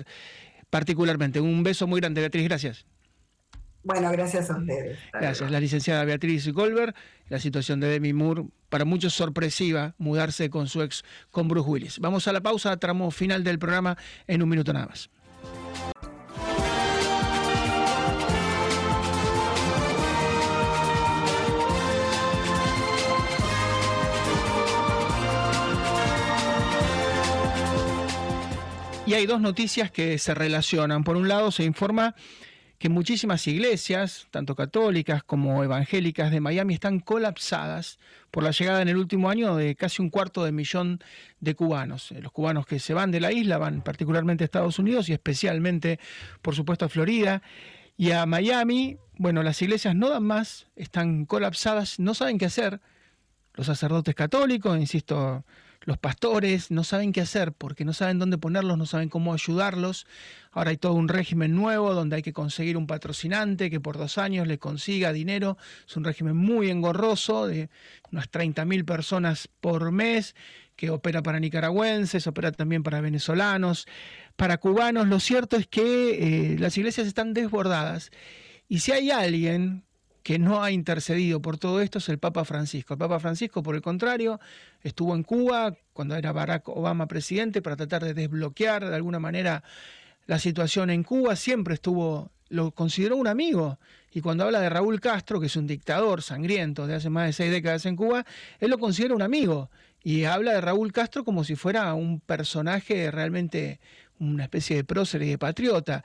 particularmente. 0.71 1.41
Un 1.41 1.63
beso 1.63 1.87
muy 1.87 2.01
grande 2.01 2.21
Beatriz, 2.21 2.45
gracias. 2.45 2.87
Bueno, 3.85 4.11
gracias 4.11 4.51
a 4.51 4.57
ustedes. 4.57 4.99
Gracias. 5.13 5.51
La 5.51 5.61
licenciada 5.61 6.05
Beatriz 6.05 6.49
Goldberg, 6.49 6.95
la 7.29 7.39
situación 7.39 7.81
de 7.81 7.89
Demi 7.89 8.15
Moore, 8.15 8.47
para 8.71 8.87
muchos 8.87 9.13
sorpresiva, 9.13 9.95
mudarse 9.99 10.49
con 10.49 10.69
su 10.69 10.83
ex, 10.83 11.05
con 11.31 11.49
Bruce 11.49 11.69
Willis. 11.69 11.99
Vamos 11.99 12.27
a 12.27 12.33
la 12.33 12.41
pausa, 12.41 12.77
tramo 12.79 13.11
final 13.11 13.45
del 13.45 13.59
programa 13.59 13.97
en 14.27 14.43
un 14.43 14.49
minuto 14.49 14.73
nada 14.73 14.87
más. 14.87 15.11
Y 29.07 29.13
hay 29.13 29.27
dos 29.27 29.43
noticias 29.43 29.91
que 29.91 30.19
se 30.19 30.33
relacionan. 30.33 31.05
Por 31.05 31.19
un 31.19 31.29
lado, 31.29 31.51
se 31.51 31.63
informa 31.65 32.15
que 32.79 32.89
muchísimas 32.89 33.47
iglesias, 33.47 34.29
tanto 34.31 34.55
católicas 34.55 35.23
como 35.23 35.63
evangélicas 35.63 36.31
de 36.31 36.41
Miami, 36.41 36.75
están 36.75 37.01
colapsadas 37.01 37.99
por 38.31 38.43
la 38.43 38.51
llegada 38.51 38.81
en 38.81 38.89
el 38.89 38.97
último 38.97 39.29
año 39.29 39.57
de 39.57 39.77
casi 39.77 40.01
un 40.01 40.09
cuarto 40.09 40.43
de 40.43 40.53
millón 40.53 41.01
de 41.39 41.55
cubanos. 41.55 42.13
Eh, 42.13 42.23
los 42.23 42.33
cubanos 42.33 42.67
que 42.67 42.79
se 42.79 42.95
van 42.95 43.11
de 43.11 43.21
la 43.21 43.31
isla 43.31 43.59
van 43.59 43.83
particularmente 43.83 44.43
a 44.45 44.47
Estados 44.47 44.79
Unidos 44.79 45.11
y 45.11 45.13
especialmente, 45.13 46.01
por 46.41 46.55
supuesto, 46.55 46.87
a 46.87 46.89
Florida. 46.89 47.43
Y 47.99 48.13
a 48.13 48.25
Miami, 48.25 48.97
bueno, 49.19 49.43
las 49.43 49.61
iglesias 49.61 49.95
no 49.95 50.09
dan 50.09 50.25
más, 50.25 50.67
están 50.77 51.27
colapsadas, 51.27 52.01
no 52.01 52.15
saben 52.15 52.39
qué 52.39 52.47
hacer. 52.47 52.81
Los 53.53 53.67
sacerdotes 53.67 54.15
católicos, 54.15 54.79
insisto, 54.79 55.45
los 55.85 55.99
pastores 55.99 56.71
no 56.71 56.83
saben 56.83 57.13
qué 57.13 57.21
hacer 57.21 57.53
porque 57.53 57.85
no 57.85 57.93
saben 57.93 58.19
dónde 58.19 58.39
ponerlos, 58.39 58.79
no 58.79 58.87
saben 58.87 59.09
cómo 59.09 59.35
ayudarlos. 59.35 60.07
Ahora 60.51 60.71
hay 60.71 60.79
todo 60.79 60.95
un 60.95 61.09
régimen 61.09 61.55
nuevo 61.55 61.93
donde 61.95 62.17
hay 62.17 62.23
que 62.23 62.33
conseguir 62.33 62.77
un 62.77 62.87
patrocinante 62.87 63.71
que 63.71 63.81
por 63.81 63.99
dos 63.99 64.17
años 64.17 64.47
le 64.47 64.59
consiga 64.59 65.13
dinero. 65.13 65.59
Es 65.87 65.97
un 65.97 66.05
régimen 66.05 66.37
muy 66.37 66.71
engorroso 66.71 67.47
de 67.47 67.69
unas 68.11 68.31
30.000 68.31 68.85
personas 68.85 69.49
por 69.61 69.93
mes 69.93 70.35
que 70.77 70.91
opera 70.91 71.23
para 71.23 71.39
nicaragüenses, 71.39 72.27
opera 72.27 72.51
también 72.51 72.83
para 72.83 73.01
venezolanos, 73.01 73.87
para 74.37 74.59
cubanos. 74.59 75.07
Lo 75.07 75.21
cierto 75.21 75.57
es 75.57 75.67
que 75.67 76.55
eh, 76.55 76.59
las 76.59 76.77
iglesias 76.79 77.07
están 77.07 77.35
desbordadas 77.35 78.11
Y 78.69 78.81
si 78.81 78.93
hay 78.93 79.11
alguien 79.11 79.84
que 80.25 80.39
no 80.39 80.65
ha 80.65 80.73
intercedido 80.73 81.41
por 81.43 81.59
todo 81.59 81.83
esto 81.83 81.99
es 81.99 82.09
el 82.09 82.19
Papa 82.19 82.47
Francisco. 82.47 82.95
El 82.95 82.99
Papa 82.99 83.21
Francisco, 83.21 83.63
por 83.63 83.75
el 83.75 83.83
contrario, 83.83 84.41
estuvo 84.83 85.15
en 85.15 85.23
Cuba 85.23 85.77
cuando 85.93 86.17
era 86.17 86.33
Barack 86.33 86.67
Obama 86.71 87.07
presidente 87.07 87.61
para 87.61 87.77
tratar 87.77 88.03
de 88.03 88.15
desbloquear 88.15 88.89
de 88.89 88.97
alguna 88.97 89.21
manera 89.21 89.63
la 90.27 90.39
situación 90.39 90.89
en 90.89 91.03
Cuba, 91.03 91.37
siempre 91.37 91.75
estuvo, 91.75 92.33
lo 92.49 92.71
consideró 92.71 93.19
un 93.19 93.27
amigo. 93.27 93.79
Y 94.15 94.23
cuando 94.23 94.45
habla 94.45 94.61
de 94.61 94.71
Raúl 94.71 94.99
Castro, 94.99 95.41
que 95.41 95.47
es 95.47 95.57
un 95.57 95.67
dictador 95.67 96.23
sangriento 96.23 96.87
de 96.87 96.95
hace 96.95 97.11
más 97.11 97.27
de 97.27 97.35
seis 97.35 97.51
décadas 97.51 97.85
en 97.85 97.95
Cuba, 97.95 98.25
él 98.61 98.71
lo 98.71 98.79
considera 98.79 99.15
un 99.15 99.23
amigo. 99.23 99.71
Y 100.03 100.25
habla 100.25 100.55
de 100.55 100.63
Raúl 100.63 100.91
Castro 100.93 101.25
como 101.25 101.45
si 101.45 101.55
fuera 101.55 101.93
un 101.93 102.21
personaje 102.21 103.11
realmente, 103.11 103.79
una 104.19 104.45
especie 104.45 104.77
de 104.77 104.85
prócer 104.85 105.23
y 105.23 105.29
de 105.29 105.39
patriota. 105.39 106.03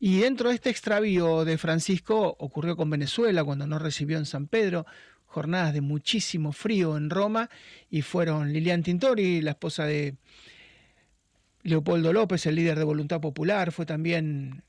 Y 0.00 0.20
dentro 0.20 0.48
de 0.48 0.56
este 0.56 0.70
extravío 0.70 1.44
de 1.44 1.58
Francisco 1.58 2.36
ocurrió 2.38 2.76
con 2.76 2.90
Venezuela 2.90 3.44
cuando 3.44 3.66
no 3.66 3.78
recibió 3.78 4.18
en 4.18 4.26
San 4.26 4.46
Pedro 4.46 4.86
jornadas 5.26 5.74
de 5.74 5.80
muchísimo 5.80 6.52
frío 6.52 6.96
en 6.96 7.10
Roma 7.10 7.50
y 7.90 8.02
fueron 8.02 8.52
Lilian 8.52 8.84
Tintori, 8.84 9.40
la 9.40 9.50
esposa 9.52 9.84
de 9.84 10.14
Leopoldo 11.64 12.12
López, 12.12 12.46
el 12.46 12.54
líder 12.54 12.78
de 12.78 12.84
Voluntad 12.84 13.20
Popular, 13.20 13.72
fue 13.72 13.84
también 13.84 14.62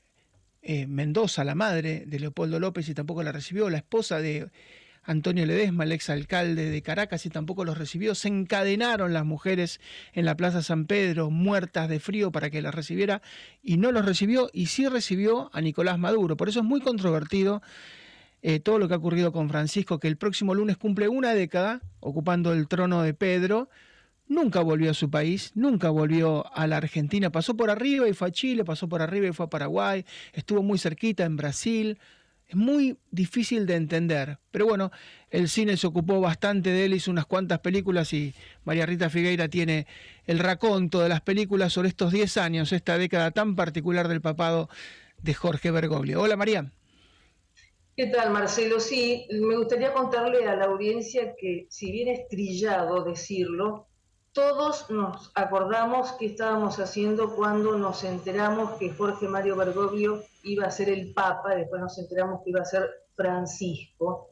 eh, 0.62 0.86
Mendoza, 0.88 1.44
la 1.44 1.54
madre 1.54 2.04
de 2.06 2.18
Leopoldo 2.18 2.58
López, 2.58 2.88
y 2.88 2.94
tampoco 2.94 3.22
la 3.22 3.30
recibió, 3.30 3.70
la 3.70 3.76
esposa 3.76 4.18
de 4.18 4.50
Antonio 5.06 5.46
Ledesma, 5.46 5.84
el 5.84 5.92
exalcalde 5.92 6.68
de 6.68 6.82
Caracas, 6.82 7.24
y 7.26 7.30
tampoco 7.30 7.64
los 7.64 7.78
recibió. 7.78 8.14
Se 8.14 8.28
encadenaron 8.28 9.12
las 9.12 9.24
mujeres 9.24 9.80
en 10.12 10.24
la 10.24 10.36
Plaza 10.36 10.62
San 10.62 10.86
Pedro, 10.86 11.30
muertas 11.30 11.88
de 11.88 12.00
frío, 12.00 12.32
para 12.32 12.50
que 12.50 12.60
las 12.60 12.74
recibiera, 12.74 13.22
y 13.62 13.76
no 13.76 13.92
los 13.92 14.04
recibió, 14.04 14.50
y 14.52 14.66
sí 14.66 14.88
recibió 14.88 15.48
a 15.54 15.60
Nicolás 15.60 15.98
Maduro. 15.98 16.36
Por 16.36 16.48
eso 16.48 16.60
es 16.60 16.66
muy 16.66 16.80
controvertido 16.80 17.62
eh, 18.42 18.60
todo 18.60 18.78
lo 18.78 18.88
que 18.88 18.94
ha 18.94 18.98
ocurrido 18.98 19.32
con 19.32 19.48
Francisco, 19.48 19.98
que 19.98 20.08
el 20.08 20.16
próximo 20.16 20.54
lunes 20.54 20.76
cumple 20.76 21.08
una 21.08 21.34
década 21.34 21.80
ocupando 22.00 22.52
el 22.52 22.68
trono 22.68 23.02
de 23.02 23.14
Pedro. 23.14 23.68
Nunca 24.28 24.60
volvió 24.60 24.90
a 24.90 24.94
su 24.94 25.08
país, 25.08 25.52
nunca 25.54 25.90
volvió 25.90 26.52
a 26.54 26.66
la 26.66 26.78
Argentina, 26.78 27.30
pasó 27.30 27.56
por 27.56 27.70
arriba 27.70 28.08
y 28.08 28.12
fue 28.12 28.28
a 28.28 28.32
Chile, 28.32 28.64
pasó 28.64 28.88
por 28.88 29.00
arriba 29.00 29.28
y 29.28 29.32
fue 29.32 29.46
a 29.46 29.50
Paraguay, 29.50 30.04
estuvo 30.32 30.64
muy 30.64 30.78
cerquita 30.78 31.24
en 31.24 31.36
Brasil, 31.36 31.98
es 32.48 32.56
muy 32.56 32.96
difícil 33.10 33.66
de 33.66 33.74
entender. 33.74 34.38
Pero 34.50 34.66
bueno, 34.66 34.90
el 35.30 35.48
cine 35.48 35.76
se 35.76 35.86
ocupó 35.86 36.20
bastante 36.20 36.70
de 36.70 36.84
él, 36.84 36.94
hizo 36.94 37.10
unas 37.10 37.26
cuantas 37.26 37.58
películas 37.60 38.12
y 38.12 38.34
María 38.64 38.86
Rita 38.86 39.10
Figueira 39.10 39.48
tiene 39.48 39.86
el 40.26 40.38
raconto 40.38 41.00
de 41.00 41.08
las 41.08 41.20
películas 41.20 41.72
sobre 41.72 41.88
estos 41.88 42.12
10 42.12 42.36
años, 42.36 42.72
esta 42.72 42.98
década 42.98 43.30
tan 43.32 43.56
particular 43.56 44.08
del 44.08 44.20
papado 44.20 44.68
de 45.22 45.34
Jorge 45.34 45.70
Bergoglio. 45.70 46.20
Hola 46.20 46.36
María. 46.36 46.70
¿Qué 47.96 48.06
tal, 48.08 48.30
Marcelo? 48.30 48.78
Sí, 48.78 49.26
me 49.30 49.56
gustaría 49.56 49.94
contarle 49.94 50.46
a 50.46 50.54
la 50.54 50.66
audiencia 50.66 51.34
que, 51.34 51.66
si 51.70 51.90
bien 51.90 52.08
es 52.08 52.28
trillado 52.28 53.02
decirlo, 53.04 53.88
todos 54.36 54.90
nos 54.90 55.32
acordamos 55.34 56.12
qué 56.18 56.26
estábamos 56.26 56.78
haciendo 56.78 57.34
cuando 57.34 57.78
nos 57.78 58.04
enteramos 58.04 58.72
que 58.72 58.92
Jorge 58.92 59.28
Mario 59.28 59.56
Bergoglio 59.56 60.24
iba 60.42 60.66
a 60.66 60.70
ser 60.70 60.90
el 60.90 61.14
Papa, 61.14 61.54
después 61.54 61.80
nos 61.80 61.98
enteramos 61.98 62.42
que 62.44 62.50
iba 62.50 62.60
a 62.60 62.66
ser 62.66 62.86
Francisco. 63.14 64.28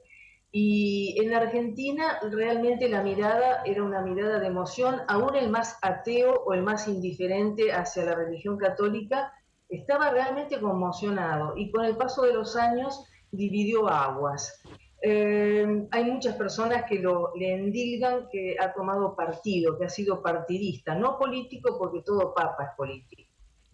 Y 0.53 1.19
en 1.19 1.33
Argentina 1.33 2.19
realmente 2.31 2.87
la 2.91 3.03
mirada 3.03 3.63
era 3.65 3.83
una 3.83 4.03
mirada 4.03 4.39
de 4.41 4.47
emoción, 4.47 5.01
aún 5.09 5.37
el 5.37 5.49
más 5.49 5.79
ateo 5.81 6.35
o 6.45 6.53
el 6.53 6.63
más 6.63 6.87
indiferente 6.87 7.73
hacia 7.73 8.05
la 8.05 8.15
religión 8.15 8.59
católica 8.59 9.33
estaba 9.71 10.11
realmente 10.11 10.61
conmocionado 10.61 11.55
y 11.57 11.71
con 11.71 11.87
el 11.87 11.97
paso 11.97 12.25
de 12.25 12.35
los 12.35 12.57
años 12.57 13.07
dividió 13.33 13.89
aguas. 13.89 14.61
Eh, 15.07 15.87
hay 15.91 16.05
muchas 16.05 16.35
personas 16.37 16.85
que 16.89 16.99
lo, 16.99 17.35
le 17.35 17.53
endilgan 17.53 18.27
que 18.33 18.57
ha 18.59 18.73
tomado 18.73 19.15
partido, 19.15 19.77
que 19.77 19.85
ha 19.85 19.91
sido 19.91 20.23
partidista, 20.23 20.95
no 20.95 21.19
político 21.19 21.77
porque 21.79 22.01
todo 22.01 22.33
papa 22.33 22.65
es 22.65 22.71
político. 22.75 23.31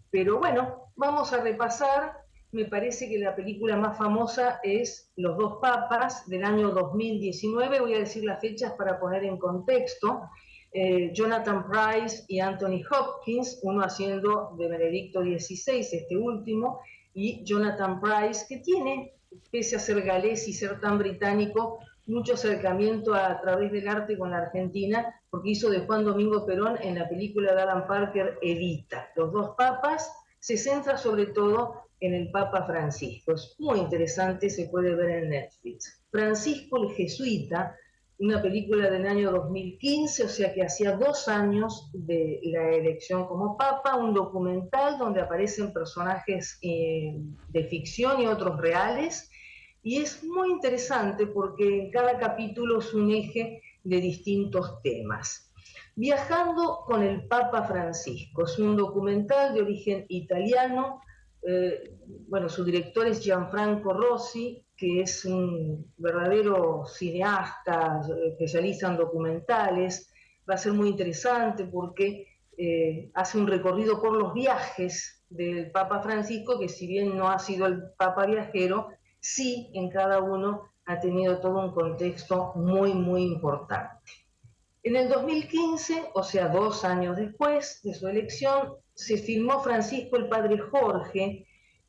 Pero 0.09 0.39
bueno, 0.39 0.91
vamos 0.97 1.31
a 1.31 1.41
repasar. 1.41 2.17
Me 2.51 2.65
parece 2.65 3.07
que 3.07 3.17
la 3.17 3.33
película 3.33 3.77
más 3.77 3.97
famosa 3.97 4.59
es 4.61 5.09
Los 5.15 5.37
dos 5.37 5.59
papas 5.61 6.27
del 6.27 6.43
año 6.43 6.71
2019. 6.71 7.79
Voy 7.79 7.93
a 7.93 7.99
decir 7.99 8.25
las 8.25 8.41
fechas 8.41 8.73
para 8.73 8.99
poner 8.99 9.23
en 9.23 9.37
contexto. 9.37 10.23
Eh, 10.73 11.11
Jonathan 11.13 11.65
Price 11.65 12.25
y 12.27 12.41
Anthony 12.41 12.81
Hopkins, 12.91 13.61
uno 13.63 13.83
haciendo 13.83 14.53
de 14.57 14.67
Benedicto 14.67 15.21
XVI, 15.21 15.79
este 15.79 16.17
último, 16.17 16.81
y 17.13 17.41
Jonathan 17.45 18.01
Price, 18.01 18.45
que 18.49 18.57
tiene 18.57 19.13
pese 19.51 19.75
a 19.75 19.79
ser 19.79 20.01
galés 20.01 20.47
y 20.47 20.53
ser 20.53 20.79
tan 20.79 20.97
británico, 20.97 21.79
mucho 22.05 22.33
acercamiento 22.33 23.13
a, 23.13 23.39
través 23.41 23.71
del 23.71 23.87
arte 23.87 24.17
con 24.17 24.31
la 24.31 24.39
Argentina, 24.39 25.21
porque 25.29 25.51
hizo 25.51 25.69
de 25.69 25.81
Juan 25.81 26.03
Domingo 26.03 26.45
Perón 26.45 26.77
en 26.81 26.97
la 26.97 27.07
película 27.07 27.53
de 27.53 27.61
Alan 27.61 27.87
Parker 27.87 28.37
Evita. 28.41 29.09
Los 29.15 29.31
dos 29.31 29.55
papas 29.57 30.11
se 30.39 30.57
centra 30.57 30.97
sobre 30.97 31.27
todo 31.27 31.83
en 31.99 32.15
el 32.15 32.31
Papa 32.31 32.65
Francisco. 32.65 33.33
Es 33.33 33.55
muy 33.59 33.79
interesante, 33.79 34.49
se 34.49 34.67
puede 34.67 34.95
ver 34.95 35.23
en 35.23 35.29
Netflix. 35.29 36.03
Francisco 36.09 36.83
el 36.83 36.95
Jesuita, 36.95 37.75
una 38.21 38.39
película 38.39 38.89
del 38.89 39.07
año 39.07 39.31
2015, 39.31 40.25
o 40.25 40.29
sea 40.29 40.53
que 40.53 40.61
hacía 40.61 40.95
dos 40.95 41.27
años 41.27 41.89
de 41.91 42.39
la 42.43 42.69
elección 42.69 43.25
como 43.25 43.57
Papa, 43.57 43.95
un 43.95 44.13
documental 44.13 44.99
donde 44.99 45.21
aparecen 45.21 45.73
personajes 45.73 46.59
eh, 46.61 47.15
de 47.49 47.63
ficción 47.63 48.21
y 48.21 48.27
otros 48.27 48.61
reales, 48.61 49.31
y 49.81 49.97
es 49.97 50.23
muy 50.23 50.51
interesante 50.51 51.25
porque 51.25 51.79
en 51.79 51.91
cada 51.91 52.19
capítulo 52.19 52.77
es 52.79 52.93
un 52.93 53.09
eje 53.09 53.63
de 53.83 53.99
distintos 53.99 54.79
temas. 54.83 55.51
Viajando 55.95 56.83
con 56.85 57.01
el 57.01 57.27
Papa 57.27 57.63
Francisco, 57.63 58.45
es 58.45 58.59
un 58.59 58.77
documental 58.77 59.55
de 59.55 59.61
origen 59.61 60.05
italiano, 60.09 61.01
eh, 61.41 61.97
bueno, 62.27 62.49
su 62.49 62.63
director 62.63 63.07
es 63.07 63.19
Gianfranco 63.19 63.93
Rossi, 63.93 64.63
que 64.81 65.01
es 65.01 65.25
un 65.25 65.93
verdadero 65.95 66.85
cineasta, 66.87 68.01
especialista 68.31 68.87
en 68.87 68.97
documentales. 68.97 70.11
Va 70.49 70.55
a 70.55 70.57
ser 70.57 70.73
muy 70.73 70.89
interesante 70.89 71.65
porque 71.65 72.25
eh, 72.57 73.11
hace 73.13 73.37
un 73.37 73.45
recorrido 73.45 74.01
por 74.01 74.17
los 74.17 74.33
viajes 74.33 75.23
del 75.29 75.69
Papa 75.69 76.01
Francisco, 76.01 76.59
que 76.59 76.67
si 76.67 76.87
bien 76.87 77.15
no 77.15 77.29
ha 77.29 77.37
sido 77.37 77.67
el 77.67 77.91
Papa 77.95 78.25
viajero, 78.25 78.87
sí 79.19 79.69
en 79.75 79.91
cada 79.91 80.19
uno 80.19 80.71
ha 80.85 80.99
tenido 80.99 81.39
todo 81.39 81.59
un 81.63 81.75
contexto 81.75 82.53
muy, 82.55 82.91
muy 82.95 83.21
importante. 83.21 84.11
En 84.81 84.95
el 84.95 85.09
2015, 85.09 86.09
o 86.15 86.23
sea, 86.23 86.47
dos 86.47 86.83
años 86.83 87.17
después 87.17 87.81
de 87.83 87.93
su 87.93 88.07
elección, 88.07 88.73
se 88.95 89.17
filmó 89.17 89.61
Francisco 89.61 90.17
el 90.17 90.27
Padre 90.27 90.57
Jorge, 90.57 91.45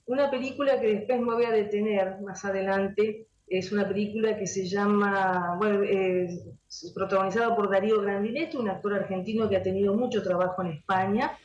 una 0.07 0.31
película 0.31 0.81
que 0.81 0.95
después 0.95 1.21
me 1.21 1.35
voy 1.35 1.45
a 1.45 1.51
detener 1.53 2.21
más 2.21 2.45
adelante, 2.45 3.27
es 3.47 3.71
una 3.71 3.87
película 3.87 4.37
que 4.37 4.47
se 4.47 4.67
llama, 4.67 5.57
bueno, 5.59 5.85
protagonizada 6.95 7.55
por 7.55 7.71
Darío 7.71 8.01
Grandinetti, 8.01 8.57
un 8.57 8.71
actor 8.71 8.95
argentino 8.95 9.49
que 9.49 9.57
ha 9.57 9.63
tenido 9.63 9.95
mucho 9.95 10.23
trabajo 10.23 10.63
en 10.63 10.69
España, 10.69 11.39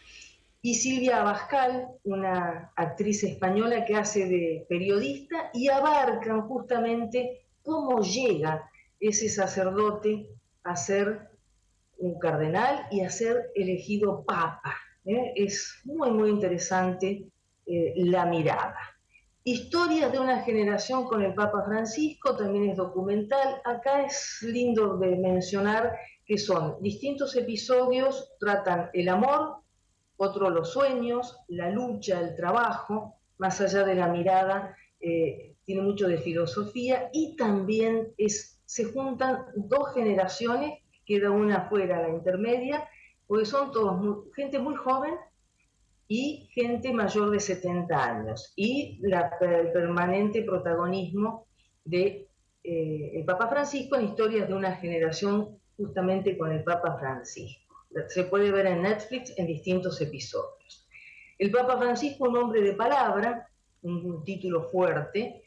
y 0.61 0.75
Silvia 0.75 1.21
Abascal, 1.21 1.87
una 2.03 2.71
actriz 2.75 3.23
española 3.23 3.85
que 3.85 3.95
hace 3.95 4.27
de 4.27 4.65
periodista, 4.67 5.49
y 5.53 5.69
abarcan 5.69 6.41
justamente 6.47 7.45
cómo 7.61 8.01
llega 8.01 8.69
ese 8.99 9.29
sacerdote 9.29 10.29
a 10.63 10.75
ser 10.75 11.29
un 11.97 12.17
cardenal 12.19 12.87
y 12.91 13.01
a 13.01 13.09
ser 13.09 13.51
elegido 13.55 14.23
papa. 14.23 14.75
¿eh? 15.05 15.33
Es 15.35 15.81
muy, 15.83 16.11
muy 16.11 16.29
interesante 16.29 17.27
eh, 17.67 17.93
la 17.97 18.25
mirada. 18.25 18.77
Historias 19.43 20.11
de 20.11 20.19
una 20.19 20.41
generación 20.41 21.05
con 21.05 21.21
el 21.21 21.33
Papa 21.33 21.63
Francisco 21.65 22.35
también 22.35 22.69
es 22.69 22.77
documental. 22.77 23.61
Acá 23.65 24.05
es 24.05 24.39
lindo 24.41 24.97
de 24.97 25.15
mencionar 25.17 25.97
que 26.25 26.37
son 26.37 26.81
distintos 26.81 27.35
episodios, 27.35 28.33
tratan 28.39 28.89
el 28.93 29.09
amor, 29.09 29.57
otro 30.17 30.49
los 30.49 30.71
sueños, 30.71 31.37
la 31.47 31.69
lucha, 31.69 32.19
el 32.19 32.35
trabajo, 32.35 33.15
más 33.37 33.61
allá 33.61 33.83
de 33.83 33.95
la 33.95 34.07
mirada, 34.07 34.75
eh, 34.99 35.55
tiene 35.63 35.81
mucho 35.81 36.07
de 36.07 36.17
filosofía 36.17 37.09
y 37.13 37.35
también 37.35 38.13
se 38.65 38.85
juntan 38.85 39.45
dos 39.55 39.93
generaciones, 39.93 40.79
queda 41.05 41.31
una 41.31 41.67
fuera, 41.69 42.01
la 42.01 42.09
intermedia, 42.09 42.87
porque 43.27 43.45
son 43.45 43.71
todos 43.71 44.25
gente 44.35 44.59
muy 44.59 44.75
joven 44.75 45.15
y 46.07 46.47
gente 46.53 46.93
mayor 46.93 47.31
de 47.31 47.39
70 47.39 48.03
años, 48.03 48.53
y 48.55 48.99
la, 49.01 49.31
el 49.41 49.71
permanente 49.71 50.43
protagonismo 50.43 51.47
de 51.83 52.27
eh, 52.63 53.11
el 53.13 53.25
Papa 53.25 53.47
Francisco 53.47 53.95
en 53.95 54.05
historias 54.05 54.47
de 54.47 54.53
una 54.53 54.75
generación 54.75 55.59
justamente 55.75 56.37
con 56.37 56.51
el 56.51 56.63
Papa 56.63 56.97
Francisco. 56.99 57.75
Se 58.09 58.25
puede 58.25 58.51
ver 58.51 58.67
en 58.67 58.81
Netflix 58.81 59.33
en 59.37 59.47
distintos 59.47 59.99
episodios. 60.01 60.87
El 61.37 61.51
Papa 61.51 61.77
Francisco, 61.77 62.29
un 62.29 62.37
hombre 62.37 62.61
de 62.61 62.73
palabra, 62.73 63.47
un 63.81 64.23
título 64.23 64.63
fuerte, 64.63 65.43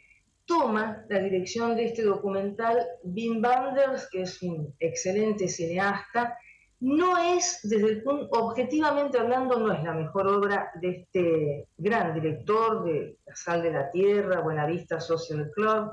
toma 0.50 1.04
la 1.08 1.20
dirección 1.20 1.76
de 1.76 1.84
este 1.86 2.02
documental 2.02 2.84
Wim 3.04 3.42
Wenders, 3.42 4.08
que 4.10 4.22
es 4.22 4.42
un 4.42 4.74
excelente 4.80 5.46
cineasta. 5.46 6.36
No 6.80 7.18
es, 7.18 7.60
desde 7.62 7.88
el 7.88 8.02
punto, 8.02 8.28
objetivamente 8.30 9.18
hablando, 9.18 9.58
no 9.58 9.70
es 9.70 9.82
la 9.82 9.92
mejor 9.92 10.28
obra 10.28 10.70
de 10.80 10.90
este 11.00 11.68
gran 11.76 12.14
director 12.14 12.84
de 12.84 13.18
La 13.26 13.36
Sal 13.36 13.62
de 13.62 13.70
la 13.70 13.90
Tierra, 13.90 14.40
Buenavista 14.40 14.98
Social 14.98 15.50
Club, 15.54 15.90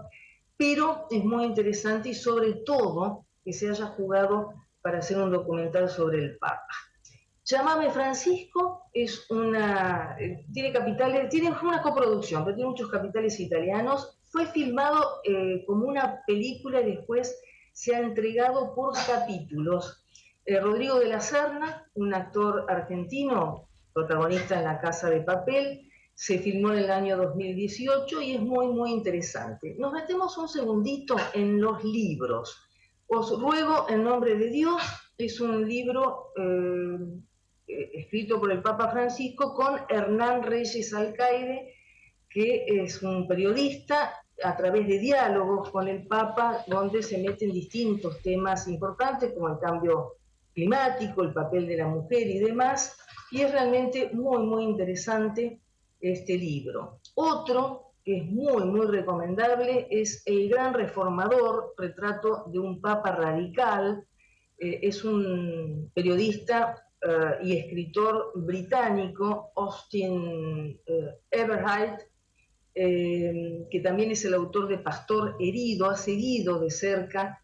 pero 0.55 1.07
es 1.11 1.23
muy 1.23 1.43
interesante 1.43 2.09
y 2.09 2.13
sobre 2.13 2.53
todo 2.65 3.25
que 3.43 3.51
se 3.51 3.69
haya 3.69 3.87
jugado 3.87 4.53
para 4.81 4.99
hacer 4.99 5.17
un 5.17 5.29
documental 5.29 5.89
sobre 5.89 6.19
el 6.19 6.37
Papa. 6.37 6.67
Llámame 7.43 7.89
Francisco 7.91 8.89
es 8.93 9.29
una, 9.29 10.17
eh, 10.19 10.45
tiene 10.53 10.73
capitales, 10.73 11.29
tiene 11.29 11.55
una 11.61 11.81
coproducción, 11.81 12.43
pero 12.43 12.55
tiene 12.55 12.69
muchos 12.69 12.89
capitales 12.89 13.39
italianos. 13.39 14.19
Fue 14.25 14.45
filmado 14.47 15.21
eh, 15.23 15.63
como 15.65 15.87
una 15.87 16.21
película 16.27 16.81
y 16.81 16.95
después 16.95 17.39
se 17.71 17.95
ha 17.95 17.99
entregado 17.99 18.75
por 18.75 18.93
capítulos. 19.05 20.05
Eh, 20.49 20.61
Rodrigo 20.61 20.97
de 20.97 21.09
la 21.09 21.19
Serna, 21.19 21.85
un 21.95 22.13
actor 22.13 22.65
argentino, 22.69 23.67
protagonista 23.91 24.57
en 24.57 24.63
La 24.63 24.79
Casa 24.79 25.09
de 25.09 25.19
Papel, 25.19 25.91
se 26.13 26.39
filmó 26.39 26.71
en 26.71 26.79
el 26.79 26.89
año 26.89 27.17
2018 27.17 28.21
y 28.21 28.35
es 28.35 28.39
muy, 28.39 28.67
muy 28.67 28.91
interesante. 28.91 29.75
Nos 29.77 29.91
metemos 29.91 30.37
un 30.37 30.47
segundito 30.47 31.17
en 31.33 31.59
los 31.59 31.83
libros. 31.83 32.65
Os 33.07 33.37
ruego 33.41 33.87
en 33.89 34.05
nombre 34.05 34.35
de 34.35 34.49
Dios, 34.49 34.81
es 35.17 35.41
un 35.41 35.67
libro 35.67 36.31
eh, 36.37 36.97
escrito 37.67 38.39
por 38.39 38.49
el 38.49 38.61
Papa 38.61 38.89
Francisco 38.89 39.53
con 39.53 39.81
Hernán 39.89 40.43
Reyes 40.43 40.93
Alcaide, 40.93 41.73
que 42.29 42.63
es 42.67 43.03
un 43.03 43.27
periodista 43.27 44.13
a 44.41 44.55
través 44.55 44.87
de 44.87 44.97
diálogos 44.97 45.71
con 45.71 45.89
el 45.89 46.07
Papa, 46.07 46.63
donde 46.67 47.03
se 47.03 47.17
meten 47.17 47.51
distintos 47.51 48.21
temas 48.21 48.65
importantes 48.69 49.33
como 49.33 49.49
el 49.49 49.59
cambio 49.59 50.13
climático, 50.57 51.21
el 51.21 51.33
papel 51.33 51.67
de 51.67 51.77
la 51.77 51.87
mujer 51.87 52.27
y 52.27 52.39
demás, 52.39 52.97
y 53.29 53.41
es 53.41 53.51
realmente 53.51 54.09
muy, 54.11 54.39
muy 54.39 54.63
interesante 54.63 55.61
este 56.01 56.35
libro. 56.35 56.99
Otro 57.13 57.93
que 58.03 58.17
es 58.17 58.25
muy, 58.25 58.65
muy 58.65 58.87
recomendable 58.87 59.87
es 59.91 60.23
El 60.25 60.49
Gran 60.49 60.73
Reformador, 60.73 61.75
retrato 61.77 62.45
de 62.47 62.57
un 62.57 62.81
Papa 62.81 63.11
radical. 63.11 64.03
Eh, 64.57 64.79
es 64.81 65.03
un 65.03 65.91
periodista 65.93 66.83
eh, 67.01 67.37
y 67.43 67.57
escritor 67.57 68.31
británico, 68.33 69.51
Austin 69.55 70.79
uh, 70.87 71.11
que 72.73 73.79
también 73.83 74.11
es 74.11 74.25
el 74.25 74.33
autor 74.33 74.67
de 74.67 74.79
Pastor 74.79 75.35
Herido, 75.39 75.89
ha 75.89 75.97
seguido 75.97 76.59
de 76.59 76.71
cerca 76.71 77.39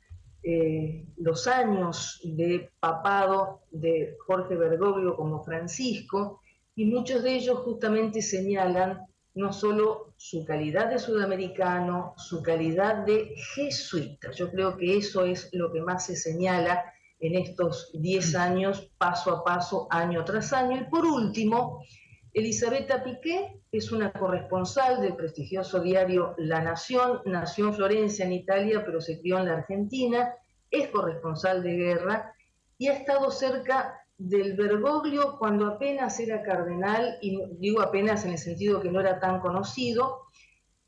los 1.18 1.48
años 1.48 2.20
de 2.24 2.70
papado 2.80 3.62
de 3.72 4.18
Jorge 4.28 4.56
Bergoglio 4.56 5.16
como 5.16 5.44
Francisco, 5.44 6.42
y 6.76 6.86
muchos 6.86 7.24
de 7.24 7.36
ellos 7.36 7.60
justamente 7.60 8.22
señalan 8.22 9.06
no 9.36 9.52
solo 9.52 10.14
su 10.18 10.46
calidad 10.46 10.90
de 10.90 11.00
sudamericano, 11.00 12.14
su 12.18 12.42
calidad 12.44 13.06
de 13.06 13.34
jesuita. 13.56 14.32
Yo 14.32 14.52
creo 14.52 14.78
que 14.78 14.98
eso 14.98 15.26
es 15.26 15.50
lo 15.54 15.72
que 15.72 15.82
más 15.82 16.06
se 16.06 16.16
señala 16.16 16.94
en 17.20 17.36
estos 17.36 17.90
10 17.94 18.36
años, 18.36 18.92
paso 18.98 19.32
a 19.32 19.44
paso, 19.44 19.88
año 19.90 20.24
tras 20.24 20.54
año. 20.54 20.82
Y 20.82 20.84
por 20.86 21.06
último, 21.06 21.84
Elisabetta 22.34 23.04
Piqué 23.04 23.62
es 23.72 23.92
una 23.92 24.12
corresponsal 24.12 25.02
del 25.02 25.16
prestigioso 25.16 25.80
diario 25.80 26.34
La 26.38 26.62
Nación, 26.62 27.22
nació 27.26 27.68
en 27.68 27.76
Florencia, 27.76 28.26
en 28.26 28.34
Italia, 28.34 28.84
pero 28.84 29.02
se 29.02 29.20
crió 29.20 29.38
en 29.38 29.46
la 29.46 29.58
Argentina, 29.58 30.34
es 30.72 30.88
corresponsal 30.88 31.62
de 31.62 31.76
guerra 31.76 32.34
y 32.80 32.88
ha 32.88 32.94
estado 32.94 33.30
cerca 33.30 34.00
del 34.18 34.56
Bergoglio 34.56 35.38
cuando 35.38 35.68
apenas 35.68 36.20
era 36.20 36.42
cardenal, 36.42 37.20
y 37.22 37.40
digo 37.60 37.82
apenas 37.82 38.26
en 38.26 38.32
el 38.32 38.40
sentido 38.40 38.82
que 38.82 38.90
no 38.90 39.00
era 39.00 39.20
tan 39.20 39.40
conocido, 39.40 40.24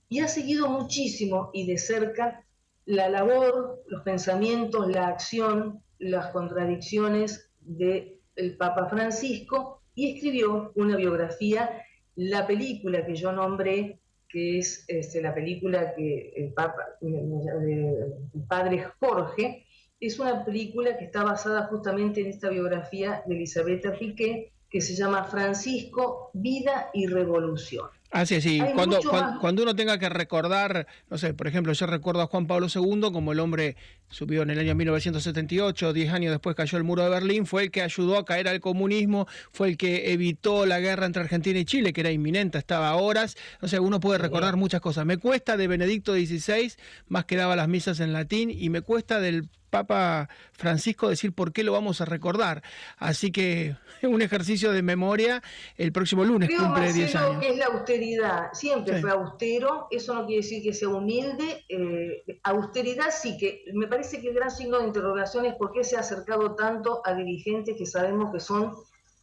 y 0.09 0.21
ha 0.21 0.27
seguido 0.27 0.67
muchísimo 0.67 1.51
y 1.53 1.67
de 1.67 1.77
cerca 1.77 2.43
la 2.85 3.07
labor, 3.07 3.83
los 3.87 4.01
pensamientos, 4.01 4.87
la 4.87 5.07
acción 5.07 5.83
las 5.99 6.31
contradicciones 6.31 7.51
del 7.59 8.57
Papa 8.57 8.89
Francisco 8.89 9.81
y 9.95 10.15
escribió 10.15 10.71
una 10.75 10.97
biografía, 10.97 11.81
la 12.15 12.45
película 12.45 13.05
que 13.05 13.15
yo 13.15 13.31
nombré, 13.31 13.99
que 14.29 14.59
es 14.59 14.85
este, 14.87 15.21
la 15.21 15.33
película 15.33 15.95
que 15.95 16.33
el, 16.35 16.53
Papa, 16.53 16.83
el 17.01 18.43
padre 18.47 18.85
Jorge, 18.99 19.65
es 19.99 20.19
una 20.19 20.43
película 20.43 20.97
que 20.97 21.05
está 21.05 21.23
basada 21.23 21.67
justamente 21.67 22.21
en 22.21 22.27
esta 22.27 22.49
biografía 22.49 23.23
de 23.25 23.35
Elisabetta 23.35 23.97
Piqué, 23.97 24.51
que 24.69 24.81
se 24.81 24.93
llama 24.93 25.23
Francisco, 25.23 26.31
Vida 26.33 26.89
y 26.93 27.07
Revolución. 27.07 27.87
Así 28.15 28.39
sí, 28.39 28.61
Cuando, 28.73 29.01
cuando, 29.41 29.63
uno 29.63 29.75
tenga 29.75 29.99
que 29.99 30.07
recordar, 30.07 30.87
no 31.09 31.17
sé, 31.17 31.33
por 31.33 31.47
ejemplo, 31.47 31.73
yo 31.73 31.85
recuerdo 31.85 32.21
a 32.21 32.27
Juan 32.27 32.47
Pablo 32.47 32.67
II 32.73 33.11
como 33.11 33.33
el 33.33 33.41
hombre 33.41 33.75
subió 34.07 34.43
en 34.43 34.51
el 34.51 34.59
año 34.59 34.73
1978, 34.73 35.91
10 35.91 36.13
años 36.13 36.31
después 36.31 36.55
cayó 36.55 36.77
el 36.77 36.85
muro 36.85 37.03
de 37.03 37.09
Berlín, 37.09 37.45
fue 37.45 37.63
el 37.63 37.71
que 37.71 37.81
ayudó 37.81 38.17
a 38.17 38.23
caer 38.23 38.47
al 38.47 38.61
comunismo, 38.61 39.27
fue 39.51 39.67
el 39.67 39.77
que 39.77 40.13
evitó 40.13 40.65
la 40.65 40.79
guerra 40.79 41.07
entre 41.07 41.23
Argentina 41.23 41.59
y 41.59 41.65
Chile, 41.65 41.91
que 41.91 41.99
era 41.99 42.11
inminente, 42.11 42.57
estaba 42.57 42.87
a 42.87 42.95
horas. 42.95 43.35
O 43.59 43.67
sea, 43.67 43.81
uno 43.81 43.99
puede 43.99 44.17
recordar 44.17 44.55
muchas 44.55 44.79
cosas. 44.79 45.05
Me 45.05 45.17
cuesta 45.17 45.57
de 45.57 45.67
Benedicto 45.67 46.13
XVI, 46.13 46.71
más 47.09 47.25
que 47.25 47.35
daba 47.35 47.57
las 47.57 47.67
misas 47.67 47.99
en 47.99 48.13
latín, 48.13 48.49
y 48.49 48.69
me 48.69 48.79
cuesta 48.79 49.19
del 49.19 49.49
Papa 49.75 50.29
Francisco 50.53 51.09
decir 51.09 51.33
por 51.33 51.51
qué 51.51 51.63
lo 51.63 51.73
vamos 51.73 51.99
a 51.99 52.05
recordar. 52.05 52.63
Así 52.97 53.31
que 53.31 53.75
un 54.03 54.21
ejercicio 54.21 54.71
de 54.71 54.81
memoria 54.81 55.43
el 55.77 55.91
próximo 55.91 56.23
lunes 56.23 56.49
cumple 56.57 56.93
10 56.93 57.15
años. 57.15 57.43
es 57.45 57.57
la 57.57 57.65
austeridad, 57.65 58.53
siempre 58.53 59.01
fue 59.01 59.11
austero, 59.11 59.87
eso 59.91 60.13
no 60.13 60.25
quiere 60.25 60.43
decir 60.43 60.63
que 60.63 60.73
sea 60.73 60.87
humilde, 60.87 61.65
eh, 61.67 62.23
austeridad 62.43 63.09
sí 63.11 63.37
que 63.37 63.65
me 63.73 63.87
parece 63.87 64.21
que 64.21 64.29
el 64.29 64.35
gran 64.35 64.49
signo 64.49 64.79
de 64.79 64.87
interrogación 64.87 65.45
es 65.45 65.55
por 65.55 65.73
qué 65.73 65.83
se 65.83 65.97
ha 65.97 65.99
acercado 65.99 66.55
tanto 66.55 67.01
a 67.03 67.13
dirigentes 67.13 67.75
que 67.77 67.85
sabemos 67.85 68.31
que 68.31 68.39
son 68.39 68.75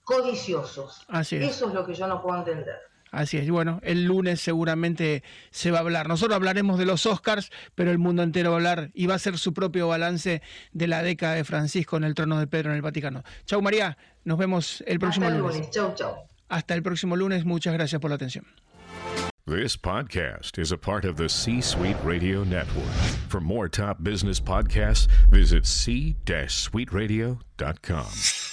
codiciosos. 0.04 1.04
Así 1.08 1.36
Eso 1.36 1.68
es 1.68 1.74
lo 1.74 1.86
que 1.86 1.94
yo 1.94 2.06
no 2.06 2.20
puedo 2.20 2.38
entender. 2.38 2.91
Así 3.12 3.36
es, 3.36 3.48
bueno, 3.50 3.78
el 3.82 4.04
lunes 4.04 4.40
seguramente 4.40 5.22
se 5.50 5.70
va 5.70 5.78
a 5.78 5.80
hablar. 5.82 6.08
Nosotros 6.08 6.34
hablaremos 6.34 6.78
de 6.78 6.86
los 6.86 7.04
Oscars, 7.04 7.50
pero 7.74 7.90
el 7.90 7.98
mundo 7.98 8.22
entero 8.22 8.50
va 8.50 8.56
a 8.56 8.58
hablar 8.58 8.90
y 8.94 9.04
va 9.04 9.12
a 9.12 9.16
hacer 9.16 9.36
su 9.36 9.52
propio 9.52 9.86
balance 9.86 10.40
de 10.72 10.86
la 10.86 11.02
década 11.02 11.34
de 11.34 11.44
Francisco 11.44 11.98
en 11.98 12.04
el 12.04 12.14
trono 12.14 12.40
de 12.40 12.46
Pedro 12.46 12.70
en 12.70 12.76
el 12.76 12.82
Vaticano. 12.82 13.22
Chau 13.44 13.60
María, 13.60 13.98
nos 14.24 14.38
vemos 14.38 14.82
el 14.86 14.98
próximo 14.98 15.26
Hasta 15.26 15.36
el 15.36 15.42
lunes. 15.42 15.70
Chau, 15.70 15.94
chau. 15.94 16.14
Hasta 16.48 16.74
el 16.74 16.82
próximo 16.82 17.14
lunes, 17.14 17.44
muchas 17.44 17.74
gracias 17.74 18.00
por 18.00 18.10
la 18.10 18.16
atención. 18.16 18.46
This 19.44 19.76
podcast 19.76 20.58
is 20.58 20.72
a 20.72 20.78
part 20.78 21.04
of 21.04 21.16
the 21.16 21.28
C-Suite 21.28 21.96
Radio 22.02 22.44
Network. 22.44 22.94
For 23.28 23.40
more 23.40 23.68
top 23.68 24.02
business 24.02 24.40
podcasts, 24.40 25.06
visit 25.30 25.66
c-suiteradio.com. 25.66 28.51